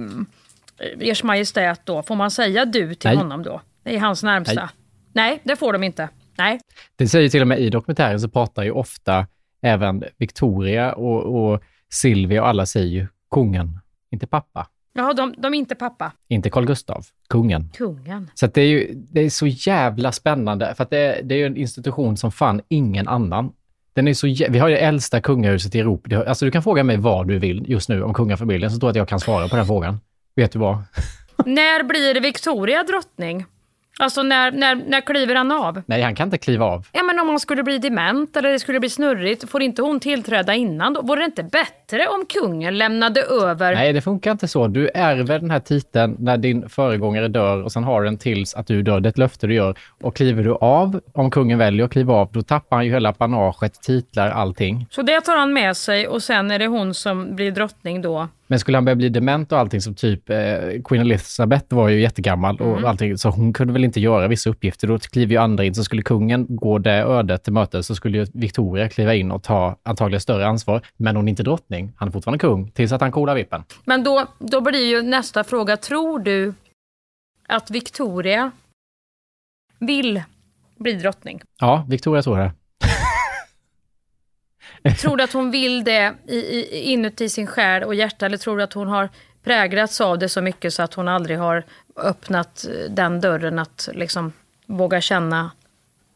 Ers 1.00 1.24
Majestät 1.24 1.82
då? 1.86 2.04
Får 2.04 2.16
man 2.16 2.32
säga 2.32 2.66
du 2.66 2.96
till 2.96 3.10
Nej. 3.10 3.18
honom 3.18 3.44
då? 3.44 3.62
Det 3.84 3.96
är 3.96 4.00
hans 4.00 4.24
närmsta. 4.24 4.62
Nej. 4.62 4.70
Nej. 5.14 5.40
det 5.44 5.56
får 5.56 5.74
de 5.74 5.84
inte. 5.84 6.10
Nej. 6.38 6.60
Det 6.96 7.08
säger 7.08 7.30
till 7.30 7.42
och 7.42 7.48
med 7.48 7.60
i 7.60 7.70
dokumentären 7.70 8.20
så 8.20 8.30
pratar 8.30 8.64
ju 8.64 8.72
ofta 8.72 9.28
även 9.62 10.04
Victoria 10.18 10.94
och, 10.94 11.52
och 11.54 11.62
Silvia 11.94 12.42
och 12.42 12.48
alla 12.48 12.66
säger 12.66 12.88
ju 12.88 13.08
kungen, 13.32 13.80
inte 14.12 14.28
pappa. 14.28 14.68
Jaha, 14.94 15.14
de, 15.14 15.34
de 15.38 15.54
är 15.54 15.58
inte 15.58 15.76
pappa. 15.76 16.12
Inte 16.28 16.50
Carl 16.50 16.66
Gustav, 16.66 17.06
kungen. 17.30 17.70
Kungen. 17.78 18.30
Så 18.34 18.48
det, 18.48 18.62
är 18.62 18.66
ju, 18.68 18.94
det 19.12 19.22
är 19.22 19.30
så 19.30 19.48
jävla 19.48 20.12
spännande, 20.12 20.74
för 20.76 20.84
att 20.84 20.90
det, 20.90 20.98
är- 20.98 21.24
det 21.24 21.36
är 21.36 21.40
ju 21.40 21.46
en 21.46 21.58
institution 21.58 22.18
som 22.18 22.32
fan 22.32 22.62
ingen 22.70 23.08
annan. 23.08 23.52
Den 23.94 24.08
är 24.08 24.14
så, 24.14 24.28
jä- 24.28 24.48
vi 24.50 24.60
har 24.60 24.68
ju 24.68 24.76
det 24.76 24.82
äldsta 24.82 25.22
kungahuset 25.22 25.76
i 25.76 25.80
Europa. 25.80 26.24
Alltså 26.28 26.46
du 26.46 26.52
kan 26.52 26.64
fråga 26.64 26.84
mig 26.84 26.98
vad 26.98 27.28
du 27.28 27.40
vill 27.40 27.70
just 27.70 27.90
nu 27.90 28.04
om 28.04 28.14
kungafamiljen, 28.14 28.72
så 28.72 28.80
tror 28.80 28.88
jag 28.88 28.92
att 28.92 28.96
jag 28.96 29.08
kan 29.08 29.20
svara 29.20 29.48
på 29.48 29.56
den 29.56 29.66
frågan. 29.66 30.00
Vet 30.36 30.52
du 30.52 30.60
vad? 30.60 30.78
När 31.46 31.84
blir 31.84 32.22
Victoria 32.22 32.84
drottning? 32.84 33.46
Alltså 34.00 34.24
när, 34.24 34.52
när, 34.52 34.76
när 34.76 35.02
kliver 35.02 35.36
han 35.36 35.52
av? 35.52 35.82
Nej, 35.86 36.02
han 36.02 36.16
kan 36.16 36.28
inte 36.28 36.38
kliva 36.38 36.66
av. 36.66 36.88
Ja 36.92 37.04
men 37.04 37.20
om 37.20 37.30
han 37.30 37.40
skulle 37.40 37.64
bli 37.64 37.78
dement 37.78 38.38
eller 38.38 38.52
det 38.52 38.60
skulle 38.60 38.80
bli 38.80 38.90
snurrigt, 38.90 39.50
får 39.50 39.62
inte 39.62 39.82
hon 39.82 40.00
tillträda 40.00 40.54
innan 40.54 40.94
då? 40.94 41.02
Vore 41.02 41.22
det 41.22 41.26
inte 41.26 41.44
bättre 41.44 42.08
om 42.08 42.26
kungen 42.26 42.78
lämnade 42.78 43.22
över? 43.22 43.76
Nej, 43.76 43.94
det 43.94 44.02
funkar 44.02 44.32
inte 44.32 44.48
så. 44.48 44.68
Du 44.68 44.90
ärver 44.94 45.40
den 45.40 45.52
här 45.52 45.60
titeln 45.60 46.16
när 46.20 46.38
din 46.38 46.70
föregångare 46.70 47.28
dör 47.28 47.64
och 47.64 47.72
sen 47.72 47.84
har 47.84 48.04
den 48.04 48.18
tills 48.18 48.54
att 48.54 48.68
du 48.68 48.82
dör. 48.84 49.00
Det 49.00 49.08
är 49.08 49.10
ett 49.10 49.18
löfte 49.18 49.48
du 49.48 49.54
gör. 49.54 49.78
Och 50.02 50.16
kliver 50.16 50.44
du 50.44 50.52
av, 50.52 51.02
om 51.14 51.32
kungen 51.32 51.58
väljer 51.58 51.86
att 51.86 51.92
kliva 51.92 52.14
av, 52.14 52.30
då 52.32 52.42
tappar 52.42 52.76
han 52.76 52.86
ju 52.86 52.92
hela 52.92 53.10
apanaget, 53.10 53.82
titlar, 53.82 54.30
allting. 54.30 54.88
Så 54.90 55.02
det 55.02 55.22
tar 55.22 55.38
han 55.38 55.54
med 55.54 55.78
sig 55.78 56.08
och 56.08 56.24
sen 56.24 56.52
är 56.52 56.60
det 56.60 56.68
hon 56.68 56.94
som 56.94 57.36
blir 57.36 57.52
drottning 57.52 58.02
då. 58.02 58.28
Men 58.52 58.60
skulle 58.60 58.78
han 58.78 58.86
börja 58.86 58.96
bli 58.96 59.10
dement 59.10 59.52
och 59.52 59.58
allting 59.60 59.82
som 59.82 59.96
typ 59.96 60.30
eh, 60.30 60.38
Queen 60.86 61.02
Elizabeth 61.02 61.76
var 61.76 61.90
ju 61.90 62.02
jättegammal 62.02 62.62
och 62.62 62.72
Mm. 62.78 62.86
allting, 62.86 63.18
så 63.18 63.30
hon 63.30 63.54
kunde 63.54 63.74
väl 63.74 63.84
inte 63.84 64.00
göra 64.00 64.28
vissa 64.28 64.50
uppgifter. 64.50 64.88
Då 64.88 65.00
kliver 65.00 65.32
ju 65.32 65.38
andra 65.38 65.64
in. 65.64 65.76
Så 65.76 65.84
skulle 65.84 66.02
kungen 66.02 66.46
gå 66.50 66.78
det 66.78 66.92
ödet 66.92 67.44
till 67.44 67.54
mötes 67.54 67.88
så 67.88 67.96
skulle 67.96 68.18
ju 68.18 68.26
Victoria 68.34 68.90
kliva 68.90 69.14
in 69.16 69.32
och 69.32 69.44
ta 69.44 69.76
antagligen 69.84 70.22
större 70.22 70.48
ansvar. 70.48 70.82
Men 70.98 71.16
hon 71.16 71.28
är 71.28 71.30
inte 71.30 71.44
drottning. 71.44 71.94
Han 71.96 72.08
är 72.08 72.12
fortfarande 72.12 72.40
kung 72.40 72.72
tills 72.72 72.92
att 72.92 73.02
han 73.02 73.12
kolar 73.12 73.36
vippen. 73.36 73.64
Men 73.86 74.04
då, 74.04 74.26
då 74.40 74.62
blir 74.62 74.90
ju 74.90 75.02
nästa 75.02 75.44
fråga, 75.44 75.78
tror 75.78 76.20
du 76.20 76.54
att 77.48 77.72
Victoria 77.72 78.52
vill 79.80 80.24
bli 80.80 80.94
drottning? 80.94 81.42
Ja, 81.60 81.86
Victoria 81.90 82.22
tror 82.22 82.38
det. 82.38 82.52
Tror 85.02 85.18
du 85.18 85.24
att 85.24 85.34
hon 85.34 85.52
vill 85.52 85.84
det 85.84 86.14
i, 86.28 86.36
i, 86.36 86.82
inuti 86.92 87.30
sin 87.30 87.48
själ 87.48 87.84
och 87.84 87.96
hjärta 87.96 88.26
eller 88.26 88.38
tror 88.38 88.58
du 88.58 88.64
att 88.64 88.74
hon 88.74 88.88
har 88.88 89.10
präglats 89.44 90.02
av 90.02 90.20
det 90.20 90.30
så 90.30 90.42
mycket 90.42 90.74
så 90.74 90.84
att 90.84 90.94
hon 90.94 91.08
aldrig 91.08 91.38
har 91.38 91.64
öppnat 91.96 92.66
eh, 92.70 92.92
den 92.92 93.22
dörren 93.22 93.60
att 93.60 93.90
liksom 93.94 94.34
våga 94.66 95.02
känna 95.02 95.52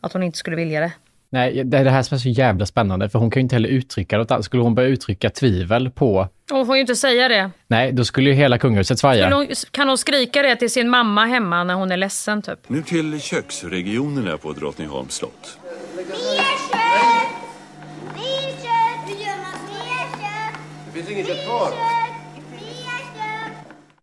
att 0.01 0.13
hon 0.13 0.23
inte 0.23 0.37
skulle 0.37 0.55
vilja 0.55 0.79
det? 0.79 0.91
Nej, 1.29 1.63
det 1.63 1.77
är 1.77 1.83
det 1.83 1.89
här 1.89 2.03
som 2.03 2.15
är 2.15 2.19
så 2.19 2.29
jävla 2.29 2.65
spännande, 2.65 3.09
för 3.09 3.19
hon 3.19 3.31
kan 3.31 3.39
ju 3.39 3.41
inte 3.41 3.55
heller 3.55 3.69
uttrycka 3.69 4.17
något 4.17 4.31
annat. 4.31 4.45
Skulle 4.45 4.63
hon 4.63 4.75
börja 4.75 4.89
uttrycka 4.89 5.29
tvivel 5.29 5.89
på... 5.89 6.27
Hon 6.51 6.65
får 6.65 6.75
ju 6.75 6.81
inte 6.81 6.95
säga 6.95 7.27
det. 7.27 7.51
Nej, 7.67 7.91
då 7.91 8.05
skulle 8.05 8.29
ju 8.29 8.35
hela 8.35 8.57
kungahuset 8.57 8.99
svaja. 8.99 9.47
Kan 9.71 9.87
hon 9.87 9.97
skrika 9.97 10.41
det 10.41 10.55
till 10.55 10.71
sin 10.71 10.89
mamma 10.89 11.25
hemma 11.25 11.63
när 11.63 11.73
hon 11.73 11.91
är 11.91 11.97
ledsen 11.97 12.41
typ? 12.41 12.59
Nu 12.67 12.81
till 12.81 13.21
köksregionerna 13.21 14.37
på 14.37 14.53
Drottningholms 14.53 15.13
slott. 15.13 15.57
Det 15.95 17.14
finns 20.95 21.11
inget 21.11 21.27
kött 21.27 21.45
kvar. 21.45 21.69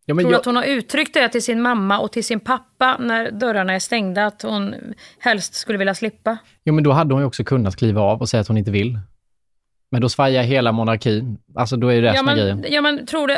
Ja, 0.05 0.15
men 0.15 0.23
Tror 0.25 0.31
du 0.31 0.35
jag, 0.35 0.41
att 0.41 0.47
hon 0.47 0.57
har 0.57 0.65
uttryckt 0.65 1.15
det 1.15 1.29
till 1.29 1.43
sin 1.43 1.63
mamma 1.63 1.99
och 1.99 2.13
till 2.13 2.25
sin 2.25 2.41
pappa 2.41 2.97
när 3.01 3.31
dörrarna 3.31 3.73
är 3.73 3.79
stängda 3.79 4.27
att 4.27 4.43
hon 4.43 4.75
helst 5.19 5.55
skulle 5.55 5.79
vilja 5.79 5.95
slippa? 5.95 6.37
jo, 6.65 6.75
men 6.75 6.85
då 6.85 6.93
hade 6.93 7.15
hon 7.15 7.23
ju 7.23 7.27
också 7.27 7.45
kunnat 7.45 7.77
kliva 7.77 8.01
av 8.01 8.21
och 8.21 8.29
säga 8.29 8.41
att 8.41 8.49
hon 8.49 8.57
inte 8.59 8.71
vill. 8.71 8.99
Men 9.91 10.01
då 10.01 10.09
svajar 10.09 10.43
hela 10.43 10.73
monarkin. 10.73 11.39
Alltså 11.55 11.77
då 11.77 11.89
är 11.89 11.95
det 11.95 12.01
det 12.09 12.15
Ja 12.15 12.23
men, 12.23 12.37
grejen. 12.37 12.65
ja 12.69 12.81
men 12.81 13.07
tror 13.07 13.27
du, 13.27 13.37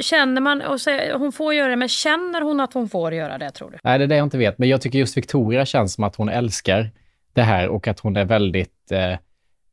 känner 0.00 0.40
man, 0.40 0.62
och 0.62 0.80
säger, 0.80 1.14
hon 1.14 1.32
får 1.32 1.54
göra 1.54 1.68
det, 1.70 1.76
men 1.76 1.88
känner 1.88 2.40
hon 2.40 2.60
att 2.60 2.74
hon 2.74 2.88
får 2.88 3.14
göra 3.14 3.38
det 3.38 3.50
tror 3.50 3.70
du? 3.70 3.78
Nej, 3.84 3.98
det 3.98 4.04
är 4.04 4.08
det 4.08 4.16
jag 4.16 4.26
inte 4.26 4.38
vet. 4.38 4.58
Men 4.58 4.68
jag 4.68 4.80
tycker 4.80 4.98
just 4.98 5.16
Victoria 5.16 5.66
känns 5.66 5.94
som 5.94 6.04
att 6.04 6.16
hon 6.16 6.28
älskar 6.28 6.90
det 7.32 7.42
här 7.42 7.68
och 7.68 7.88
att 7.88 8.00
hon 8.00 8.16
är 8.16 8.24
väldigt, 8.24 8.92
eh, 8.92 9.18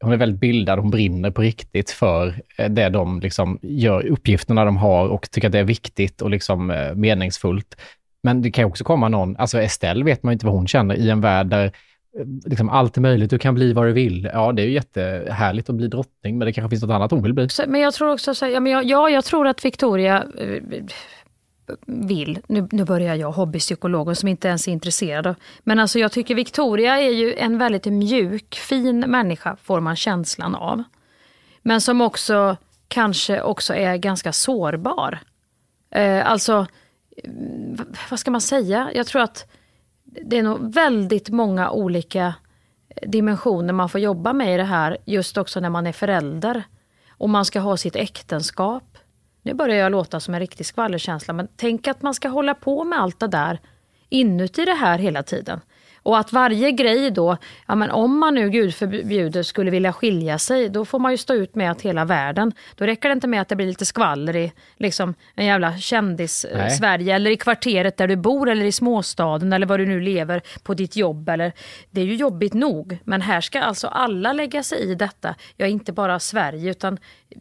hon 0.03 0.13
är 0.13 0.17
väldigt 0.17 0.39
bildad. 0.39 0.79
Hon 0.79 0.91
brinner 0.91 1.31
på 1.31 1.41
riktigt 1.41 1.91
för 1.91 2.41
eh, 2.57 2.69
det 2.69 2.89
de 2.89 3.19
liksom 3.19 3.59
gör, 3.61 4.07
uppgifterna 4.07 4.65
de 4.65 4.77
har 4.77 5.07
och 5.07 5.31
tycker 5.31 5.47
att 5.47 5.51
det 5.51 5.59
är 5.59 5.63
viktigt 5.63 6.21
och 6.21 6.29
liksom 6.29 6.71
eh, 6.71 6.95
meningsfullt. 6.95 7.75
Men 8.23 8.41
det 8.41 8.51
kan 8.51 8.61
ju 8.61 8.67
också 8.67 8.83
komma 8.83 9.09
någon, 9.09 9.37
alltså 9.37 9.61
Estelle 9.61 10.05
vet 10.05 10.23
man 10.23 10.31
ju 10.31 10.33
inte 10.33 10.45
vad 10.45 10.55
hon 10.55 10.67
känner 10.67 10.95
i 10.95 11.09
en 11.09 11.21
värld 11.21 11.47
där 11.47 11.65
eh, 11.65 11.71
liksom 12.45 12.69
allt 12.69 12.97
är 12.97 13.01
möjligt, 13.01 13.29
du 13.29 13.39
kan 13.39 13.55
bli 13.55 13.73
vad 13.73 13.85
du 13.85 13.93
vill. 13.93 14.29
Ja, 14.33 14.51
det 14.51 14.61
är 14.61 14.65
ju 14.65 14.73
jättehärligt 14.73 15.69
att 15.69 15.75
bli 15.75 15.87
drottning, 15.87 16.37
men 16.37 16.45
det 16.45 16.53
kanske 16.53 16.69
finns 16.69 16.83
något 16.83 16.95
annat 16.95 17.11
hon 17.11 17.23
vill 17.23 17.33
bli. 17.33 17.47
Men 17.67 17.81
jag 17.81 17.93
tror 17.93 18.11
också, 18.13 18.35
så, 18.35 18.45
här, 18.45 18.51
ja, 18.51 18.59
men 18.59 18.71
jag, 18.71 18.83
ja, 18.83 19.09
jag 19.09 19.25
tror 19.25 19.47
att 19.47 19.65
Victoria 19.65 20.25
vill, 21.85 22.39
nu, 22.47 22.67
nu 22.71 22.85
börjar 22.85 23.15
jag 23.15 23.31
hobbypsykologen 23.31 24.15
som 24.15 24.29
inte 24.29 24.47
ens 24.47 24.67
är 24.67 24.71
intresserad 24.71 25.27
av, 25.27 25.35
men 25.59 25.79
alltså 25.79 25.99
jag 25.99 26.11
tycker 26.11 26.35
Victoria 26.35 26.99
är 26.99 27.11
ju 27.11 27.35
en 27.35 27.57
väldigt 27.57 27.85
mjuk, 27.85 28.55
fin 28.55 28.99
människa 28.99 29.57
får 29.63 29.79
man 29.79 29.95
känslan 29.95 30.55
av. 30.55 30.83
Men 31.61 31.81
som 31.81 32.01
också 32.01 32.57
kanske 32.87 33.41
också 33.41 33.73
är 33.73 33.97
ganska 33.97 34.31
sårbar. 34.31 35.19
Eh, 35.91 36.31
alltså, 36.31 36.67
vad 38.09 38.19
ska 38.19 38.31
man 38.31 38.41
säga? 38.41 38.91
Jag 38.93 39.07
tror 39.07 39.21
att 39.21 39.51
det 40.03 40.37
är 40.37 40.43
nog 40.43 40.73
väldigt 40.73 41.29
många 41.29 41.71
olika 41.71 42.33
dimensioner 43.07 43.73
man 43.73 43.89
får 43.89 44.01
jobba 44.01 44.33
med 44.33 44.53
i 44.53 44.57
det 44.57 44.63
här, 44.63 44.97
just 45.05 45.37
också 45.37 45.59
när 45.59 45.69
man 45.69 45.87
är 45.87 45.91
förälder. 45.91 46.63
Och 47.09 47.29
man 47.29 47.45
ska 47.45 47.59
ha 47.59 47.77
sitt 47.77 47.95
äktenskap. 47.95 48.97
Nu 49.41 49.53
börjar 49.53 49.77
jag 49.77 49.91
låta 49.91 50.19
som 50.19 50.33
en 50.33 50.39
riktig 50.39 50.65
skvallerkänsla, 50.65 51.33
men 51.33 51.47
tänk 51.55 51.87
att 51.87 52.01
man 52.01 52.13
ska 52.13 52.27
hålla 52.27 52.53
på 52.53 52.83
med 52.83 52.99
allt 52.99 53.19
det 53.19 53.27
där 53.27 53.59
inuti 54.09 54.65
det 54.65 54.73
här 54.73 54.99
hela 54.99 55.23
tiden. 55.23 55.61
Och 56.09 56.17
att 56.17 56.33
varje 56.33 56.71
grej 56.71 57.11
då, 57.11 57.37
ja 57.67 57.75
men 57.75 57.91
om 57.91 58.19
man 58.19 58.35
nu 58.35 58.49
gud 58.49 58.75
förbjuder 58.75 59.43
skulle 59.43 59.71
vilja 59.71 59.93
skilja 59.93 60.37
sig, 60.37 60.69
då 60.69 60.85
får 60.85 60.99
man 60.99 61.11
ju 61.11 61.17
stå 61.17 61.33
ut 61.33 61.55
med 61.55 61.71
att 61.71 61.81
hela 61.81 62.05
världen, 62.05 62.51
då 62.75 62.85
räcker 62.85 63.09
det 63.09 63.13
inte 63.13 63.27
med 63.27 63.41
att 63.41 63.49
det 63.49 63.55
blir 63.55 63.67
lite 63.67 63.85
skvaller 63.85 64.35
i 64.35 64.51
liksom 64.77 65.13
en 65.35 65.45
jävla 65.45 65.77
kändis-Sverige 65.77 67.15
eller 67.15 67.31
i 67.31 67.37
kvarteret 67.37 67.97
där 67.97 68.07
du 68.07 68.15
bor 68.15 68.49
eller 68.49 68.65
i 68.65 68.71
småstaden 68.71 69.53
eller 69.53 69.67
var 69.67 69.77
du 69.77 69.85
nu 69.85 70.01
lever 70.01 70.41
på 70.63 70.73
ditt 70.73 70.95
jobb. 70.95 71.29
Eller, 71.29 71.53
det 71.91 72.01
är 72.01 72.05
ju 72.05 72.15
jobbigt 72.15 72.53
nog, 72.53 72.97
men 73.03 73.21
här 73.21 73.41
ska 73.41 73.59
alltså 73.59 73.87
alla 73.87 74.33
lägga 74.33 74.63
sig 74.63 74.91
i 74.91 74.95
detta. 74.95 75.35
Ja, 75.57 75.65
inte 75.65 75.93
bara 75.93 76.19
Sverige 76.19 76.71
utan 76.71 76.97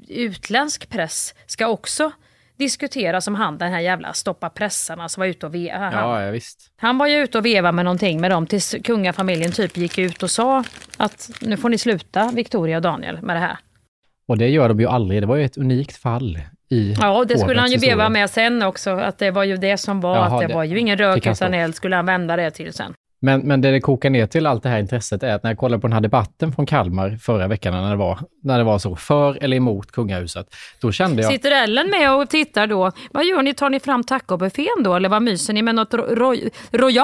utländsk 0.08 0.88
press 0.88 1.34
ska 1.46 1.68
också 1.68 2.12
diskutera 2.58 3.20
som 3.20 3.34
han, 3.34 3.58
den 3.58 3.72
här 3.72 3.80
jävla 3.80 4.12
stoppa 4.12 4.50
pressarna 4.50 5.08
som 5.08 5.20
var 5.20 5.26
ute 5.26 5.46
och 5.46 5.54
ve- 5.54 5.72
han, 5.78 5.92
Ja, 5.92 6.24
ja, 6.24 6.30
visst. 6.30 6.58
han 6.76 6.98
var 6.98 7.06
ju 7.06 7.16
ute 7.16 7.38
och 7.38 7.46
vevade 7.46 7.72
med 7.72 7.84
någonting 7.84 8.20
med 8.20 8.30
dem 8.30 8.46
tills 8.46 8.74
kungafamiljen 8.84 9.52
typ 9.52 9.76
gick 9.76 9.98
ut 9.98 10.22
och 10.22 10.30
sa 10.30 10.64
att 10.96 11.30
nu 11.40 11.56
får 11.56 11.68
ni 11.68 11.78
sluta, 11.78 12.30
Victoria 12.34 12.76
och 12.76 12.82
Daniel, 12.82 13.22
med 13.22 13.36
det 13.36 13.40
här. 13.40 13.58
Och 14.28 14.38
det 14.38 14.48
gör 14.48 14.68
de 14.68 14.80
ju 14.80 14.86
aldrig. 14.86 15.22
Det 15.22 15.26
var 15.26 15.36
ju 15.36 15.44
ett 15.44 15.58
unikt 15.58 15.96
fall 15.96 16.38
i 16.70 16.94
Ja, 17.00 17.16
och 17.18 17.26
det 17.26 17.38
skulle 17.38 17.60
han 17.60 17.70
ju 17.70 17.78
veva 17.78 18.08
med 18.08 18.30
sen 18.30 18.62
också, 18.62 18.90
att 18.90 19.18
det 19.18 19.30
var 19.30 19.44
ju 19.44 19.56
det 19.56 19.76
som 19.76 20.00
var, 20.00 20.16
Jaha, 20.16 20.26
att 20.34 20.40
det, 20.40 20.46
det- 20.46 20.54
var 20.54 20.64
ju 20.64 20.78
ingen 20.78 20.98
rök 20.98 21.26
utan 21.26 21.54
eld, 21.54 21.74
skulle 21.74 21.96
han 21.96 22.06
vända 22.06 22.36
det 22.36 22.50
till 22.50 22.72
sen. 22.72 22.94
Men, 23.20 23.40
men 23.40 23.60
det 23.60 23.70
det 23.70 23.80
kokar 23.80 24.10
ner 24.10 24.26
till 24.26 24.46
allt 24.46 24.62
det 24.62 24.68
här 24.68 24.78
intresset 24.78 25.22
är 25.22 25.34
att 25.34 25.42
när 25.42 25.50
jag 25.50 25.58
kollade 25.58 25.80
på 25.80 25.86
den 25.86 25.92
här 25.92 26.00
debatten 26.00 26.52
från 26.52 26.66
Kalmar 26.66 27.16
förra 27.22 27.48
veckan 27.48 27.74
när 27.74 27.90
det 27.90 27.96
var, 27.96 28.18
när 28.42 28.58
det 28.58 28.64
var 28.64 28.78
så 28.78 28.96
för 28.96 29.44
eller 29.44 29.56
emot 29.56 29.92
kungahuset, 29.92 30.46
då 30.80 30.92
kände 30.92 31.22
jag... 31.22 31.32
Sitter 31.32 31.50
Ellen 31.50 31.90
med 31.90 32.14
och 32.14 32.30
tittar 32.30 32.66
då? 32.66 32.92
Vad 33.10 33.24
gör 33.24 33.42
ni? 33.42 33.54
Tar 33.54 33.70
ni 33.70 33.80
fram 33.80 34.04
tacobuffén 34.04 34.82
då? 34.84 34.94
Eller 34.94 35.08
vad 35.08 35.22
myser 35.22 35.52
ni 35.52 35.62
med 35.62 35.74
något 35.74 35.94
ro- 35.94 36.06
ro- 36.72 36.94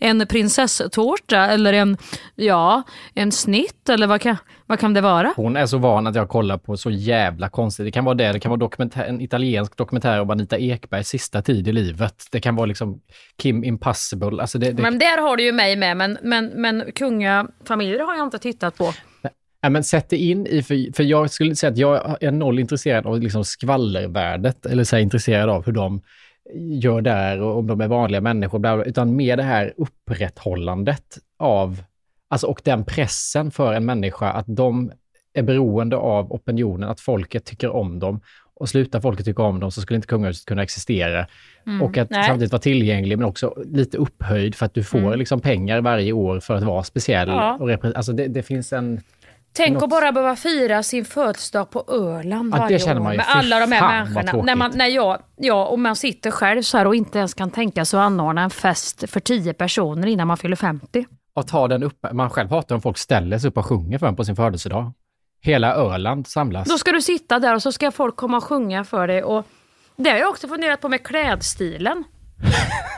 En 0.00 0.26
prinsesstårta 0.26 1.38
eller 1.38 1.72
en, 1.72 1.96
ja, 2.34 2.82
en 3.14 3.32
snitt 3.32 3.88
eller 3.88 4.06
vad 4.06 4.20
kan, 4.20 4.36
vad 4.72 4.78
kan 4.78 4.94
det 4.94 5.00
vara? 5.00 5.32
Hon 5.36 5.56
är 5.56 5.66
så 5.66 5.78
van 5.78 6.06
att 6.06 6.14
jag 6.14 6.28
kollar 6.28 6.58
på 6.58 6.76
så 6.76 6.90
jävla 6.90 7.48
konstigt. 7.48 7.86
Det 7.86 7.90
kan 7.90 8.04
vara 8.04 8.14
det, 8.14 8.32
det 8.32 8.40
kan 8.40 8.50
vara 8.50 8.58
dokumentär, 8.58 9.04
en 9.04 9.20
italiensk 9.20 9.76
dokumentär 9.76 10.20
om 10.20 10.30
Anita 10.30 10.58
Ekbergs 10.58 11.08
sista 11.08 11.42
tid 11.42 11.68
i 11.68 11.72
livet. 11.72 12.26
Det 12.30 12.40
kan 12.40 12.56
vara 12.56 12.66
liksom 12.66 13.00
Kim 13.42 13.64
Impossible. 13.64 14.40
Alltså 14.40 14.58
det, 14.58 14.72
det, 14.72 14.82
Men 14.82 14.98
där 14.98 15.22
har 15.22 15.36
du 15.36 15.44
ju 15.44 15.52
mig 15.52 15.76
med, 15.76 15.96
men, 15.96 16.18
men, 16.22 16.46
men 16.46 16.92
kungafamiljer 16.94 17.98
har 18.00 18.16
jag 18.16 18.26
inte 18.26 18.38
tittat 18.38 18.78
på. 18.78 18.92
Ja, 19.60 19.70
men 19.70 19.84
sätt 19.84 20.10
det 20.10 20.16
in 20.16 20.46
i, 20.46 20.62
för, 20.62 20.96
för 20.96 21.02
jag 21.02 21.30
skulle 21.30 21.56
säga 21.56 21.70
att 21.70 21.78
jag 21.78 22.22
är 22.22 22.30
noll 22.30 22.58
intresserad 22.58 23.06
av 23.06 23.20
liksom 23.20 23.44
skvallervärdet, 23.44 24.66
eller 24.66 24.84
så 24.84 24.96
här, 24.96 25.02
intresserad 25.02 25.48
av 25.48 25.66
hur 25.66 25.72
de 25.72 26.00
gör 26.54 27.00
där 27.00 27.40
och 27.40 27.58
om 27.58 27.66
de 27.66 27.80
är 27.80 27.88
vanliga 27.88 28.20
människor, 28.20 28.58
bla 28.58 28.76
bla, 28.76 28.84
utan 28.84 29.16
mer 29.16 29.36
det 29.36 29.42
här 29.42 29.72
upprätthållandet 29.76 31.18
av, 31.38 31.82
alltså 32.32 32.46
och 32.46 32.60
den 32.64 32.84
pressen 32.84 33.50
för 33.50 33.72
en 33.72 33.84
människa 33.84 34.30
att 34.30 34.44
de 34.48 34.92
är 35.34 35.42
beroende 35.42 35.96
av 35.96 36.32
opinionen, 36.32 36.88
att 36.88 37.00
folket 37.00 37.44
tycker 37.44 37.70
om 37.70 37.98
dem. 37.98 38.20
Och 38.54 38.68
slutar 38.68 39.00
folket 39.00 39.24
tycka 39.26 39.42
om 39.42 39.60
dem 39.60 39.70
så 39.70 39.80
skulle 39.80 39.96
inte 39.96 40.08
kungahuset 40.08 40.46
kunna 40.46 40.62
existera. 40.62 41.26
Mm, 41.66 41.82
Och 41.82 41.98
att 41.98 42.10
nej. 42.10 42.24
samtidigt 42.24 42.52
vara 42.52 42.60
tillgänglig 42.62 43.18
men 43.18 43.28
också 43.28 43.54
lite 43.66 43.98
upphöjd 43.98 44.54
för 44.54 44.66
att 44.66 44.74
du 44.74 44.84
får 44.84 44.98
Mm. 44.98 45.18
liksom 45.18 45.40
pengar 45.40 45.80
varje 45.80 46.12
år 46.12 46.40
för 46.40 46.54
att 46.54 46.62
vara 46.62 46.82
speciell. 46.82 47.28
Ja. 47.28 47.56
Och 47.60 47.70
alltså 47.96 48.12
det, 48.12 48.26
det 48.28 48.42
finns 48.42 48.72
en... 48.72 49.00
Tänk 49.54 49.74
Något- 49.74 49.82
att 49.82 49.90
bara 49.90 50.12
behöva 50.12 50.36
fira 50.36 50.82
sin 50.82 51.04
födelsedag 51.04 51.70
på 51.70 51.84
Öland 51.88 52.52
Ja, 52.52 52.56
det 52.56 52.60
varje 52.62 52.78
känner 52.78 53.00
år 53.00 53.04
man 53.04 53.12
ju. 53.12 53.16
med 53.16 53.26
Fy 53.26 53.32
alla 53.38 53.60
de 53.66 53.72
här 53.72 54.04
människorna. 54.04 54.42
När 54.42 54.56
man, 54.56 54.70
när 54.74 54.86
jag, 54.86 55.18
ja, 55.36 55.66
och 55.66 55.78
man 55.78 55.96
sitter 55.96 56.30
själv 56.30 56.62
så 56.62 56.78
här 56.78 56.86
och 56.86 56.94
inte 56.94 57.18
ens 57.18 57.34
kan 57.34 57.50
tänka 57.50 57.84
sig 57.84 57.98
att 58.00 58.04
anordna 58.06 58.42
en 58.42 58.50
fest 58.50 59.10
för 59.10 59.20
tio 59.20 59.52
personer 59.54 60.06
innan 60.06 60.26
man 60.26 60.36
fyller 60.36 60.56
50. 60.56 61.06
Att 61.34 61.48
ta 61.48 61.68
den 61.68 61.82
upp. 61.82 62.06
Man 62.12 62.30
själv 62.30 62.50
hatar 62.50 62.74
om 62.74 62.80
folk 62.80 62.98
ställer 62.98 63.38
sig 63.38 63.48
upp 63.48 63.56
och 63.56 63.66
sjunger 63.66 63.98
för 63.98 64.06
en 64.06 64.16
på 64.16 64.24
sin 64.24 64.36
födelsedag. 64.36 64.92
Hela 65.40 65.74
Öland 65.74 66.26
samlas. 66.26 66.68
Då 66.68 66.78
ska 66.78 66.92
du 66.92 67.02
sitta 67.02 67.38
där 67.38 67.54
och 67.54 67.62
så 67.62 67.72
ska 67.72 67.90
folk 67.90 68.16
komma 68.16 68.36
och 68.36 68.44
sjunga 68.44 68.84
för 68.84 69.06
dig. 69.06 69.22
Och 69.22 69.46
det 69.96 70.10
har 70.10 70.18
jag 70.18 70.28
också 70.30 70.48
funderat 70.48 70.80
på 70.80 70.88
med 70.88 71.06
klädstilen. 71.06 72.04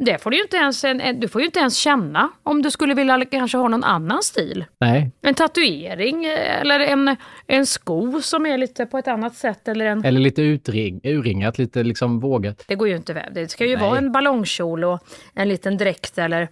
Det 0.00 0.22
får 0.22 0.30
du 0.30 0.36
ju 0.36 0.42
inte 0.42 0.56
ens, 0.56 0.84
en, 0.84 1.00
en, 1.00 1.20
du 1.20 1.28
får 1.28 1.40
ju 1.40 1.46
inte 1.46 1.58
ens 1.58 1.76
känna 1.76 2.30
om 2.42 2.62
du 2.62 2.70
skulle 2.70 2.94
vilja 2.94 3.24
kanske 3.24 3.58
ha 3.58 3.68
någon 3.68 3.84
annan 3.84 4.22
stil. 4.22 4.64
Nej, 4.80 5.10
En 5.22 5.34
tatuering 5.34 6.24
eh, 6.24 6.60
eller 6.60 6.80
en, 6.80 7.16
en 7.46 7.66
sko 7.66 8.20
som 8.22 8.46
är 8.46 8.58
lite 8.58 8.86
på 8.86 8.98
ett 8.98 9.08
annat 9.08 9.36
sätt. 9.36 9.68
Eller 9.68 9.86
en, 9.86 10.04
eller 10.04 10.20
lite 10.20 10.42
utring, 10.42 11.00
urringat, 11.04 11.58
lite 11.58 11.82
liksom 11.82 12.20
vågat. 12.20 12.64
Det 12.66 12.74
går 12.74 12.88
ju 12.88 12.96
inte 12.96 13.12
väl. 13.12 13.34
Det 13.34 13.48
ska 13.48 13.66
ju 13.66 13.76
Nej. 13.76 13.88
vara 13.88 13.98
en 13.98 14.12
ballongkjol 14.12 14.84
och 14.84 15.00
en 15.34 15.48
liten 15.48 15.76
dräkt 15.76 16.18
eller 16.18 16.48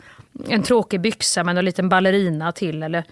en 0.49 0.63
tråkig 0.63 1.01
byxa 1.01 1.45
med 1.45 1.59
en 1.59 1.65
liten 1.65 1.89
ballerina 1.89 2.53
till. 2.53 2.83
Eller... 2.83 3.05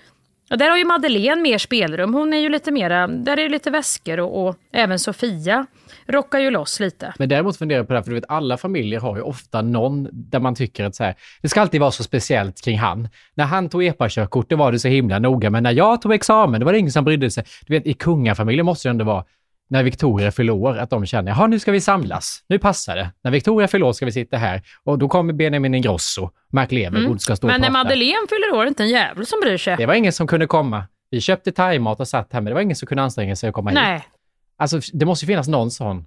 Och 0.51 0.59
där 0.59 0.70
har 0.70 0.77
ju 0.77 0.85
Madeleine 0.85 1.42
mer 1.42 1.59
spelrum. 1.59 2.14
Hon 2.14 2.33
är 2.33 2.38
ju 2.38 2.49
lite 2.49 2.70
mera, 2.70 3.07
där 3.07 3.33
är 3.33 3.42
det 3.42 3.49
lite 3.49 3.70
väskor 3.70 4.20
och, 4.20 4.47
och 4.47 4.57
även 4.73 4.99
Sofia 4.99 5.66
rockar 6.07 6.38
ju 6.38 6.51
loss 6.51 6.81
lite. 6.81 7.14
Men 7.19 7.29
däremot 7.29 7.57
funderar 7.57 7.79
jag 7.79 7.87
på 7.87 7.93
det 7.93 7.99
här, 7.99 8.05
för 8.05 8.11
du 8.11 8.14
vet 8.14 8.25
alla 8.29 8.57
familjer 8.57 9.01
har 9.01 9.17
ju 9.17 9.23
ofta 9.23 9.62
någon 9.62 10.09
där 10.12 10.40
man 10.40 10.55
tycker 10.55 10.85
att 10.85 10.95
så 10.95 11.05
här, 11.05 11.14
det 11.43 11.49
ska 11.49 11.61
alltid 11.61 11.81
vara 11.81 11.90
så 11.90 12.03
speciellt 12.03 12.64
kring 12.64 12.79
han. 12.79 13.09
När 13.35 13.45
han 13.45 13.69
tog 13.69 13.85
EPA-körkort, 13.85 14.51
då 14.51 14.57
var 14.57 14.73
det 14.73 14.79
så 14.79 14.88
himla 14.88 15.19
noga, 15.19 15.51
men 15.51 15.62
när 15.62 15.73
jag 15.73 16.03
tog 16.03 16.14
examen, 16.14 16.61
då 16.61 16.64
var 16.64 16.73
det 16.73 16.79
ingen 16.79 16.93
som 16.93 17.05
brydde 17.05 17.31
sig. 17.31 17.45
Du 17.67 17.75
vet, 17.75 17.87
i 17.87 17.95
kungafamiljen 17.95 18.67
måste 18.67 18.88
det 18.88 18.90
ändå 18.90 19.05
vara 19.05 19.25
när 19.69 19.83
Victoria 19.83 20.33
fyller 20.33 20.53
år, 20.53 20.79
att 20.79 20.90
de 20.90 21.07
känner, 21.07 21.31
jaha, 21.33 21.47
nu 21.47 21.59
ska 21.59 21.73
vi 21.73 21.81
samlas. 21.81 22.45
Nu 22.49 22.59
passar 22.59 22.97
det. 22.97 23.11
När 23.23 23.31
Victoria 23.31 23.69
fyller 23.69 23.87
år 23.87 23.93
ska 23.93 24.07
vi 24.07 24.12
sitta 24.12 24.37
här 24.37 24.62
och 24.85 24.99
då 24.99 25.09
kommer 25.09 25.33
Benjamin 25.33 25.75
Ingrosso, 25.75 26.31
Mark 26.53 26.73
Levengood 26.73 27.21
ska 27.21 27.37
stå 27.37 27.49
Mm. 27.49 27.61
Men 27.61 27.69
och 27.69 27.73
när. 27.73 27.85
Madeleine 27.85 28.27
fyller 28.29 28.59
år 28.59 28.61
är 28.61 28.64
det 28.64 28.69
inte 28.69 28.83
en 28.83 28.88
jävel 28.88 29.27
som 29.27 29.40
bryr 29.40 29.57
sig. 29.57 29.77
Det 29.77 29.87
var 29.87 29.95
ingen 29.95 30.12
som 30.12 30.27
kunde 30.27 30.47
komma. 30.47 30.85
Vi 31.11 31.21
köpte 31.21 31.53
thaimat 31.53 32.01
och 32.01 32.09
satt 32.09 32.33
här, 32.33 32.40
men 32.40 32.51
det 32.51 32.55
var 32.55 32.61
ingen 32.61 32.77
som 32.77 32.87
kunde 32.87 33.03
anstränga 33.03 33.37
sig 33.37 33.49
att 33.49 33.55
komma 33.55 33.71
hit. 33.71 34.03
Alltså, 34.57 34.81
det 34.93 35.07
måste 35.07 35.25
ju 35.25 35.27
finnas 35.27 35.49
någon 35.49 35.71
sån. 35.71 36.07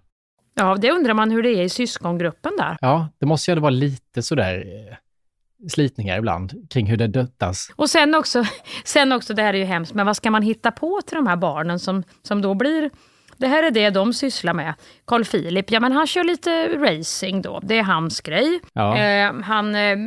Ja, 0.54 0.76
det 0.76 0.92
undrar 0.92 1.14
man 1.14 1.32
hur 1.32 1.44
det 1.44 1.50
är 1.50 1.64
i 1.64 1.70
syskongruppen 1.70 2.52
där. 2.58 2.78
Ja, 2.82 3.10
det 3.20 3.26
måste 3.26 3.52
ju 3.52 3.54
ändå 3.54 3.62
vara 3.62 3.70
lite 3.70 4.22
sådär 4.22 4.64
eh, 4.90 4.96
slitningar 5.70 6.18
ibland 6.18 6.70
kring 6.70 6.88
hur 6.88 6.98
det 6.98 7.08
döttas. 7.08 7.72
Och 7.76 7.90
sen 7.90 8.16
också, 8.16 8.44
sen 8.86 9.12
också, 9.12 9.34
det 9.34 9.42
här 9.42 9.54
är 9.54 9.58
ju 9.58 9.66
hemskt, 9.66 9.94
men 9.94 10.06
vad 10.06 10.18
ska 10.18 10.32
man 10.32 10.42
hitta 10.42 10.72
på 10.72 11.02
till 11.06 11.16
de 11.16 11.28
här 11.28 11.36
barnen 11.36 11.80
som, 11.80 12.04
som 12.24 12.42
då 12.42 12.54
blir 12.54 12.90
det 13.38 13.48
här 13.48 13.64
är 13.64 13.72
det 13.72 13.90
de 13.90 14.14
sysslar 14.14 14.54
med. 14.54 14.74
Carl 15.06 15.26
Philip, 15.26 15.72
ja 15.72 15.80
men 15.80 15.92
han 15.92 16.08
kör 16.08 16.24
lite 16.24 16.68
racing 16.68 17.42
då. 17.42 17.60
Det 17.64 17.78
är 17.78 17.84
hans 17.84 18.22
grej. 18.22 18.60
Ja. 18.74 18.98
Eh, 18.98 19.34
han 19.34 19.76
eh, 19.76 19.98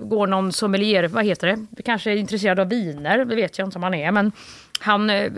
går 0.00 0.26
någon 0.26 0.52
sommelier, 0.52 1.08
vad 1.08 1.24
heter 1.24 1.46
det? 1.46 1.82
Kanske 1.84 2.10
är 2.10 2.16
intresserad 2.16 2.60
av 2.60 2.68
viner, 2.68 3.24
det 3.24 3.36
vet 3.36 3.58
jag 3.58 3.66
inte 3.66 3.78
om 3.78 3.82
han 3.82 3.94
är. 3.94 4.12
Men 4.12 4.32
han, 4.78 5.10
eh, 5.10 5.32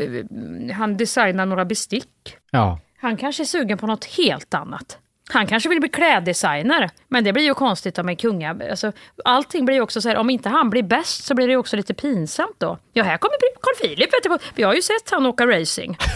han 0.74 0.96
designar 0.96 1.46
några 1.46 1.64
bestick. 1.64 2.37
Ja. 2.50 2.81
Han 3.00 3.16
kanske 3.16 3.42
är 3.42 3.44
sugen 3.44 3.79
på 3.79 3.87
något 3.87 4.05
helt 4.05 4.55
annat. 4.55 4.98
Han 5.33 5.46
kanske 5.46 5.68
vill 5.68 5.81
bli 5.81 5.88
kläddesigner, 5.88 6.90
men 7.09 7.24
det 7.24 7.33
blir 7.33 7.44
ju 7.44 7.55
konstigt 7.55 7.98
om 7.98 8.09
en 8.09 8.16
kunga... 8.16 8.57
Alltså, 8.70 8.92
allting 9.24 9.64
blir 9.64 9.76
ju 9.76 9.83
också 9.83 10.00
så 10.00 10.09
här, 10.09 10.16
om 10.16 10.31
inte 10.31 10.48
han 10.48 10.70
blir 10.70 10.83
bäst 10.83 11.24
så 11.24 11.35
blir 11.35 11.46
det 11.46 11.50
ju 11.50 11.57
också 11.57 11.76
lite 11.76 11.94
pinsamt 11.94 12.57
då. 12.59 12.79
Ja, 12.92 13.05
här 13.05 13.18
kommer 13.18 13.37
Carl 13.61 13.88
Philip, 13.88 14.14
vet 14.14 14.22
du? 14.22 14.38
Vi 14.55 14.62
har 14.62 14.74
ju 14.74 14.83
sett 14.83 15.11
han 15.11 15.26
åka 15.26 15.46
racing. 15.46 15.96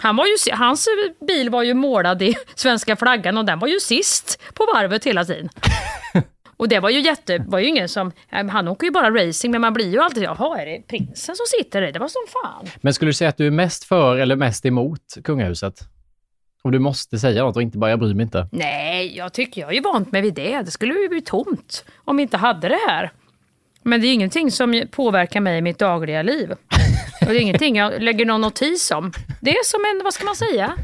Han 0.00 0.16
var 0.16 0.26
ju, 0.26 0.52
hans 0.52 0.88
bil 1.26 1.50
var 1.50 1.62
ju 1.62 1.74
målad 1.74 2.22
i 2.22 2.34
svenska 2.54 2.96
flaggan 2.96 3.38
och 3.38 3.44
den 3.44 3.58
var 3.58 3.68
ju 3.68 3.80
sist 3.80 4.42
på 4.54 4.66
varvet 4.74 5.04
hela 5.04 5.24
tiden. 5.24 5.48
Och 6.56 6.68
det 6.68 6.80
var 6.80 6.90
ju 6.90 7.00
jätte, 7.00 7.44
var 7.48 7.58
ju 7.58 7.66
ingen 7.66 7.88
som, 7.88 8.12
han 8.30 8.68
åker 8.68 8.86
ju 8.86 8.90
bara 8.90 9.10
racing 9.10 9.52
men 9.52 9.60
man 9.60 9.72
blir 9.72 9.90
ju 9.92 10.00
alltid, 10.00 10.22
jaha 10.22 10.60
är 10.60 10.66
det 10.66 10.82
prinsen 10.86 11.36
som 11.36 11.46
sitter 11.58 11.80
där? 11.80 11.92
Det 11.92 11.98
var 11.98 12.08
som 12.08 12.22
fan. 12.42 12.66
Men 12.80 12.94
skulle 12.94 13.08
du 13.08 13.12
säga 13.12 13.28
att 13.28 13.36
du 13.36 13.46
är 13.46 13.50
mest 13.50 13.84
för 13.84 14.16
eller 14.16 14.36
mest 14.36 14.66
emot 14.66 15.16
kungahuset? 15.24 15.80
Om 16.62 16.72
du 16.72 16.78
måste 16.78 17.18
säga 17.18 17.42
något 17.42 17.56
och 17.56 17.62
inte 17.62 17.78
bara, 17.78 17.90
jag 17.90 17.98
bryr 17.98 18.14
mig 18.14 18.22
inte. 18.22 18.48
Nej, 18.52 19.16
jag 19.16 19.32
tycker 19.32 19.60
jag 19.60 19.70
är 19.70 19.74
ju 19.74 19.80
vant 19.80 20.12
mig 20.12 20.22
vid 20.22 20.34
det. 20.34 20.62
Det 20.62 20.70
skulle 20.70 20.94
ju 20.94 21.08
bli 21.08 21.20
tomt 21.20 21.84
om 22.04 22.16
vi 22.16 22.22
inte 22.22 22.36
hade 22.36 22.68
det 22.68 22.80
här. 22.88 23.12
Men 23.82 24.00
det 24.00 24.06
är 24.06 24.12
ingenting 24.12 24.50
som 24.50 24.82
påverkar 24.90 25.40
mig 25.40 25.58
i 25.58 25.62
mitt 25.62 25.78
dagliga 25.78 26.22
liv. 26.22 26.50
Och 27.20 27.26
det 27.26 27.36
är 27.36 27.40
ingenting 27.40 27.76
jag 27.76 28.02
lägger 28.02 28.26
någon 28.26 28.40
notis 28.40 28.90
om. 28.90 29.12
Det 29.40 29.50
är 29.50 29.64
som 29.64 29.80
en, 29.84 30.04
vad 30.04 30.14
ska 30.14 30.24
man 30.24 30.36
säga? 30.36 30.76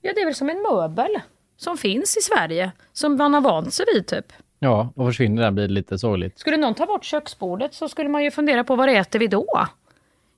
Ja, 0.00 0.12
det 0.14 0.20
är 0.20 0.24
väl 0.24 0.34
som 0.34 0.50
en 0.50 0.62
möbel 0.62 1.20
som 1.58 1.76
finns 1.76 2.16
i 2.16 2.20
Sverige. 2.20 2.72
Som 2.92 3.16
man 3.16 3.34
har 3.34 3.40
vant 3.40 3.74
sig 3.74 3.86
vid 3.94 4.06
typ. 4.06 4.32
Ja, 4.58 4.92
och 4.96 5.06
försvinner 5.06 5.42
den 5.42 5.54
blir 5.54 5.68
det 5.68 5.74
lite 5.74 5.98
sorgligt. 5.98 6.38
Skulle 6.38 6.56
någon 6.56 6.74
ta 6.74 6.86
bort 6.86 7.04
köksbordet 7.04 7.74
så 7.74 7.88
skulle 7.88 8.08
man 8.08 8.24
ju 8.24 8.30
fundera 8.30 8.64
på 8.64 8.76
vad 8.76 8.88
äter 8.88 9.18
vi 9.18 9.26
då? 9.26 9.68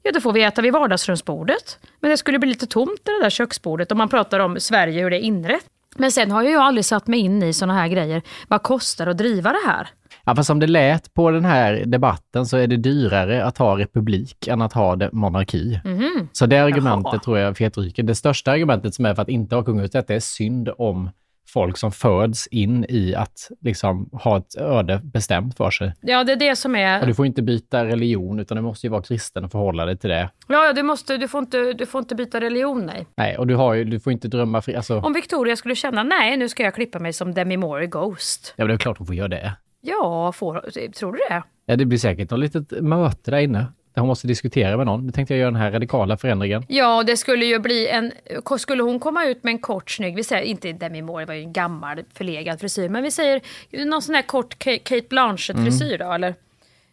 Ja, 0.02 0.12
då 0.12 0.20
får 0.20 0.32
vi 0.32 0.42
äta 0.42 0.62
vid 0.62 0.72
vardagsrumsbordet. 0.72 1.78
Men 2.00 2.10
det 2.10 2.16
skulle 2.16 2.38
bli 2.38 2.48
lite 2.48 2.66
tomt 2.66 3.00
det 3.02 3.22
där 3.22 3.30
köksbordet 3.30 3.92
om 3.92 3.98
man 3.98 4.08
pratar 4.08 4.40
om 4.40 4.60
Sverige, 4.60 5.02
hur 5.02 5.10
det 5.10 5.16
är 5.16 5.20
inrett. 5.20 5.64
Men 5.96 6.12
sen 6.12 6.30
har 6.30 6.42
ju 6.42 6.50
jag 6.50 6.62
aldrig 6.62 6.84
satt 6.84 7.06
mig 7.06 7.20
in 7.20 7.42
i 7.42 7.52
såna 7.52 7.74
här 7.74 7.88
grejer. 7.88 8.22
Vad 8.48 8.62
kostar 8.62 9.04
det 9.04 9.10
att 9.10 9.18
driva 9.18 9.50
det 9.52 9.66
här? 9.66 9.88
Ja, 10.24 10.34
fast 10.36 10.46
som 10.46 10.58
det 10.58 10.66
lät 10.66 11.14
på 11.14 11.30
den 11.30 11.44
här 11.44 11.82
debatten 11.86 12.46
så 12.46 12.56
är 12.56 12.66
det 12.66 12.76
dyrare 12.76 13.44
att 13.44 13.58
ha 13.58 13.78
republik 13.78 14.48
än 14.48 14.62
att 14.62 14.72
ha 14.72 14.98
monarki. 15.12 15.80
Mhm. 15.84 16.28
Så 16.32 16.46
det 16.46 16.58
argumentet 16.58 17.12
Jaha. 17.12 17.20
tror 17.20 17.38
jag 17.38 17.56
fetryker. 17.56 18.02
Det 18.02 18.14
största 18.14 18.50
argumentet 18.52 18.94
som 18.94 19.04
är 19.06 19.14
för 19.14 19.22
att 19.22 19.28
inte 19.28 19.54
ha 19.54 19.62
kungahus 19.62 19.94
är 19.94 19.98
att 19.98 20.08
det 20.08 20.14
är 20.14 20.20
synd 20.20 20.68
om 20.78 21.10
folk 21.50 21.76
som 21.76 21.92
föds 21.92 22.46
in 22.46 22.86
i 22.88 23.14
att 23.14 23.48
liksom 23.60 24.10
ha 24.12 24.38
ett 24.38 24.56
öde 24.58 25.00
bestämt 25.04 25.56
för 25.56 25.70
sig. 25.70 25.94
Ja, 26.00 26.24
det 26.24 26.32
är 26.32 26.36
det 26.36 26.56
som 26.56 26.72
Och 26.72 26.78
är... 26.80 27.06
du 27.06 27.14
får 27.14 27.26
inte 27.26 27.42
byta 27.42 27.84
religion 27.84 28.40
utan 28.40 28.56
du 28.56 28.62
måste 28.62 28.86
ju 28.86 28.90
vara 28.90 29.02
kristen 29.02 29.44
och 29.44 29.50
förhålla 29.52 29.84
dig 29.86 29.98
till 29.98 30.10
det. 30.10 30.30
Ja, 30.48 30.66
ja, 30.66 30.72
du, 30.72 30.82
måste, 30.82 31.16
du, 31.16 31.28
får 31.28 31.38
inte, 31.40 31.72
du 31.72 31.86
får 31.86 31.98
inte 31.98 32.14
byta 32.14 32.40
religion, 32.40 32.86
nej. 32.86 33.06
Nej, 33.16 33.36
och 33.38 33.46
du, 33.46 33.54
har 33.54 33.74
ju, 33.74 33.84
du 33.84 34.00
får 34.00 34.12
inte 34.12 34.28
drömma 34.28 34.62
fri. 34.62 34.74
Alltså, 34.76 34.98
Om 35.00 35.12
Victoria 35.12 35.56
skulle 35.56 35.74
känna, 35.74 36.02
nej, 36.02 36.36
nu 36.36 36.48
ska 36.48 36.62
jag 36.62 36.74
klippa 36.74 36.98
mig 36.98 37.12
som 37.12 37.34
Demi 37.34 37.56
Moore 37.56 37.84
i 37.84 37.86
Ghost. 37.86 38.54
ja, 38.56 38.64
men 38.64 38.68
det 38.68 38.74
är 38.74 38.78
klart 38.78 38.98
hon 38.98 39.06
får 39.06 39.16
göra 39.16 39.28
det. 39.28 39.52
Ja, 39.80 40.32
får, 40.32 40.90
tror 40.90 41.12
du 41.12 41.18
det? 41.28 41.42
Ja, 41.66 41.76
det 41.76 41.84
blir 41.84 41.98
säkert 41.98 42.30
något 42.30 42.40
litet 42.40 42.70
möte 42.82 43.30
där 43.30 43.38
inne. 43.38 43.66
Hon 44.00 44.08
måste 44.08 44.26
diskutera 44.26 44.76
med 44.76 44.86
någon. 44.86 45.06
Nu 45.06 45.12
tänkte 45.12 45.34
jag 45.34 45.38
göra 45.40 45.50
den 45.50 45.60
här 45.60 45.70
radikala 45.70 46.16
förändringen. 46.16 46.64
Ja, 46.68 47.02
det 47.02 47.16
skulle 47.16 47.44
ju 47.44 47.58
bli 47.58 47.88
en... 47.88 48.12
Skulle 48.58 48.82
hon 48.82 49.00
komma 49.00 49.24
ut 49.26 49.44
med 49.44 49.50
en 49.50 49.58
kort 49.58 49.90
snygg, 49.90 50.16
vi 50.16 50.24
säger 50.24 50.42
inte 50.42 50.72
Demi 50.72 51.02
Moore, 51.02 51.22
det 51.22 51.26
var 51.26 51.34
ju 51.34 51.42
en 51.42 51.52
gammal 51.52 52.04
förlegad 52.14 52.60
frisyr, 52.60 52.88
men 52.88 53.02
vi 53.02 53.10
säger 53.10 53.40
någon 53.86 54.02
sån 54.02 54.14
här 54.14 54.22
kort 54.22 54.64
Ka- 54.64 54.78
Kate 54.82 55.06
Blanchett-frisyr 55.08 55.98
då, 55.98 56.12
eller 56.12 56.34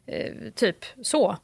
eh, 0.05 0.31
typ 0.55 0.85
så. 1.01 1.37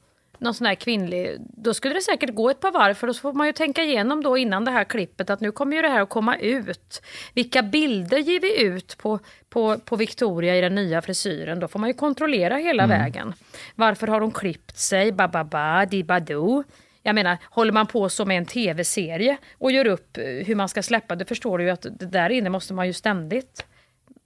Någon 0.43 0.53
sån 0.53 0.67
här 0.67 0.75
kvinnlig, 0.75 1.37
då 1.39 1.73
skulle 1.73 1.93
det 1.93 2.01
säkert 2.01 2.35
gå 2.35 2.49
ett 2.49 2.59
par 2.59 2.71
varv 2.71 2.93
för 2.93 3.07
då 3.07 3.13
får 3.13 3.33
man 3.33 3.47
ju 3.47 3.53
tänka 3.53 3.83
igenom 3.83 4.23
då 4.23 4.37
innan 4.37 4.65
det 4.65 4.71
här 4.71 4.83
klippet 4.83 5.29
att 5.29 5.41
nu 5.41 5.51
kommer 5.51 5.75
ju 5.75 5.81
det 5.81 5.87
här 5.89 6.01
att 6.01 6.09
komma 6.09 6.37
ut. 6.37 7.01
Vilka 7.33 7.61
bilder 7.63 8.17
ger 8.17 8.39
vi 8.39 8.61
ut 8.61 8.97
på, 8.97 9.19
på, 9.49 9.77
på 9.77 9.95
Victoria 9.95 10.57
i 10.57 10.61
den 10.61 10.75
nya 10.75 11.01
frisyren? 11.01 11.59
Då 11.59 11.67
får 11.67 11.79
man 11.79 11.89
ju 11.89 11.93
kontrollera 11.93 12.55
hela 12.57 12.83
Mm. 12.83 12.99
vägen. 12.99 13.33
Varför 13.75 14.07
har 14.07 14.21
hon 14.21 14.31
klippt 14.31 14.77
sig? 14.77 15.11
Bababa, 15.11 15.85
dibadoo. 15.85 16.63
Jag 17.03 17.15
menar, 17.15 17.37
håller 17.49 17.71
man 17.71 17.87
på 17.87 18.09
med 18.25 18.37
en 18.37 18.45
tv-serie 18.45 19.37
och 19.57 19.71
gör 19.71 19.87
upp 19.87 20.17
eh, 20.17 20.23
hur 20.23 20.55
man 20.55 20.69
ska 20.69 20.83
släppa 20.83 21.15
det 21.15 21.25
förstår 21.25 21.57
du 21.57 21.63
ju 21.63 21.69
att 21.69 21.81
det 21.99 22.05
där 22.05 22.29
inne 22.29 22.49
måste 22.49 22.73
man 22.73 22.87
ju 22.87 22.93
ständigt 22.93 23.65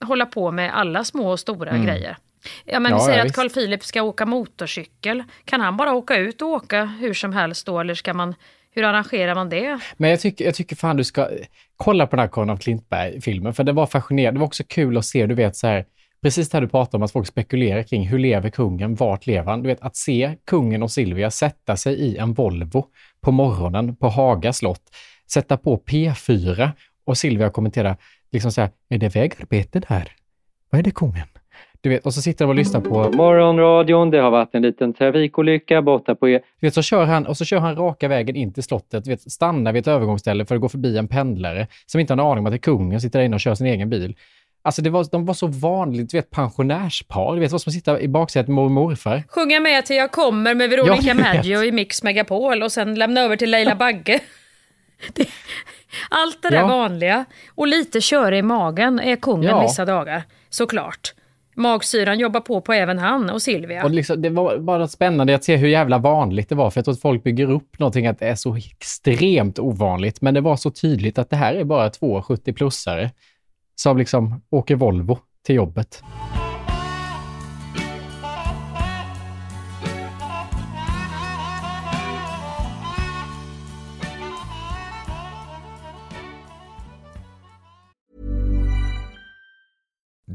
hålla 0.05 0.26
på 0.26 0.51
med 0.51 0.78
alla 0.78 1.03
små 1.03 1.32
och 1.32 1.39
stora 1.39 1.70
Mm. 1.72 1.86
grejer. 1.86 2.18
Ja, 2.66 2.80
men 2.80 2.91
Ja, 2.91 2.98
vi 2.98 3.04
säger 3.04 3.20
ja, 3.20 3.26
att. 3.26 3.34
Carl 3.34 3.50
Philip 3.50 3.84
ska 3.84 4.02
åka 4.02 4.26
motorcykel. 4.26 5.24
Kan 5.45 5.62
han 5.62 5.78
bara 5.78 5.93
åka 5.93 6.18
ut 6.18 6.41
och 6.41 6.48
åka 6.48 6.86
hur 6.86 7.14
som 7.14 7.34
helst 7.34 7.66
då? 7.66 7.80
Eller 7.80 7.93
ska 7.93 8.14
man, 8.14 8.36
hur 8.72 8.84
arrangerar 8.84 9.36
man 9.36 9.50
det? 9.50 9.80
Men 9.98 10.10
jag 10.10 10.20
tycker, 10.20 10.45
jag 10.45 10.56
tycker 10.56 10.76
fan 10.76 10.98
du 10.98 11.04
ska 11.04 11.30
kolla 11.78 12.08
på 12.08 12.16
den 12.16 12.24
här 12.24 12.30
Karin 12.32 12.50
av 12.50 12.58
Klintberg-filmen, 12.58 13.54
för 13.54 13.64
det 13.64 13.72
var 13.72 13.86
fascinerande. 13.86 14.38
Det 14.38 14.39
var 14.39 14.48
också 14.48 14.64
kul 14.68 14.98
att 14.98 15.06
se, 15.06 15.26
du 15.26 15.36
vet 15.36 15.56
så 15.56 15.68
här, 15.68 15.86
precis 16.22 16.50
det 16.50 16.58
här 16.58 16.62
du 16.62 16.68
pratar 16.68 16.98
om, 16.98 17.04
att 17.04 17.12
folk 17.12 17.28
spekulerar 17.28 17.84
kring 17.84 18.08
hur 18.08 18.20
lever 18.20 18.50
kungen, 18.50 18.95
vart 18.95 19.28
lever 19.28 19.52
han? 19.52 19.62
Du 19.62 19.68
vet, 19.68 19.82
att 19.82 19.95
se 19.95 20.36
kungen 20.45 20.84
och 20.84 20.91
Silvia 20.91 21.32
sätta 21.32 21.78
sig 21.78 21.93
i 21.93 22.18
en 22.18 22.34
Volvo 22.34 22.86
på 23.22 23.32
morgonen 23.32 23.95
på 23.95 24.10
Haga 24.10 24.54
slott, 24.54 24.84
sätta 25.32 25.58
på 25.58 25.84
P4 25.88 26.72
och 27.06 27.18
Silvia 27.18 27.50
kommenterar 27.50 27.98
liksom 28.32 28.52
så 28.52 28.62
här, 28.62 28.70
är 28.89 28.98
det 28.98 29.16
vägarbete 29.16 29.80
där? 29.80 30.12
Vad 30.70 30.80
är 30.80 30.84
det 30.84 30.91
kungen? 30.91 31.28
Du 31.88 31.91
vet, 31.93 32.05
och 32.05 32.13
så 32.13 32.21
sitter 32.21 32.45
de 32.45 32.49
och 32.49 32.55
lyssnar 32.55 32.81
på 32.81 33.11
morgonradion, 33.11 34.11
det 34.11 34.17
har 34.17 34.31
varit 34.31 34.55
en 34.55 34.61
liten 34.61 34.93
trafikolycka 34.93 35.81
borta 35.81 36.15
på 36.15 36.29
er. 36.29 36.41
Du 36.59 36.67
vet, 36.67 36.73
så 36.73 36.81
kör 36.81 37.05
han, 37.05 37.25
och 37.27 37.38
så 37.38 37.45
kör 37.45 37.57
han 37.59 37.75
raka 37.75 38.07
vägen 38.07 38.35
in 38.35 38.53
till 38.53 38.63
slottet, 38.63 39.03
du 39.03 39.09
vet, 39.09 39.31
stannar 39.31 39.73
vid 39.73 39.79
ett 39.81 39.88
övergångsställe 39.88 40.45
för 40.45 40.55
att 40.55 40.61
gå 40.61 40.69
förbi 40.69 40.97
en 40.97 41.07
pendlare 41.07 41.67
som 41.85 42.01
inte 42.01 42.13
har 42.13 42.17
en 42.21 42.25
aning 42.25 42.39
om 42.39 42.45
att 42.45 42.51
det 42.51 42.55
är 42.55 42.59
kungen, 42.59 43.01
sitter 43.01 43.19
där 43.19 43.25
inne 43.25 43.35
och 43.35 43.39
kör 43.39 43.55
sin 43.55 43.67
egen 43.67 43.89
bil. 43.89 44.15
Alltså 44.61 44.81
det 44.81 44.89
var, 44.89 45.05
de 45.11 45.25
var 45.25 45.33
så 45.33 45.47
vanligt, 45.47 46.09
du 46.11 46.17
vet 46.17 46.29
pensionärspar, 46.31 47.33
du 47.35 47.39
vet 47.39 47.51
vad 47.51 47.61
som 47.61 47.71
sitter 47.73 47.99
i 47.99 48.07
baksätet 48.07 48.47
med 48.47 48.55
mormor 48.55 48.81
och 48.83 48.89
morfar. 48.89 49.23
Sjunga 49.29 49.59
med 49.59 49.85
till 49.85 49.95
Jag 49.95 50.11
kommer 50.11 50.55
med 50.55 50.69
Veronica. 50.69 51.13
Maggio 51.13 51.63
i 51.63 51.71
Mix 51.71 52.03
Megapol 52.03 52.63
och 52.63 52.71
sen 52.71 52.95
lämna 52.95 53.21
över 53.21 53.35
till 53.35 53.51
Leila 53.51 53.75
Bagge. 53.75 54.19
Det, 55.13 55.25
allt 56.09 56.41
det 56.41 56.49
där 56.49 56.57
Ja. 56.57 56.67
vanliga. 56.67 57.25
Och 57.55 57.67
lite 57.67 58.01
köra 58.01 58.38
i 58.38 58.41
magen 58.41 58.99
är 58.99 59.15
kungen 59.15 59.49
Ja. 59.49 59.61
vissa 59.61 59.85
dagar, 59.85 60.23
såklart. 60.49 61.13
Magsyran 61.58 62.20
jobbar 62.20 62.39
på 62.39 62.62
på 62.62 62.74
även 62.74 62.99
han 62.99 63.30
och 63.30 63.41
Silvia. 63.41 63.84
Och 63.84 63.91
liksom, 63.91 64.22
det 64.22 64.30
var 64.30 64.58
bara 64.58 64.88
spännande 64.88 65.36
att 65.36 65.43
se 65.43 65.55
hur 65.55 65.68
jävla 65.68 65.97
vanligt 65.97 66.49
det 66.49 66.55
var, 66.55 66.70
för 66.70 66.78
jag 66.80 66.86
tror 66.86 66.93
att 66.93 67.01
folk 67.01 67.24
bygger 67.24 67.51
upp 67.51 67.80
någonting 67.80 68.08
att 68.08 68.20
det 68.20 68.28
är 68.28 68.36
så 68.36 68.55
extremt 68.55 69.60
ovanligt, 69.60 70.22
men 70.22 70.34
det 70.34 70.41
var 70.41 70.55
så 70.55 70.72
tydligt 70.72 71.18
att 71.18 71.30
det 71.30 71.36
här 71.36 71.55
är 71.55 71.64
bara 71.64 71.89
två 71.89 72.22
70-plussare 72.22 73.10
som 73.76 73.97
liksom 73.97 74.41
åker 74.49 74.76
Volvo 74.76 75.18
till 75.45 75.55
jobbet. 75.55 76.03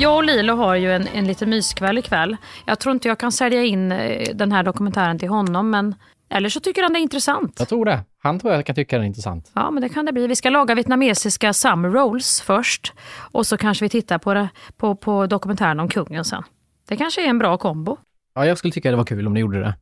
Jag 0.00 0.16
och 0.16 0.24
Lilo 0.24 0.54
har 0.56 0.74
ju 0.74 0.92
en, 0.92 1.06
en 1.06 1.26
liten 1.26 1.50
myskväll 1.50 1.98
ikväll. 1.98 2.36
Jag 2.66 2.78
tror 2.78 2.92
inte 2.92 3.08
jag 3.08 3.18
kan 3.18 3.32
sälja 3.32 3.64
in 3.64 3.92
eh, 3.92 4.34
den 4.34 4.52
här 4.52 4.62
dokumentären 4.62 5.18
till 5.18 5.28
honom, 5.28 5.70
men 5.70 5.94
eller 6.30 6.48
så 6.48 6.60
tycker 6.60 6.82
han 6.82 6.92
det 6.92 6.98
är 6.98 7.02
intressant. 7.02 7.56
Jag 7.58 7.68
tror 7.68 7.84
det. 7.84 8.04
Han 8.18 8.40
tror 8.40 8.52
jag 8.52 8.66
kan 8.66 8.74
tycka 8.74 8.98
det 8.98 9.04
är 9.04 9.06
intressant. 9.06 9.52
Ja, 9.54 9.70
men 9.70 9.82
det 9.82 9.88
kan 9.88 10.06
det 10.06 10.12
bli. 10.12 10.26
Vi 10.26 10.36
ska 10.36 10.50
laga 10.50 10.74
vietnamesiska 10.74 11.52
summer 11.52 11.88
rolls 11.88 12.40
först 12.40 12.92
och 13.10 13.46
så 13.46 13.56
kanske 13.56 13.84
vi 13.84 13.88
tittar 13.88 14.18
på, 14.18 14.34
det, 14.34 14.48
på, 14.76 14.94
på 14.94 15.26
dokumentären 15.26 15.80
om 15.80 15.88
kungen 15.88 16.24
sen. 16.24 16.42
Det 16.88 16.96
kanske 16.96 17.24
är 17.24 17.28
en 17.28 17.38
bra 17.38 17.58
kombo. 17.58 17.96
Ja, 18.34 18.46
jag 18.46 18.58
skulle 18.58 18.72
tycka 18.72 18.90
det 18.90 18.96
var 18.96 19.04
kul 19.04 19.26
om 19.26 19.34
ni 19.34 19.40
gjorde 19.40 19.58
det. 19.60 19.74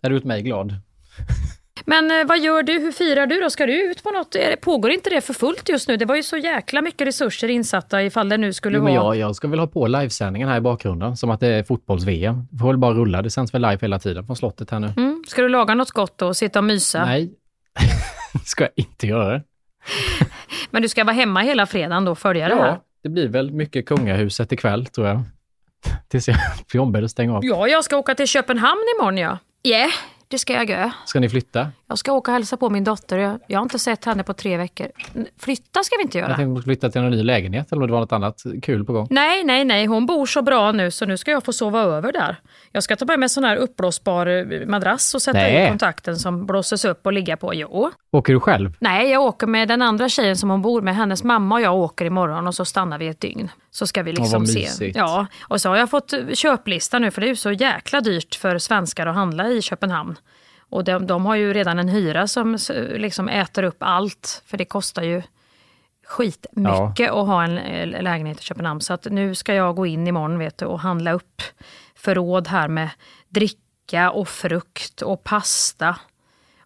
Det 0.00 0.06
hade 0.06 0.14
gjort 0.14 0.24
mig 0.24 0.42
glad. 0.42 0.70
Men 1.86 2.10
eh, 2.20 2.26
vad 2.26 2.38
gör 2.40 2.62
du? 2.62 2.72
Hur 2.72 2.92
firar 2.92 3.26
du 3.26 3.40
då? 3.40 3.50
Ska 3.50 3.66
du 3.66 3.90
ut 3.90 4.02
på 4.02 4.10
något? 4.10 4.32
Det- 4.32 4.56
Pågår 4.60 4.90
inte 4.90 5.10
det 5.10 5.20
för 5.20 5.34
fullt 5.34 5.68
just 5.68 5.88
nu? 5.88 5.96
Det 5.96 6.04
var 6.04 6.16
ju 6.16 6.22
så 6.22 6.36
jäkla 6.36 6.82
mycket 6.82 7.06
resurser 7.06 7.48
insatta 7.48 8.02
ifall 8.02 8.28
det 8.28 8.36
nu 8.36 8.52
skulle 8.52 8.76
Jo, 8.76 8.82
vara... 8.82 8.92
jag, 8.94 9.16
jag 9.16 9.36
ska 9.36 9.48
väl 9.48 9.58
ha 9.58 9.66
på 9.66 9.86
livesändningen 9.86 10.48
här 10.48 10.56
i 10.56 10.60
bakgrunden, 10.60 11.16
som 11.16 11.30
att 11.30 11.40
det 11.40 11.46
är 11.46 11.62
fotbolls-VM. 11.64 12.46
Det 12.50 12.58
får 12.58 12.66
väl 12.66 12.78
bara 12.78 12.94
rulla. 12.94 13.22
Det 13.22 13.30
sänds 13.30 13.54
väl 13.54 13.62
live 13.62 13.78
hela 13.80 13.98
tiden 13.98 14.26
från 14.26 14.36
slottet 14.36 14.70
här 14.70 14.78
nu. 14.80 14.92
Mm. 14.96 15.24
Ska 15.28 15.42
du 15.42 15.48
laga 15.48 15.74
något 15.74 15.90
gott 15.90 16.18
då 16.18 16.26
och 16.26 16.36
sitta 16.36 16.58
och 16.58 16.64
mysa? 16.64 17.04
Nej, 17.04 17.32
ska 18.44 18.64
jag 18.64 18.72
inte 18.76 19.06
göra. 19.06 19.40
Men 20.70 20.82
du 20.82 20.88
ska 20.88 21.04
vara 21.04 21.14
hemma 21.16 21.40
hela 21.40 21.66
fredagen 21.66 22.04
då 22.04 22.10
och 22.12 22.18
följa 22.18 22.48
det 22.48 22.54
här? 22.54 22.66
Ja, 22.66 22.82
det 23.02 23.08
blir 23.08 23.28
väl 23.28 23.50
mycket 23.52 23.86
kungahuset 23.86 24.52
ikväll, 24.52 24.86
tror 24.86 25.06
jag. 25.06 25.22
Tills 26.08 26.28
jag 26.28 26.36
blir 26.70 26.80
ombedd 26.80 27.04
att 27.04 27.10
stänga 27.10 27.36
av. 27.36 27.44
Ja, 27.44 27.68
jag 27.68 27.84
ska 27.84 27.96
åka 27.96 28.14
till 28.14 28.26
Köpenhamn 28.26 28.80
imorgon 28.98 29.18
ja. 29.18 29.38
Ja, 29.62 29.70
yeah, 29.76 29.90
det 30.32 30.38
ska 30.38 30.52
jag 30.52 30.70
göra. 30.70 30.92
Ska 31.06 31.20
ni 31.20 31.28
flytta? 31.28 31.68
Jag 31.88 31.98
ska 31.98 32.12
åka 32.12 32.30
och 32.30 32.34
hälsa 32.34 32.56
på 32.56 32.70
min 32.70 32.84
dotter. 32.84 33.18
Jag, 33.18 33.38
jag 33.46 33.58
har 33.58 33.62
inte 33.62 33.78
sett 33.78 34.04
henne 34.04 34.22
på 34.22 34.32
tre 34.32 34.56
veckor. 34.56 34.86
Flytta 35.38 35.82
ska 35.82 35.96
vi 35.96 36.02
inte 36.02 36.18
Jag 36.18 36.28
göra. 36.28 36.36
tänkte 36.36 36.62
flytta 36.62 36.90
till 36.90 37.00
en 37.00 37.10
ny 37.10 37.22
lägenhet, 37.22 37.72
eller 37.72 37.82
om 37.82 37.86
det 37.86 37.92
var 37.92 38.00
något 38.00 38.12
annat 38.12 38.42
kul 38.62 38.84
på 38.84 38.92
gång. 38.92 39.06
Nej, 39.10 39.44
nej, 39.44 39.64
nej. 39.64 39.86
Hon 39.86 40.06
bor 40.06 40.26
så 40.26 40.42
bra 40.42 40.72
nu 40.72 40.90
så 40.90 41.06
nu 41.06 41.16
ska 41.16 41.30
jag 41.30 41.44
få 41.44 41.52
sova 41.52 41.80
över 41.80 42.12
där. 42.12 42.36
Jag 42.72 42.82
ska 42.82 42.96
ta 42.96 43.04
med 43.04 43.18
mig 43.18 43.24
en 43.24 43.30
sån 43.30 43.44
här 43.44 43.56
uppblåsbar 43.56 44.26
eh, 44.26 44.66
madrass 44.66 45.14
och 45.14 45.22
sätta 45.22 45.38
Nej. 45.38 45.64
i 45.64 45.68
kontakten 45.68 46.16
som 46.16 46.46
blåses 46.46 46.84
upp 46.84 47.06
och 47.06 47.12
ligga 47.12 47.36
på. 47.36 47.54
Jo. 47.54 47.90
Åker 48.12 48.32
du 48.32 48.40
själv? 48.40 48.76
Nej, 48.80 49.10
jag 49.10 49.22
åker 49.22 49.46
med 49.46 49.68
den 49.68 49.82
andra 49.82 50.08
tjejen 50.08 50.36
som 50.36 50.50
hon 50.50 50.62
bor 50.62 50.82
med. 50.82 50.96
Hennes 50.96 51.24
mamma 51.24 51.54
och 51.54 51.60
jag 51.60 51.74
åker 51.76 52.04
imorgon 52.04 52.46
och 52.46 52.54
så 52.54 52.64
stannar 52.64 52.98
vi 52.98 53.08
ett 53.08 53.20
dygn. 53.20 53.50
Så 53.74 53.86
ska 53.86 54.02
vi 54.02 54.12
liksom 54.12 54.46
se. 54.46 54.92
Ja, 54.94 55.26
och 55.42 55.60
så 55.60 55.68
har 55.68 55.76
jag 55.76 55.90
fått 55.90 56.14
köplista 56.34 56.98
nu 56.98 57.10
för 57.10 57.20
det 57.20 57.26
är 57.26 57.28
ju 57.28 57.36
så 57.36 57.52
jäkla 57.52 58.00
dyrt 58.00 58.34
för 58.34 58.58
svenskar 58.58 59.06
att 59.06 59.14
handla 59.14 59.48
i 59.48 59.62
Köpenhamn. 59.62 60.16
Och 60.58 60.84
de, 60.84 61.06
de 61.06 61.26
har 61.26 61.34
ju 61.34 61.52
redan 61.52 61.78
en 61.78 61.88
hyra 61.88 62.26
som 62.26 62.58
liksom 62.94 63.28
äter 63.28 63.62
upp 63.62 63.76
allt. 63.78 64.42
För 64.46 64.56
det 64.56 64.64
kostar 64.64 65.02
ju 65.02 65.22
skitmycket 66.06 67.10
att 67.10 67.26
ha 67.26 67.44
en 67.44 67.58
eh, 67.58 68.02
lägenhet 68.02 68.40
i 68.40 68.42
Köpenhamn. 68.42 68.80
Så 68.80 68.92
att 68.92 69.04
nu 69.04 69.34
ska 69.34 69.54
jag 69.54 69.76
gå 69.76 69.86
in 69.86 70.06
imorgon 70.06 70.38
vet 70.38 70.58
du, 70.58 70.64
och 70.64 70.80
handla 70.80 71.12
upp 71.12 71.42
förråd 71.94 72.48
här 72.48 72.68
med 72.68 72.88
dricka 73.28 74.10
och 74.10 74.28
frukt 74.28 75.02
och 75.02 75.24
pasta 75.24 75.96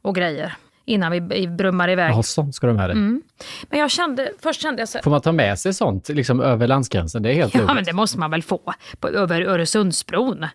och 0.02 0.14
grejer. 0.14 0.54
Innan 0.88 1.12
vi 1.28 1.48
brummar 1.48 1.88
iväg. 1.90 2.12
Ja, 2.12 2.22
sånt 2.22 2.54
ska 2.54 2.66
du 2.66 2.72
med 2.72 2.90
dig. 2.90 2.96
Mm. 2.96 3.22
Men 3.70 3.78
jag 3.80 3.90
kände, 3.90 4.32
först 4.42 4.60
kände 4.62 4.82
jag 4.82 4.88
så 4.88 4.98
Får 5.04 5.10
man 5.10 5.20
ta 5.20 5.32
med 5.32 5.58
sig 5.58 5.74
sånt 5.74 6.08
liksom 6.08 6.40
över 6.40 6.66
landsgränsen? 6.66 7.22
Det 7.22 7.30
är 7.30 7.34
helt 7.34 7.54
Ja, 7.54 7.60
lugnt. 7.60 7.74
men 7.74 7.84
det 7.84 7.92
måste 7.92 8.18
man 8.18 8.30
väl 8.30 8.42
få 8.42 8.74
på, 9.00 9.08
över 9.08 9.42
Öresundsbron? 9.42 10.46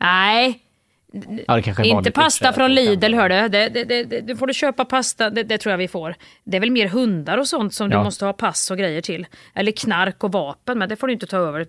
Nej, 0.00 0.60
Ja, 1.46 1.56
det 1.56 1.62
kanske 1.62 1.86
inte 1.86 2.10
pasta 2.10 2.44
uppköp 2.48 2.54
från 2.54 2.74
Lidl 2.74 3.14
hördu. 3.14 3.48
Det, 3.48 3.68
det, 3.68 3.84
det, 3.84 4.04
det, 4.04 4.20
det 4.20 4.36
får 4.36 4.46
du 4.46 4.54
köpa 4.54 4.84
pasta, 4.84 5.30
det, 5.30 5.58
tror 5.58 5.70
jag 5.70 5.78
vi 5.78 5.88
får. 5.88 6.14
Det 6.44 6.56
är 6.56 6.60
väl 6.60 6.70
mer 6.70 6.88
hundar 6.88 7.38
och 7.38 7.48
sånt 7.48 7.74
som 7.74 7.90
Ja. 7.90 7.98
du 7.98 8.04
måste 8.04 8.24
ha 8.26 8.32
pass 8.32 8.70
och 8.70 8.78
grejer 8.78 9.00
till. 9.02 9.26
Eller 9.54 9.72
knark 9.72 10.24
och 10.24 10.32
vapen, 10.32 10.78
men 10.78 10.88
det 10.88 10.96
får 10.96 11.06
du 11.06 11.12
inte 11.12 11.26
ta 11.26 11.36
över. 11.36 11.66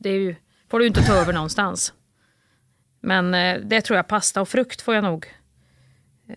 Det, 0.00 0.08
är 0.10 0.14
ju, 0.14 0.34
får 0.70 0.78
du 0.78 0.86
inte 0.86 1.02
ta 1.02 1.14
över 1.14 1.32
någonstans. 1.32 1.92
Men 3.00 3.34
eh, 3.34 3.58
det 3.64 3.80
tror 3.80 3.96
jag, 3.96 4.08
pasta 4.08 4.40
och 4.40 4.48
frukt 4.48 4.82
får 4.82 4.94
jag 4.94 5.04
nog 5.04 5.26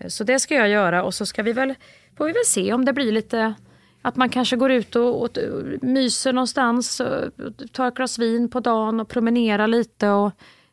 Så 0.07 0.23
det 0.23 0.39
ska 0.39 0.55
jag 0.55 0.69
göra 0.69 1.03
och 1.03 1.13
så 1.13 1.25
ska 1.25 1.43
vi 1.43 1.53
väl, 1.53 1.73
får 2.17 2.25
vi 2.25 2.31
väl 2.31 2.45
se 2.45 2.73
om 2.73 2.85
det 2.85 2.93
blir 2.93 3.11
lite 3.11 3.53
att 4.01 4.15
man 4.15 4.29
kanske 4.29 4.55
går 4.55 4.71
ut 4.71 4.95
och, 4.95 5.21
och, 5.23 5.29
myser 5.81 6.33
någonstans, 6.33 6.99
och 6.99 7.71
tar 7.71 7.87
ett 7.87 7.95
glas 7.95 8.19
vin 8.19 8.49
på 8.49 8.59
dagen 8.59 8.99
och 8.99 9.09
promenerar 9.09 9.67
lite 9.67 10.09
och 10.09 10.31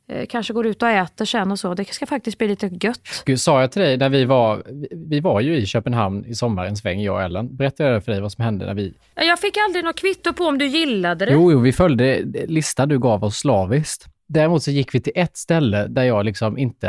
eh, 0.09 0.27
kanske 0.27 0.53
går 0.53 0.67
ut 0.67 0.83
och 0.83 0.89
äter 0.89 1.25
sen 1.25 1.53
och 1.53 1.59
så. 1.59 1.75
Det 1.75 1.85
ska 1.95 2.07
faktiskt 2.07 2.39
bli 2.39 2.49
lite 2.49 2.67
gött. 2.81 3.23
Gud, 3.27 3.41
sa 3.41 3.61
jag 3.61 3.73
till 3.73 3.83
dig 3.83 3.97
när 3.97 4.09
vi 4.09 4.25
var, 4.25 4.63
vi- 4.67 4.89
vi 4.93 5.21
var 5.21 5.41
ju 5.41 5.57
i 5.57 5.67
Köpenhamn 5.67 6.25
i 6.25 6.35
sommar 6.35 6.67
en 6.67 6.77
sväng, 6.77 7.01
jag 7.01 7.15
och 7.15 7.23
Ellen. 7.23 7.57
Berättade 7.57 7.91
jag 7.91 8.05
för 8.05 8.13
dig 8.13 8.21
vad 8.21 8.33
som 8.33 8.45
hände 8.45 8.67
när 8.67 8.75
vi... 8.75 8.95
Jag 9.15 9.39
fick 9.39 9.57
aldrig 9.69 9.85
något 9.85 9.97
kvitto 10.01 10.33
på 10.33 10.45
om 10.45 10.59
du 10.59 10.67
gillade 10.67 11.27
det. 11.27 11.33
Jo, 11.33 11.53
jo, 11.53 11.59
vi 11.61 11.73
följde 11.73 12.21
listan 12.47 12.89
du 12.89 12.99
gav 12.99 13.25
oss 13.25 13.37
slaviskt. 13.39 14.07
Däremot 14.29 14.63
så 14.63 14.71
gick 14.71 14.95
vi 14.95 15.01
till 15.01 15.13
ett 15.17 15.37
ställe 15.37 15.87
där 15.87 16.03
jag 16.05 16.25
liksom 16.25 16.59
inte... 16.59 16.89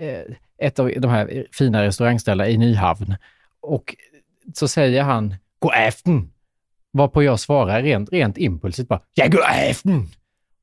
Eh, 0.00 0.34
ett 0.58 0.78
av 0.78 0.92
de 0.96 1.08
här 1.10 1.46
fina 1.52 1.82
restaurangställena 1.82 2.48
i 2.48 2.58
Nyhavn. 2.58 3.16
Och 3.60 3.96
så 4.54 4.68
säger 4.68 5.02
han 5.02 5.34
God 5.58 5.72
afton! 5.74 6.32
Varpå 6.92 7.22
jag 7.22 7.40
svarar 7.40 7.82
rent, 7.82 8.12
rent 8.12 8.38
impulsivt 8.38 8.88
bara 8.88 9.00
Ja, 9.14 9.26
god 9.28 9.40
afton! 9.70 10.08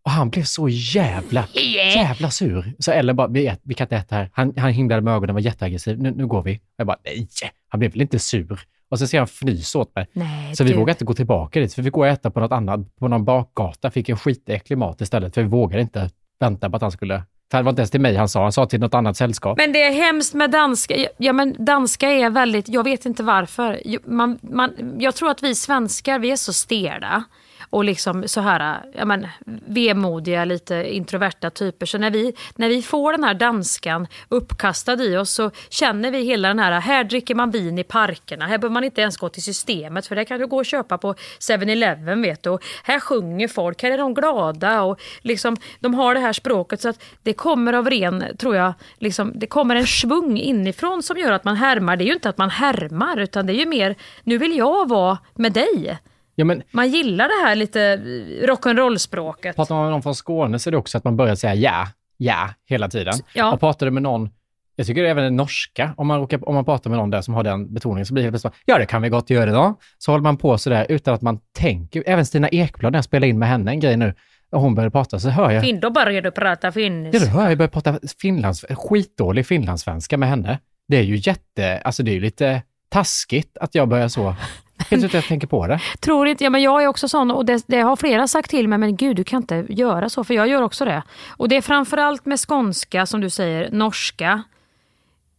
Och 0.03 0.11
han 0.11 0.29
blev 0.29 0.43
så 0.43 0.69
jävla, 0.69 1.47
jävla 1.95 2.31
sur. 2.31 2.73
Så 2.79 2.91
Ellen 2.91 3.15
bara, 3.15 3.27
vi, 3.27 3.55
vi 3.63 3.73
kan 3.73 3.85
inte 3.85 3.95
äta 3.95 4.15
här. 4.15 4.29
Han, 4.33 4.53
han 4.57 4.71
himlade 4.71 5.01
med 5.01 5.13
ögonen 5.13 5.29
och 5.29 5.33
var 5.33 5.41
jätteaggressiv. 5.41 5.99
Nu, 5.99 6.11
nu 6.11 6.27
går 6.27 6.43
vi. 6.43 6.61
Jag 6.77 6.87
bara, 6.87 6.97
nej, 7.05 7.27
han 7.67 7.79
blev 7.79 7.91
väl 7.91 8.01
inte 8.01 8.19
sur. 8.19 8.59
Och 8.89 8.99
så 8.99 9.07
ser 9.07 9.17
han 9.17 9.27
fnys 9.27 9.75
åt 9.75 9.95
mig. 9.95 10.07
Nej, 10.13 10.55
så 10.55 10.63
vi 10.63 10.73
vågade 10.73 10.91
inte 10.91 11.05
gå 11.05 11.13
tillbaka 11.13 11.59
dit, 11.59 11.73
för 11.73 11.81
vi 11.81 11.89
går 11.89 12.01
och 12.01 12.07
äta 12.07 12.31
på 12.31 12.39
något 12.39 12.51
annat, 12.51 12.95
på 12.95 13.07
någon 13.07 13.25
bakgata. 13.25 13.91
Fick 13.91 14.09
en 14.09 14.17
skitäcklig 14.17 14.77
mat 14.77 15.01
istället, 15.01 15.33
för 15.33 15.41
vi 15.41 15.47
vågade 15.47 15.81
inte 15.81 16.09
vänta 16.39 16.69
på 16.69 16.75
att 16.75 16.81
han 16.81 16.91
skulle... 16.91 17.23
För 17.51 17.57
det 17.57 17.63
var 17.63 17.69
inte 17.69 17.81
ens 17.81 17.91
till 17.91 18.01
mig 18.01 18.15
han 18.15 18.29
sa, 18.29 18.41
han 18.43 18.51
sa 18.51 18.65
till 18.65 18.79
något 18.79 18.93
annat 18.93 19.17
sällskap. 19.17 19.57
Men 19.57 19.71
det 19.71 19.83
är 19.83 19.91
hemskt 19.91 20.33
med 20.33 20.51
danska. 20.51 21.07
Ja, 21.17 21.33
men 21.33 21.65
danska 21.65 22.09
är 22.09 22.29
väldigt, 22.29 22.69
jag 22.69 22.83
vet 22.83 23.05
inte 23.05 23.23
varför. 23.23 23.81
Man, 24.05 24.39
man, 24.41 24.95
jag 24.99 25.15
tror 25.15 25.29
att 25.29 25.43
vi 25.43 25.55
svenskar, 25.55 26.19
vi 26.19 26.31
är 26.31 26.35
så 26.35 26.53
stela. 26.53 27.23
Och 27.69 27.83
liksom 27.83 28.27
så 28.27 28.41
här, 28.41 28.85
ja 28.93 29.05
men, 29.05 29.27
vemodiga, 29.67 30.45
lite 30.45 30.95
introverta 30.95 31.49
typer. 31.49 31.85
Så 31.85 31.97
när 31.97 32.11
vi, 32.11 32.33
när 32.55 32.69
vi 32.69 32.81
får 32.81 33.11
den 33.11 33.23
här 33.23 33.33
danskan 33.33 34.07
uppkastad 34.29 35.03
i 35.03 35.17
oss 35.17 35.31
så 35.31 35.51
känner 35.69 36.11
vi 36.11 36.23
hela 36.23 36.47
den 36.47 36.59
här, 36.59 36.71
här 36.79 37.03
dricker 37.03 37.35
man 37.35 37.51
vin 37.51 37.79
i 37.79 37.83
parkerna. 37.83 38.45
Här 38.45 38.57
behöver 38.57 38.73
man 38.73 38.83
inte 38.83 39.01
ens 39.01 39.17
gå 39.17 39.29
till 39.29 39.43
systemet 39.43 40.07
för 40.07 40.15
det 40.15 40.25
kan 40.25 40.39
du 40.39 40.47
gå 40.47 40.57
och 40.57 40.65
köpa 40.65 40.97
på 40.97 41.13
7-Eleven 41.39 42.21
vet 42.21 42.43
du. 42.43 42.49
Och 42.49 42.63
här 42.83 42.99
sjunger 42.99 43.47
folk, 43.47 43.83
här 43.83 43.91
är 43.91 43.97
de 43.97 44.13
glada 44.13 44.81
och 44.81 45.01
liksom, 45.21 45.57
de 45.79 45.93
har 45.93 46.13
det 46.13 46.19
här 46.19 46.33
språket 46.33 46.81
så 46.81 46.89
att 46.89 47.03
det 47.23 47.33
kommer 47.33 47.73
av 47.73 47.89
ren, 47.89 48.23
tror 48.37 48.55
jag, 48.55 48.73
liksom, 48.97 49.31
det 49.35 49.47
kommer 49.47 49.75
en 49.75 49.87
svung 49.87 50.37
inifrån 50.37 51.03
som 51.03 51.17
gör 51.17 51.31
att 51.31 51.43
man 51.43 51.55
härmar. 51.55 51.95
Det 51.95 52.03
är 52.03 52.05
ju 52.05 52.13
inte 52.13 52.29
att 52.29 52.37
man 52.37 52.49
härmar 52.49 53.17
utan 53.17 53.45
det 53.45 53.53
är 53.53 53.59
ju 53.59 53.65
mer, 53.65 53.95
nu 54.23 54.37
vill 54.37 54.57
jag 54.57 54.89
vara 54.89 55.17
med 55.33 55.53
dig. 55.53 55.97
Ja, 56.35 56.45
men 56.45 56.63
Man 56.71 56.89
gillar 56.89 57.27
det 57.27 57.47
här 57.47 57.55
lite 57.55 57.81
eh, 57.81 58.47
rock'n'roll-språket. 58.47 59.55
pratar 59.55 59.75
man 59.75 59.83
med 59.83 59.91
någon 59.91 60.03
från 60.03 60.15
Skåne 60.15 60.59
så 60.59 60.69
är 60.69 60.71
det 60.71 60.77
också 60.77 60.97
att 60.97 61.03
man 61.03 61.17
börjar 61.17 61.35
säga 61.35 61.55
ja, 61.55 61.87
ja 62.17 62.49
hela 62.65 62.89
tiden. 62.89 63.13
Ja. 63.33 63.53
Och 63.53 63.59
pratar 63.59 63.85
du 63.85 63.91
med 63.91 64.03
någon, 64.03 64.29
jag 64.75 64.87
tycker 64.87 65.03
även 65.03 65.23
den 65.23 65.35
norska, 65.35 65.93
om 65.97 66.07
man, 66.07 66.19
råkar, 66.19 66.49
om 66.49 66.55
man 66.55 66.65
pratar 66.65 66.89
med 66.89 66.99
någon 66.99 67.09
där 67.09 67.21
som 67.21 67.33
har 67.33 67.43
den 67.43 67.73
betoningen 67.73 68.05
så 68.05 68.13
blir 68.13 68.23
det 68.23 68.29
plötsligt 68.29 68.53
ja 68.65 68.77
det 68.77 68.85
kan 68.85 69.01
vi 69.01 69.09
gott 69.09 69.29
göra 69.29 69.51
då. 69.51 69.75
Så 69.97 70.11
håller 70.11 70.23
man 70.23 70.37
på 70.37 70.57
sådär 70.57 70.85
utan 70.89 71.13
att 71.13 71.21
man 71.21 71.39
tänker. 71.57 72.03
Även 72.05 72.25
Stina 72.25 72.49
Ekblad, 72.49 72.91
när 72.91 72.97
jag 72.97 73.05
spelade 73.05 73.27
in 73.27 73.39
med 73.39 73.49
henne 73.49 73.71
en 73.71 73.79
grej 73.79 73.97
nu, 73.97 74.13
och 74.51 74.61
hon 74.61 74.75
började 74.75 74.91
prata 74.91 75.19
så 75.19 75.29
hör 75.29 75.51
jag, 75.51 75.63
Finn, 75.63 75.79
då 75.79 75.89
börjar 75.89 76.21
du 76.21 76.31
prata 76.31 76.67
ja, 76.67 76.71
finniska. 76.71 77.19
då 77.19 77.25
hör 77.25 77.49
jag 77.49 77.57
börja 77.57 77.69
prata 77.69 77.99
finlands, 78.21 78.65
skitdålig 78.69 79.45
finlandssvenska 79.45 80.17
med 80.17 80.29
henne. 80.29 80.59
Det 80.87 80.97
är 80.97 81.01
ju 81.01 81.15
jätte, 81.15 81.77
alltså 81.77 82.03
det 82.03 82.11
är 82.11 82.13
ju 82.13 82.21
lite 82.21 82.61
taskigt 82.89 83.57
att 83.57 83.75
jag 83.75 83.87
börjar 83.87 84.07
så. 84.07 84.35
Helt 84.77 84.91
utan 84.91 85.05
att 85.05 85.13
jag 85.13 85.23
tänker 85.23 85.47
på 85.47 85.67
det. 85.67 85.79
Tror 85.99 86.27
inte, 86.27 86.43
ja 86.43 86.49
men 86.49 86.61
jag 86.61 86.83
är 86.83 86.87
också 86.87 87.07
sån 87.07 87.31
och 87.31 87.45
det, 87.45 87.63
det 87.67 87.81
har 87.81 87.95
flera 87.95 88.27
sagt 88.27 88.49
till 88.49 88.67
mig, 88.67 88.77
men 88.77 88.95
gud 88.95 89.15
du 89.15 89.23
kan 89.23 89.41
inte 89.41 89.65
göra 89.69 90.09
så, 90.09 90.23
för 90.23 90.33
jag 90.33 90.47
gör 90.47 90.61
också 90.61 90.85
det. 90.85 91.03
Och 91.29 91.49
det 91.49 91.55
är 91.57 91.61
framförallt 91.61 92.25
med 92.25 92.39
skånska, 92.39 93.05
som 93.05 93.21
du 93.21 93.29
säger, 93.29 93.71
norska. 93.71 94.43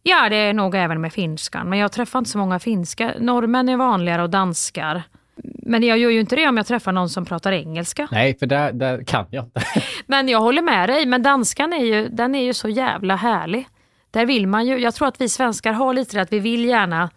Ja, 0.03 0.29
det 0.29 0.35
är 0.35 0.53
nog 0.53 0.75
även 0.75 1.01
med 1.01 1.13
finskan, 1.13 1.69
men 1.69 1.79
jag 1.79 1.91
träffar 1.91 2.19
inte 2.19 2.31
så 2.31 2.37
många 2.37 2.59
finska. 2.59 3.13
Norrmän 3.19 3.69
är 3.69 3.77
vanligare 3.77 4.23
och 4.23 4.29
danskar. 4.29 5.03
Men 5.43 5.83
jag 5.83 5.97
gör 5.97 6.09
ju 6.09 6.19
inte 6.19 6.35
det 6.35 6.47
om 6.47 6.57
jag 6.57 6.67
träffar 6.67 6.91
någon 6.91 7.09
som 7.09 7.25
pratar 7.25 7.51
engelska. 7.51 8.07
Nej, 8.11 8.37
för 8.39 8.45
där, 8.45 8.71
där 8.73 9.03
kan 9.03 9.25
jag 9.31 9.43
inte. 9.43 9.61
Men 10.07 10.29
jag 10.29 10.39
håller 10.39 10.61
med 10.61 10.89
dig, 10.89 11.05
men 11.05 11.23
danskan 11.23 11.73
är 11.73 11.85
ju, 11.85 12.07
den 12.07 12.35
är 12.35 12.43
ju 12.43 12.53
så 12.53 12.69
jävla 12.69 13.15
härlig. 13.15 13.67
Där 14.11 14.25
vill 14.25 14.47
man 14.47 14.67
ju, 14.67 14.77
jag 14.77 14.95
tror 14.95 15.07
att 15.07 15.21
vi 15.21 15.29
svenskar 15.29 15.73
har 15.73 15.93
lite 15.93 16.17
det 16.17 16.21
att 16.21 16.33
vi 16.33 16.39
vill 16.39 16.65
gärna 16.65 17.09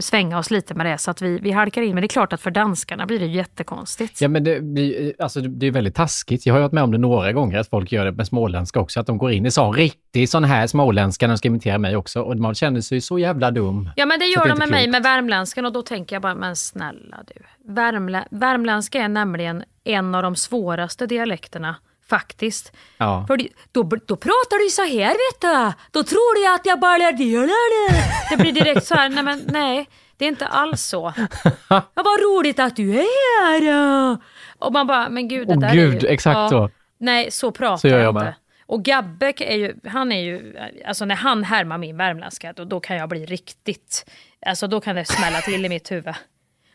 svänga 0.00 0.38
oss 0.38 0.50
lite 0.50 0.74
med 0.74 0.86
det 0.86 0.98
så 0.98 1.10
att 1.10 1.22
vi, 1.22 1.38
vi 1.38 1.50
halkar 1.50 1.82
in. 1.82 1.94
Men 1.94 2.02
det 2.02 2.06
är 2.06 2.08
klart 2.08 2.32
att 2.32 2.40
för 2.40 2.50
danskarna 2.50 3.06
blir 3.06 3.18
det 3.18 3.26
jättekonstigt. 3.26 4.20
Ja, 4.20 4.28
men 4.28 4.44
det, 4.44 4.60
blir, 4.60 5.14
alltså, 5.18 5.40
det 5.40 5.66
är 5.66 5.70
väldigt 5.70 5.94
taskigt. 5.94 6.46
Jag 6.46 6.54
har 6.54 6.60
varit 6.60 6.72
med 6.72 6.84
om 6.84 6.90
det 6.90 6.98
några 6.98 7.32
gånger, 7.32 7.58
att 7.58 7.68
folk 7.68 7.92
gör 7.92 8.04
det 8.04 8.12
med 8.12 8.26
småländska 8.26 8.80
också. 8.80 9.00
Att 9.00 9.06
de 9.06 9.18
går 9.18 9.32
in 9.32 9.46
i 9.46 9.50
sån 9.50 9.74
riktig 9.74 10.28
sån 10.28 10.44
här 10.44 10.66
småländska 10.66 11.26
när 11.26 11.34
de 11.34 11.38
ska 11.38 11.48
imitera 11.48 11.78
mig 11.78 11.96
också. 11.96 12.22
Och 12.22 12.36
man 12.36 12.54
känner 12.54 12.80
sig 12.80 13.00
så 13.00 13.18
jävla 13.18 13.50
dum. 13.50 13.90
Ja 13.96 14.06
men 14.06 14.18
det 14.18 14.26
gör 14.26 14.48
de 14.48 14.58
med 14.58 14.68
mig 14.68 14.88
med 14.88 15.02
värmländskan 15.02 15.66
och 15.66 15.72
då 15.72 15.82
tänker 15.82 16.16
jag 16.16 16.22
bara, 16.22 16.34
men 16.34 16.56
snälla 16.56 17.24
du. 17.26 17.42
Värmlä 17.72 18.28
värmländska 18.30 19.02
är 19.02 19.08
nämligen 19.08 19.64
en 19.84 20.14
av 20.14 20.22
de 20.22 20.36
svåraste 20.36 21.06
dialekterna 21.06 21.76
faktiskt. 22.08 22.72
Ja. 22.98 23.24
För 23.26 23.36
då, 23.72 23.82
då 24.06 24.16
pratar 24.16 24.64
du 24.64 24.70
så 24.70 24.82
här 24.82 25.08
vet 25.08 25.40
du. 25.40 25.72
Då 25.90 26.02
tror 26.02 26.38
jag 26.44 26.54
att 26.54 26.66
jag 26.66 26.80
bara 26.80 27.12
delar 27.12 27.92
det. 27.92 28.04
Det 28.30 28.36
blir 28.42 28.52
direkt 28.52 28.86
så 28.86 28.94
här, 28.94 29.08
nej 29.08 29.24
men 29.24 29.42
nej. 29.46 29.88
Det 30.16 30.24
är 30.24 30.28
inte 30.28 30.46
alls 30.46 30.82
så. 30.82 31.12
Ja, 31.68 31.82
vad 31.94 32.20
roligt 32.20 32.58
att 32.58 32.76
du 32.76 32.98
är 32.98 33.42
här. 33.42 34.18
Och 34.58 34.72
man 34.72 34.86
bara, 34.86 35.08
men 35.08 35.28
gud 35.28 35.48
det 35.48 35.54
Åh, 35.54 35.60
där 35.60 35.72
gud, 35.72 35.96
är 35.96 36.00
ju, 36.00 36.08
exakt 36.08 36.50
så. 36.50 36.70
Nej, 36.98 37.30
så 37.30 37.50
pratar 37.52 37.76
Så 37.76 37.88
gör 37.88 37.98
jag 37.98 38.06
jag 38.06 38.14
med. 38.14 38.22
inte. 38.22 38.34
Och 38.66 38.84
Gabbe 38.84 39.32
är 39.38 39.56
ju, 39.56 39.74
han 39.84 40.12
är 40.12 40.20
ju, 40.22 40.56
alltså 40.86 41.04
när 41.04 41.14
han 41.14 41.44
härmar 41.44 41.78
min 41.78 41.96
värmländska, 41.96 42.52
då, 42.52 42.64
då 42.64 42.80
kan 42.80 42.96
jag 42.96 43.08
bli 43.08 43.26
riktigt, 43.26 44.10
alltså 44.46 44.66
då 44.66 44.80
kan 44.80 44.96
det 44.96 45.04
smälla 45.04 45.40
till 45.40 45.64
i 45.64 45.68
mitt 45.68 45.92
huvud. 45.92 46.14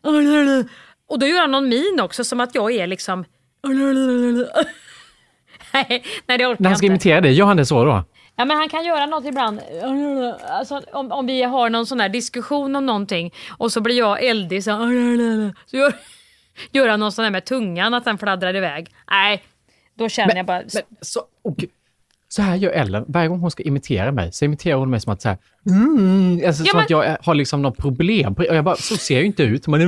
Och 1.09 1.19
då 1.19 1.27
gör 1.27 1.41
han 1.41 1.51
någon 1.51 1.69
min 1.69 1.99
också, 2.01 2.23
som 2.23 2.39
att 2.39 2.55
jag 2.55 2.71
är 2.71 2.87
liksom... 2.87 3.25
nej, 5.73 6.03
nej, 6.27 6.37
det 6.37 6.45
orkar 6.45 6.63
När 6.63 6.69
han 6.69 6.71
jag 6.71 6.77
ska 6.77 6.85
inte. 6.85 6.91
imitera 6.93 7.21
dig, 7.21 7.33
gör 7.33 7.45
han 7.45 7.57
det 7.57 7.65
så 7.65 7.85
då? 7.85 8.03
Ja, 8.35 8.45
men 8.45 8.57
han 8.57 8.69
kan 8.69 8.85
göra 8.85 9.05
något 9.05 9.25
ibland. 9.25 9.59
Alltså, 10.49 10.81
om, 10.93 11.11
om 11.11 11.25
vi 11.27 11.43
har 11.43 11.69
någon 11.69 11.85
sån 11.85 11.99
här 11.99 12.09
diskussion 12.09 12.75
om 12.75 12.85
någonting 12.85 13.33
och 13.57 13.71
så 13.71 13.81
blir 13.81 13.97
jag 13.97 14.23
eldig 14.23 14.63
så, 14.63 14.71
så 15.65 15.77
gör, 15.77 15.93
gör 16.71 16.87
han 16.89 16.99
någon 16.99 17.11
sån 17.11 17.23
här 17.23 17.31
med 17.31 17.45
tungan, 17.45 17.93
att 17.93 18.05
den 18.05 18.17
fladdrar 18.17 18.55
iväg. 18.55 18.87
Nej, 19.11 19.43
då 19.97 20.09
känner 20.09 20.35
jag 20.35 20.45
bara... 20.45 20.61
så, 21.01 21.21
Så 22.29 22.41
här 22.41 22.55
gör 22.55 22.71
Ellen, 22.71 23.05
varje 23.07 23.27
gång 23.27 23.39
hon 23.39 23.51
ska 23.51 23.63
imitera 23.63 24.11
mig, 24.11 24.31
så 24.31 24.45
imiterar 24.45 24.75
hon 24.77 24.89
mig 24.89 24.99
som 25.01 25.13
att 25.13 25.21
så 25.21 25.29
här, 25.29 25.37
mm, 25.65 26.41
alltså, 26.47 26.63
Ja, 26.63 26.69
som 26.71 26.77
men- 26.77 26.83
att 26.83 26.89
jag 26.89 27.17
har 27.23 27.35
liksom 27.35 27.61
något 27.61 27.77
problem. 27.77 28.33
Och 28.33 28.45
jag 28.45 28.63
bara, 28.63 28.75
så 28.75 28.97
ser 28.97 29.13
jag 29.15 29.21
ju 29.21 29.27
inte 29.27 29.43
ut. 29.43 29.67
Men, 29.67 29.81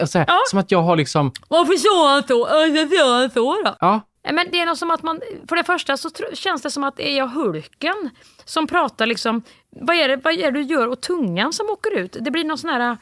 alltså, 0.00 0.18
här, 0.18 0.26
Som 0.50 0.58
att 0.58 0.70
jag 0.70 0.82
har 0.82 0.96
liksom, 0.96 1.32
Varför 1.48 1.72
sa 1.76 2.12
han 2.12 2.22
så? 2.28 2.38
Varför 2.44 2.96
sa 2.96 3.20
han 3.20 3.30
så 3.30 3.62
då? 3.64 3.76
ja, 3.80 4.00
Men 4.32 4.46
det 4.52 4.60
är 4.60 4.66
något 4.66 4.78
som 4.78 4.90
att 4.90 5.02
man, 5.02 5.20
för 5.48 5.56
det 5.56 5.64
första 5.64 5.96
så 5.96 6.08
känns 6.34 6.62
det 6.62 6.70
som 6.70 6.84
att 6.84 7.00
är 7.00 7.16
jag 7.16 7.28
Hulken 7.28 8.10
som 8.44 8.66
pratar 8.66 9.06
liksom, 9.06 9.42
vad 9.70 9.96
är, 9.96 10.08
det, 10.08 10.16
vad 10.16 10.32
är 10.32 10.52
det 10.52 10.58
du 10.58 10.62
gör? 10.62 10.88
Och 10.88 11.00
tungan 11.00 11.52
som 11.52 11.66
åker 11.70 11.98
ut. 11.98 12.16
Det 12.20 12.30
blir 12.30 12.44
någon 12.44 12.58
sån 12.58 12.70
här 12.70 12.90
eh, 12.90 12.96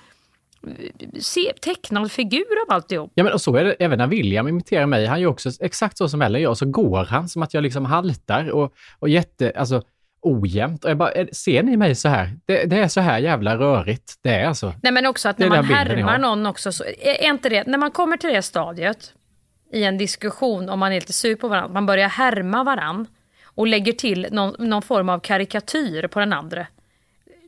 se, 1.20 1.52
tecknad 1.60 2.12
figur 2.12 2.44
av 2.68 2.74
alltihop. 2.74 3.12
Ja, 3.14 3.24
men 3.24 3.32
och 3.32 3.40
så 3.40 3.56
är 3.56 3.64
det 3.64 3.72
även 3.72 3.98
när 3.98 4.06
William 4.06 4.48
imiterar 4.48 4.86
mig. 4.86 5.06
Han 5.06 5.20
gör 5.20 5.30
också 5.30 5.50
exakt 5.60 5.98
så 5.98 6.08
som 6.08 6.22
Ellen 6.22 6.40
gör, 6.42 6.54
så 6.54 6.66
går 6.66 7.04
han 7.04 7.28
som 7.28 7.42
att 7.42 7.54
jag 7.54 7.62
liksom 7.62 7.84
haltar 7.84 8.50
och, 8.50 8.74
och 8.98 9.08
jätte, 9.08 9.52
alltså 9.56 9.82
ojämnt. 10.20 10.84
Och 10.84 10.90
jag 10.90 10.96
bara, 10.98 11.12
"Eh, 11.12 11.26
ser 11.32 11.62
ni 11.62 11.76
mig 11.76 11.94
så 11.94 12.08
här? 12.08 12.30
Det, 12.46 12.64
det 12.64 12.76
är 12.76 12.88
så 12.88 13.00
här 13.00 13.18
jävla 13.18 13.56
rörigt. 13.56 14.14
Det 14.22 14.30
är 14.30 14.46
alltså. 14.48 14.74
Nej 14.82 14.92
men 14.92 15.06
också 15.06 15.28
att 15.28 15.38
när 15.38 15.46
är 15.46 15.50
man 15.50 15.64
härmar 15.64 16.18
någon 16.18 16.46
också, 16.46 16.72
så 16.72 16.84
är 16.84 17.24
inte 17.30 17.48
det, 17.48 17.66
när 17.66 17.78
man 17.78 17.90
kommer 17.90 18.16
till 18.16 18.30
det 18.32 18.42
stadiet 18.42 19.12
i 19.76 19.84
en 19.84 19.98
diskussion, 19.98 20.68
om 20.68 20.78
man 20.78 20.92
är 20.92 21.00
lite 21.00 21.12
sur 21.12 21.36
på 21.36 21.48
varandra, 21.48 21.72
man 21.72 21.86
börjar 21.86 22.08
härma 22.08 22.64
varandra 22.64 23.10
och 23.44 23.66
lägger 23.66 23.92
till 23.92 24.26
någon, 24.30 24.68
någon 24.68 24.82
form 24.82 25.08
av 25.08 25.18
karikatyr 25.18 26.06
på 26.06 26.20
den 26.20 26.32
andra. 26.32 26.66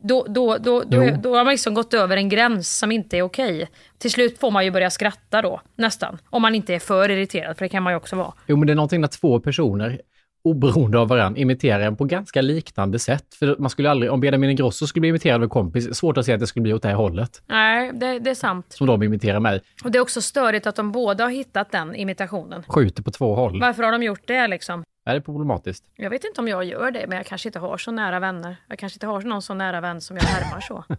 Då, 0.03 0.27
då, 0.29 0.57
då, 0.59 0.83
då, 0.83 1.11
då 1.23 1.37
har 1.37 1.45
man 1.45 1.53
liksom 1.53 1.75
gått 1.75 1.95
över 1.95 2.17
en 2.17 2.29
gräns 2.29 2.79
som 2.79 2.93
inte 2.93 3.19
är 3.19 3.23
okej. 3.23 3.69
Till 3.99 4.11
slut 4.11 4.39
får 4.39 4.51
man 4.51 4.65
ju 4.65 4.71
börja 4.71 4.91
skratta 4.91 5.43
då, 5.43 5.61
nästan. 5.75 6.19
Om 6.31 6.43
man 6.43 6.55
inte 6.55 6.75
är 6.75 6.79
för 6.79 7.09
irriterad, 7.11 7.59
för 7.59 7.65
det 7.65 7.69
kan 7.69 7.83
man 7.83 7.93
ju 7.93 7.97
också 7.97 8.17
vara. 8.17 8.33
Jo, 8.47 8.57
men 8.57 8.67
det 8.67 8.73
är 8.73 8.75
någonting 8.75 9.01
när 9.01 9.09
två 9.09 9.41
personer, 9.41 10.01
oberoende 10.49 10.99
av 10.99 11.09
varandra, 11.09 11.41
imiterar 11.41 11.81
en 11.81 11.97
på 11.97 12.05
ganska 12.05 12.41
liknande 12.43 12.99
sätt. 12.99 13.35
För 13.35 13.57
man 13.59 13.71
skulle 13.71 13.91
aldrig, 13.91 14.13
om 14.13 14.21
Benjamin 14.21 14.51
Ingrosso 14.51 14.87
skulle 14.87 15.01
bli 15.01 15.09
imiterad 15.09 15.35
av 15.37 15.43
en 15.43 15.49
kompis, 15.49 15.95
svårt 15.97 16.17
att 16.19 16.27
se 16.27 16.33
att 16.33 16.41
det 16.41 16.47
skulle 16.47 16.63
bli 16.63 16.73
åt 16.75 16.83
det 16.83 16.89
här 16.89 16.95
hållet, 16.97 17.43
Nej, 17.47 17.93
det, 17.95 18.19
det 18.19 18.31
är 18.31 18.35
sant. 18.35 18.67
som 18.69 18.87
de 18.87 19.03
imiterar 19.03 19.41
mig. 19.41 19.63
Och 19.85 19.91
det 19.91 19.99
är 19.99 20.03
också 20.03 20.21
störigt 20.23 20.67
att 20.67 20.77
de 20.77 20.93
båda 20.93 21.25
har 21.25 21.31
hittat 21.31 21.71
den 21.73 21.95
imitationen. 21.95 22.63
Skjuter 22.69 23.03
på 23.03 23.11
två 23.11 23.35
håll. 23.35 23.61
Varför 23.61 23.83
har 23.83 23.93
de 23.93 24.03
gjort 24.03 24.23
det 24.27 24.47
liksom? 24.47 24.85
Är 25.07 25.15
det 25.15 25.21
problematiskt? 25.21 25.85
Jag 25.97 26.11
vet 26.11 26.25
inte 26.25 26.41
om 26.41 26.49
jag 26.49 26.65
gör 26.65 26.91
det, 26.91 27.05
men 27.09 27.17
jag 27.17 27.27
kanske 27.27 27.49
inte 27.49 27.59
har 27.59 27.77
så 27.79 27.91
nära 27.91 28.21
vänner. 28.21 28.57
Jag 28.69 28.79
kanske 28.79 28.97
inte 28.97 29.07
har 29.07 29.21
någon 29.21 29.43
så 29.43 29.55
nära 29.55 29.81
vän 29.81 30.01
som 30.01 30.17
jag 30.17 30.25
härmar 30.25 30.61
så. 30.61 30.85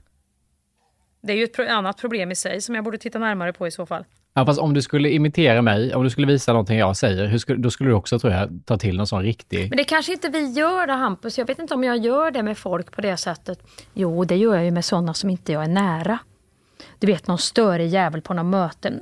Det 1.21 1.33
är 1.33 1.37
ju 1.37 1.43
ett 1.43 1.59
annat 1.59 1.97
problem 1.97 2.31
i 2.31 2.35
sig 2.35 2.61
som 2.61 2.75
jag 2.75 2.83
borde 2.83 2.97
titta 2.97 3.19
närmare 3.19 3.53
på 3.53 3.67
i 3.67 3.71
så 3.71 3.85
fall. 3.85 4.05
Ja, 4.39 4.45
fast 4.45 4.59
om 4.59 4.73
du 4.73 4.81
skulle 4.81 5.09
imitera 5.09 5.61
mig, 5.61 5.95
om 5.95 6.03
du 6.03 6.09
skulle 6.09 6.27
visa 6.27 6.53
någonting 6.53 6.77
jag 6.77 6.97
säger, 6.97 7.37
skulle, 7.37 7.61
då 7.61 7.71
skulle 7.71 7.89
du 7.89 7.93
också, 7.93 8.19
tror 8.19 8.33
jag, 8.33 8.59
ta 8.65 8.77
till 8.77 8.97
någon 8.97 9.07
sån 9.07 9.23
riktig... 9.23 9.69
Men 9.69 9.77
det 9.77 9.83
kanske 9.83 10.11
inte 10.13 10.29
vi 10.29 10.51
gör 10.51 10.87
det 10.87 10.93
Hampus. 10.93 11.37
Jag 11.37 11.45
vet 11.47 11.59
inte 11.59 11.73
om 11.73 11.83
jag 11.83 11.97
gör 11.97 12.31
det 12.31 12.43
med 12.43 12.57
folk 12.57 12.91
på 12.91 13.01
det 13.01 13.17
sättet. 13.17 13.59
Jo, 13.93 14.25
det 14.25 14.35
gör 14.35 14.55
jag 14.55 14.65
ju 14.65 14.71
med 14.71 14.85
sådana 14.85 15.13
som 15.13 15.29
inte 15.29 15.51
jag 15.51 15.63
är 15.63 15.67
nära. 15.67 16.19
Du 16.99 17.07
vet 17.07 17.27
någon 17.27 17.37
störig 17.37 17.89
jävel 17.89 18.21
på 18.21 18.33
något 18.33 18.45
möte. 18.45 18.93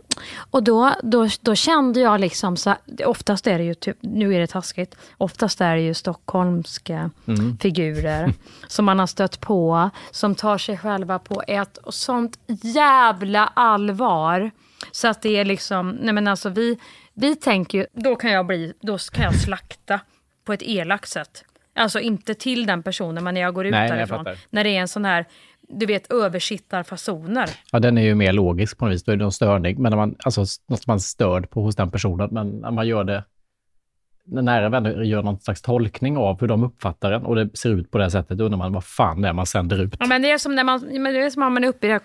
Och 0.52 0.64
då, 0.64 0.94
då, 1.04 1.28
då 1.42 1.56
kände 1.56 2.00
jag 2.00 2.20
liksom 2.20 2.58
så 2.58 2.76
oftast 3.06 3.48
är 3.48 3.58
det 3.58 3.64
ju, 3.64 3.74
typ, 3.74 3.98
nu 4.02 4.36
är 4.36 4.40
det 4.40 4.48
taskigt, 4.48 4.96
oftast 5.18 5.62
är 5.62 5.76
det 5.76 5.82
ju 5.82 5.94
stockholmska 5.94 7.10
Mm. 7.28 7.58
figurer 7.58 8.34
som 8.68 8.86
man 8.86 9.00
har 9.00 9.08
stött 9.08 9.40
på, 9.40 9.90
som 10.12 10.36
tar 10.36 10.58
sig 10.58 10.78
själva 10.78 11.20
på 11.20 11.44
ett 11.48 11.78
sånt 11.90 12.40
jävla 12.62 13.48
allvar. 13.54 14.52
Så 14.92 15.08
att 15.08 15.22
det 15.22 15.38
är 15.38 15.46
liksom, 15.46 15.90
nej 15.90 16.14
men 16.14 16.28
alltså 16.28 16.50
vi, 16.50 16.78
vi 17.14 17.36
tänker 17.36 17.78
ju, 17.78 17.86
då 17.94 18.16
kan 18.16 18.32
jag 18.32 18.48
bli, 18.48 18.74
då 18.82 18.98
kan 18.98 19.24
jag 19.24 19.36
slakta 19.36 20.00
på 20.46 20.54
ett 20.54 20.62
elakt 20.62 21.10
sätt. 21.10 21.44
Alltså 21.76 22.00
inte 22.00 22.34
till 22.34 22.66
den 22.66 22.84
personen, 22.84 23.24
men 23.24 23.34
när 23.34 23.42
jag 23.42 23.54
går 23.54 23.66
ut 23.66 23.72
Nej, 23.72 23.90
därifrån. 23.90 24.26
När 24.50 24.64
det 24.64 24.70
är 24.70 24.82
en 24.82 24.88
sån 24.88 25.06
här, 25.06 25.26
du 25.70 25.86
vet, 25.86 26.12
översittarfasoner. 26.12 27.50
Ja, 27.72 27.80
den 27.80 27.98
är 27.98 28.02
ju 28.02 28.16
mer 28.16 28.34
logisk 28.34 28.78
på 28.78 28.86
något 28.86 28.94
vis. 28.94 29.04
Då 29.04 29.12
är 29.12 29.16
det 29.16 29.24
någon 29.24 29.32
störning. 29.32 29.82
Men 29.82 29.90
när 29.90 29.98
man, 29.98 30.16
alltså 30.24 30.46
något 30.68 30.88
man 30.88 30.96
är 30.96 31.00
störd 31.00 31.50
på 31.50 31.62
hos 31.62 31.76
den 31.76 31.92
personen. 31.92 32.30
Men 32.32 32.50
när 32.50 32.72
man 32.72 32.88
gör 32.88 33.04
det, 33.04 33.24
när 34.26 34.42
nära 34.42 34.70
vänner 34.70 35.02
gör 35.04 35.24
någon 35.24 35.40
slags 35.40 35.62
tolkning 35.62 36.18
av 36.18 36.42
hur 36.42 36.48
de 36.48 36.64
uppfattar 36.64 37.12
den 37.12 37.26
och 37.26 37.36
det 37.36 37.58
ser 37.58 37.70
ut 37.70 37.92
på 37.92 37.98
det 37.98 38.04
här 38.04 38.10
sättet, 38.10 38.38
då 38.38 38.44
undrar 38.44 38.58
man 38.58 38.74
vad 38.74 38.84
fan 38.84 39.22
det 39.22 39.28
är 39.28 39.34
man 39.34 39.46
sänder 39.46 39.82
ut. 39.82 39.96
Ja, 40.00 40.06
men 40.06 40.22
det 40.22 40.32
är 40.32 40.38
som 40.38 40.56
när 40.56 40.64
man, 40.64 40.80
det 41.14 41.20
är 41.20 41.30
som 41.30 41.40
när 41.40 41.50
man 41.50 41.64
är 41.64 41.68
uppe 41.68 41.86
i 41.86 41.88
det 41.88 41.94
här 41.94 42.00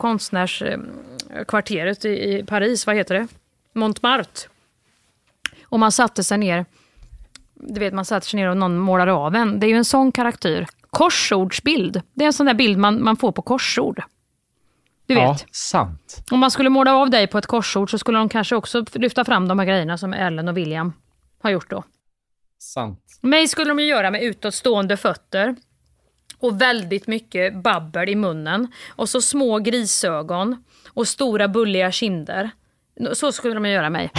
konstnärskvarteret 1.32 2.04
i, 2.04 2.08
i 2.08 2.44
Paris, 2.44 2.86
vad 2.86 2.96
heter 2.96 3.14
det? 3.14 3.28
Montmartre. 3.72 4.48
Och 5.64 5.80
man 5.80 5.92
satte 5.92 6.24
sig 6.24 6.38
ner, 6.38 6.64
du 7.54 7.80
vet 7.80 7.94
man 7.94 8.04
satte 8.04 8.26
sig 8.26 8.40
ner 8.40 8.48
och 8.48 8.56
någon 8.56 8.78
målar 8.78 9.06
av 9.06 9.34
en. 9.34 9.60
Det 9.60 9.66
är 9.66 9.68
ju 9.68 9.76
en 9.76 9.84
sån 9.84 10.12
karaktär. 10.12 10.66
Korsordsbild, 10.90 12.02
det 12.14 12.24
är 12.24 12.26
en 12.26 12.32
sån 12.32 12.46
där 12.46 12.54
bild 12.54 12.78
man, 12.78 13.04
man 13.04 13.16
får 13.16 13.32
på 13.32 13.42
korsord. 13.42 14.02
Du 15.06 15.14
vet. 15.14 15.22
Ja, 15.22 15.36
sant. 15.52 16.24
Om 16.30 16.38
man 16.38 16.50
skulle 16.50 16.68
måla 16.68 16.94
av 16.94 17.10
dig 17.10 17.26
på 17.26 17.38
ett 17.38 17.46
korsord 17.46 17.90
så 17.90 17.98
skulle 17.98 18.18
de 18.18 18.28
kanske 18.28 18.56
också 18.56 18.84
lyfta 18.92 19.24
fram 19.24 19.48
de 19.48 19.58
här 19.58 19.66
grejerna 19.66 19.98
som 19.98 20.12
Ellen 20.12 20.48
och 20.48 20.56
William 20.56 20.92
har 21.42 21.50
gjort 21.50 21.70
då. 21.70 21.84
Sant. 22.58 23.18
Mig 23.20 23.48
skulle 23.48 23.70
de 23.70 23.78
ju 23.78 23.86
göra 23.86 24.10
med 24.10 24.22
utåtstående 24.22 24.96
fötter 24.96 25.56
och 26.38 26.60
väldigt 26.60 27.06
mycket 27.06 27.54
babbel 27.54 28.08
i 28.08 28.14
munnen. 28.14 28.72
Och 28.88 29.08
så 29.08 29.20
små 29.20 29.58
grisögon 29.58 30.64
och 30.95 31.09
stora 31.09 31.49
bulliga 31.49 31.93
kinder. 31.93 32.51
Så 33.12 33.32
skulle 33.32 33.55
de 33.55 33.66
göra 33.66 33.90
mig. 33.90 34.11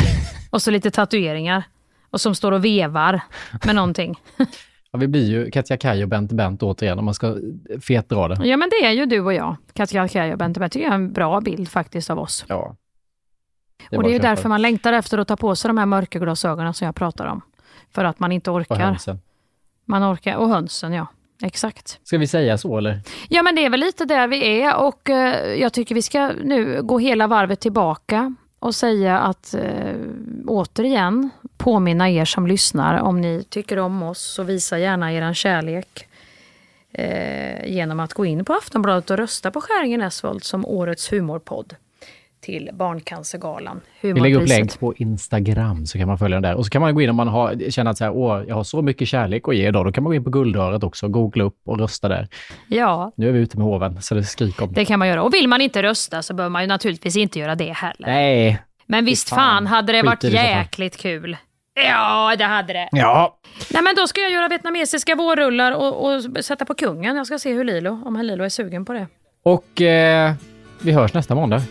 Och 0.50 0.62
så 0.62 0.72
lite 0.72 0.92
tatueringar. 0.92 1.64
Och 2.10 2.22
som 2.22 2.36
står 2.36 2.52
och 2.52 2.66
vevar 2.66 3.22
med 3.66 3.76
någonting. 3.76 4.20
Ja, 4.96 5.00
vi 5.00 5.08
blir 5.08 5.26
ju 5.30 5.52
Katja 5.52 5.78
Kaj 5.78 6.04
och 6.04 6.10
Bent 6.10 6.32
Bent 6.32 6.64
återigen 6.64 7.00
om 7.00 7.06
man 7.06 7.14
ska 7.14 7.36
fetdra 7.82 8.28
det. 8.28 8.48
Ja 8.48 8.58
men 8.58 8.70
det 8.70 8.86
är 8.86 8.92
ju 8.92 9.06
du 9.06 9.20
och 9.20 9.34
jag, 9.34 9.56
Katja 9.74 10.08
Kaj 10.08 10.32
och 10.32 10.38
Bente. 10.38 10.60
Jag 10.60 10.72
tycker 10.72 10.84
jag 10.86 10.92
är 10.92 10.96
en 10.96 11.14
bra 11.14 11.42
bild 11.42 11.70
faktiskt 11.70 12.10
av 12.10 12.20
oss. 12.20 12.46
Ja. 12.48 12.56
och 12.56 12.76
bara 13.92 14.02
det 14.04 14.10
är 14.10 14.14
ju 14.14 14.20
därför 14.20 14.50
man 14.50 14.62
längtar 14.62 14.94
efter 14.94 15.18
att 15.18 15.28
ta 15.28 15.38
på 15.38 15.56
sig 15.56 15.70
de 15.70 15.78
här 15.78 15.86
mörka 15.86 16.20
glasögonen 16.20 16.74
som 16.74 16.86
jag 16.86 16.96
pratar 16.96 17.26
om. 17.26 17.42
För 17.92 18.06
att 18.06 18.20
man 18.20 18.32
inte 18.32 18.52
Och 18.52 18.58
orkar. 18.58 18.76
hönsen. 18.76 19.20
Man 19.86 20.14
orkar. 20.14 20.36
Och 20.36 20.50
hönsen 20.50 20.94
ja, 20.94 21.08
exakt. 21.42 22.00
Ska 22.04 22.18
vi 22.18 22.28
säga 22.28 22.58
så 22.58 22.78
eller? 22.78 23.02
Ja, 23.30 23.44
men 23.44 23.56
det 23.56 23.66
är 23.66 23.70
väl 23.70 23.80
lite 23.80 24.06
där 24.06 24.28
vi 24.28 24.62
är 24.62 24.76
och 24.76 25.10
eh, 25.10 25.54
jag 25.54 25.74
tycker 25.74 25.96
vi 25.96 26.02
ska 26.02 26.32
nu 26.44 26.82
gå 26.84 27.00
hela 27.00 27.28
varvet 27.28 27.60
tillbaka 27.60 28.36
och 28.60 28.76
säga 28.76 29.20
att 29.20 29.54
eh, 29.54 29.96
återigen 30.48 31.30
påminna 31.58 32.10
er 32.10 32.26
som 32.26 32.48
lyssnar 32.48 33.02
om 33.02 33.22
ni 33.22 33.44
tycker 33.50 33.80
om 33.80 34.04
oss 34.04 34.22
så 34.22 34.44
visa 34.44 34.80
gärna 34.80 35.14
er 35.14 35.34
kärlek 35.34 36.08
eh, 36.92 37.66
genom 37.66 38.00
att 38.00 38.14
gå 38.14 38.26
in 38.26 38.46
på 38.46 38.54
Aftonbladet 38.54 39.10
och 39.10 39.18
rösta 39.18 39.52
på 39.52 39.62
Skäringen 39.62 40.02
Esvold 40.02 40.44
som 40.44 40.66
årets 40.66 41.12
humorpodd 41.12 41.76
till 42.44 42.70
Barncancergalan. 42.74 43.82
Vi 44.02 44.14
lägger 44.14 44.42
upp 44.42 44.50
länk 44.50 44.80
på 44.80 44.94
Instagram 44.96 45.86
så 45.86 45.98
kan 45.98 46.08
man 46.08 46.18
följa 46.18 46.36
den 46.36 46.42
där. 46.44 46.56
Och 46.56 46.66
så 46.66 46.70
kan 46.70 46.82
man 46.82 46.96
gå 46.96 47.02
in 47.02 47.10
om 47.10 47.16
man 47.16 47.28
har, 47.28 47.72
känner 47.72 47.92
att 47.92 47.98
så 47.98 48.04
här, 48.04 48.12
Åh, 48.12 48.44
jag 48.48 48.56
har 48.56 48.64
så 48.64 48.82
mycket 48.82 49.08
kärlek 49.08 49.48
att 49.48 49.56
ge 49.56 49.68
idag. 49.68 49.86
Då 49.86 49.92
kan 49.92 50.04
man 50.04 50.10
gå 50.12 50.16
in 50.16 50.24
på 50.24 50.30
Guldöret 50.30 50.84
också, 50.84 51.08
googla 51.08 51.44
upp 51.44 51.58
och 51.66 51.80
rösta 51.80 52.10
där. 52.10 52.28
Ja, 52.68 53.12
Nu 53.16 53.28
är 53.28 53.32
vi 53.32 53.40
ute 53.40 53.58
med 53.58 53.68
hoven, 53.68 54.02
så 54.02 54.16
det 54.16 54.24
skriker 54.24 54.64
om 54.64 54.74
det 54.74 54.86
kan 54.86 55.00
man 55.00 55.08
göra. 55.08 55.24
Och 55.24 55.34
vill 55.34 55.48
man 55.48 55.62
inte 55.62 55.84
rösta 55.84 56.22
så 56.22 56.34
behöver 56.34 56.52
man 56.52 56.62
ju 56.62 56.68
naturligtvis 56.68 57.16
inte 57.16 57.40
göra 57.40 57.56
det 57.56 57.74
heller. 57.74 58.08
Nej. 58.08 58.62
Men 58.86 59.06
visst 59.06 59.30
fan, 59.30 59.38
fan. 59.38 59.68
hade 59.68 59.92
det 59.94 60.00
Skit 60.00 60.06
varit 60.06 60.22
det 60.22 60.28
jäkligt 60.30 60.98
kul. 60.98 61.38
Ja, 61.76 62.36
det 62.38 62.44
hade 62.44 62.74
det. 62.74 62.90
Ja. 62.92 63.38
Nej 63.74 63.84
men 63.84 63.96
då 63.96 64.08
ska 64.08 64.22
jag 64.22 64.32
göra 64.32 64.48
vietnamesiska 64.48 65.16
vårrullar 65.16 65.72
och, 65.72 66.06
och 66.06 66.46
sätta 66.46 66.66
på 66.66 66.74
kungen. 66.74 67.16
Jag 67.16 67.28
ska 67.28 67.40
se 67.40 67.54
hur 67.54 67.64
Lilo, 67.64 68.02
om 68.06 68.22
Lilo 68.22 68.44
är 68.44 68.50
sugen 68.50 68.86
på 68.86 68.94
det. 68.94 69.08
Och 69.44 69.82
eh, 69.82 70.34
vi 70.82 70.92
hörs 70.92 71.14
nästa 71.14 71.36
måndag. 71.36 71.62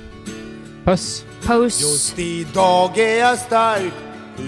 Puss! 0.84 1.26
Puss! 1.42 1.80
Just 1.80 2.18
idag 2.18 2.98
är 2.98 3.18
jag 3.18 3.38
stark 3.38 3.92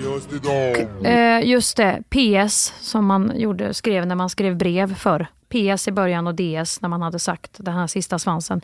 Just 0.04 0.32
idag 0.32 0.88
Eh, 1.04 1.48
just 1.48 1.76
det, 1.76 2.02
PS 2.08 2.72
som 2.80 3.06
man 3.06 3.32
gjorde, 3.34 3.74
skrev 3.74 4.06
när 4.06 4.14
man 4.14 4.30
skrev 4.30 4.56
brev 4.56 4.94
för. 4.94 5.26
PS 5.48 5.88
i 5.88 5.92
början 5.92 6.26
och 6.26 6.34
DS 6.34 6.80
när 6.80 6.88
man 6.88 7.02
hade 7.02 7.18
sagt 7.18 7.50
den 7.58 7.74
här 7.74 7.86
sista 7.86 8.18
svansen. 8.18 8.60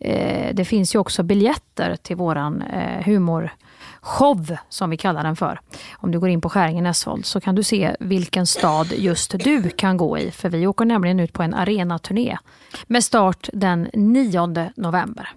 Eh, 0.00 0.54
det 0.54 0.64
finns 0.64 0.94
ju 0.94 0.98
också 0.98 1.22
biljetter 1.22 1.96
till 1.96 2.16
våran 2.16 2.62
eh, 2.62 3.04
humorshow 3.04 4.56
som 4.68 4.90
vi 4.90 4.96
kallar 4.96 5.22
den 5.22 5.36
för. 5.36 5.60
Om 5.92 6.10
du 6.10 6.20
går 6.20 6.28
in 6.28 6.40
på 6.40 6.48
Skäringen 6.48 6.86
Esvold 6.86 7.26
så 7.26 7.40
kan 7.40 7.54
du 7.54 7.62
se 7.62 7.96
vilken 8.00 8.46
stad 8.46 8.92
just 8.96 9.30
du 9.38 9.70
kan 9.70 9.96
gå 9.96 10.18
i. 10.18 10.30
För 10.30 10.48
vi 10.48 10.66
åker 10.66 10.84
nämligen 10.84 11.20
ut 11.20 11.32
på 11.32 11.42
en 11.42 11.54
arenaturné 11.54 12.38
med 12.86 13.04
start 13.04 13.48
den 13.52 13.90
9 13.94 14.72
november. 14.76 15.28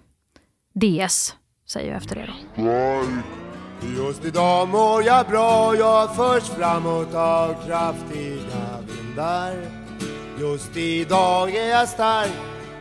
DS 0.74 1.34
säger 1.74 1.88
jag 1.88 1.96
efter 1.96 2.16
det 2.16 2.26
då. 2.26 2.64
Just 3.98 4.24
idag 4.24 4.68
mår 4.68 5.02
jag 5.02 5.26
bra 5.26 5.74
Jag 5.76 6.16
förs 6.16 6.42
framåt 6.42 7.14
av 7.14 7.54
kraftiga 7.66 8.78
vindar 8.88 9.54
Just 10.40 10.76
idag 10.76 11.54
är 11.54 11.68
jag 11.68 11.88
stark 11.88 12.32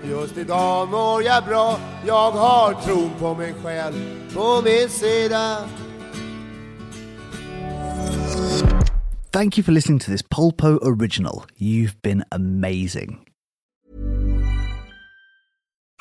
Just 0.09 0.37
idag 0.37 0.89
mår 0.89 1.23
jag 1.23 1.43
bra 1.43 1.79
Jag 2.07 2.31
har 2.31 2.73
tron 2.73 3.09
på 3.19 3.35
mig 3.35 3.53
själv 3.63 3.95
på 4.33 4.61
min 4.63 4.89
sida 4.89 5.57
Thank 9.31 9.57
you 9.57 9.63
for 9.63 9.71
listening 9.71 9.99
to 9.99 10.11
this 10.11 10.21
Polpo 10.21 10.77
original. 10.83 11.43
You've 11.57 11.99
been 12.03 12.23
amazing. 12.31 13.32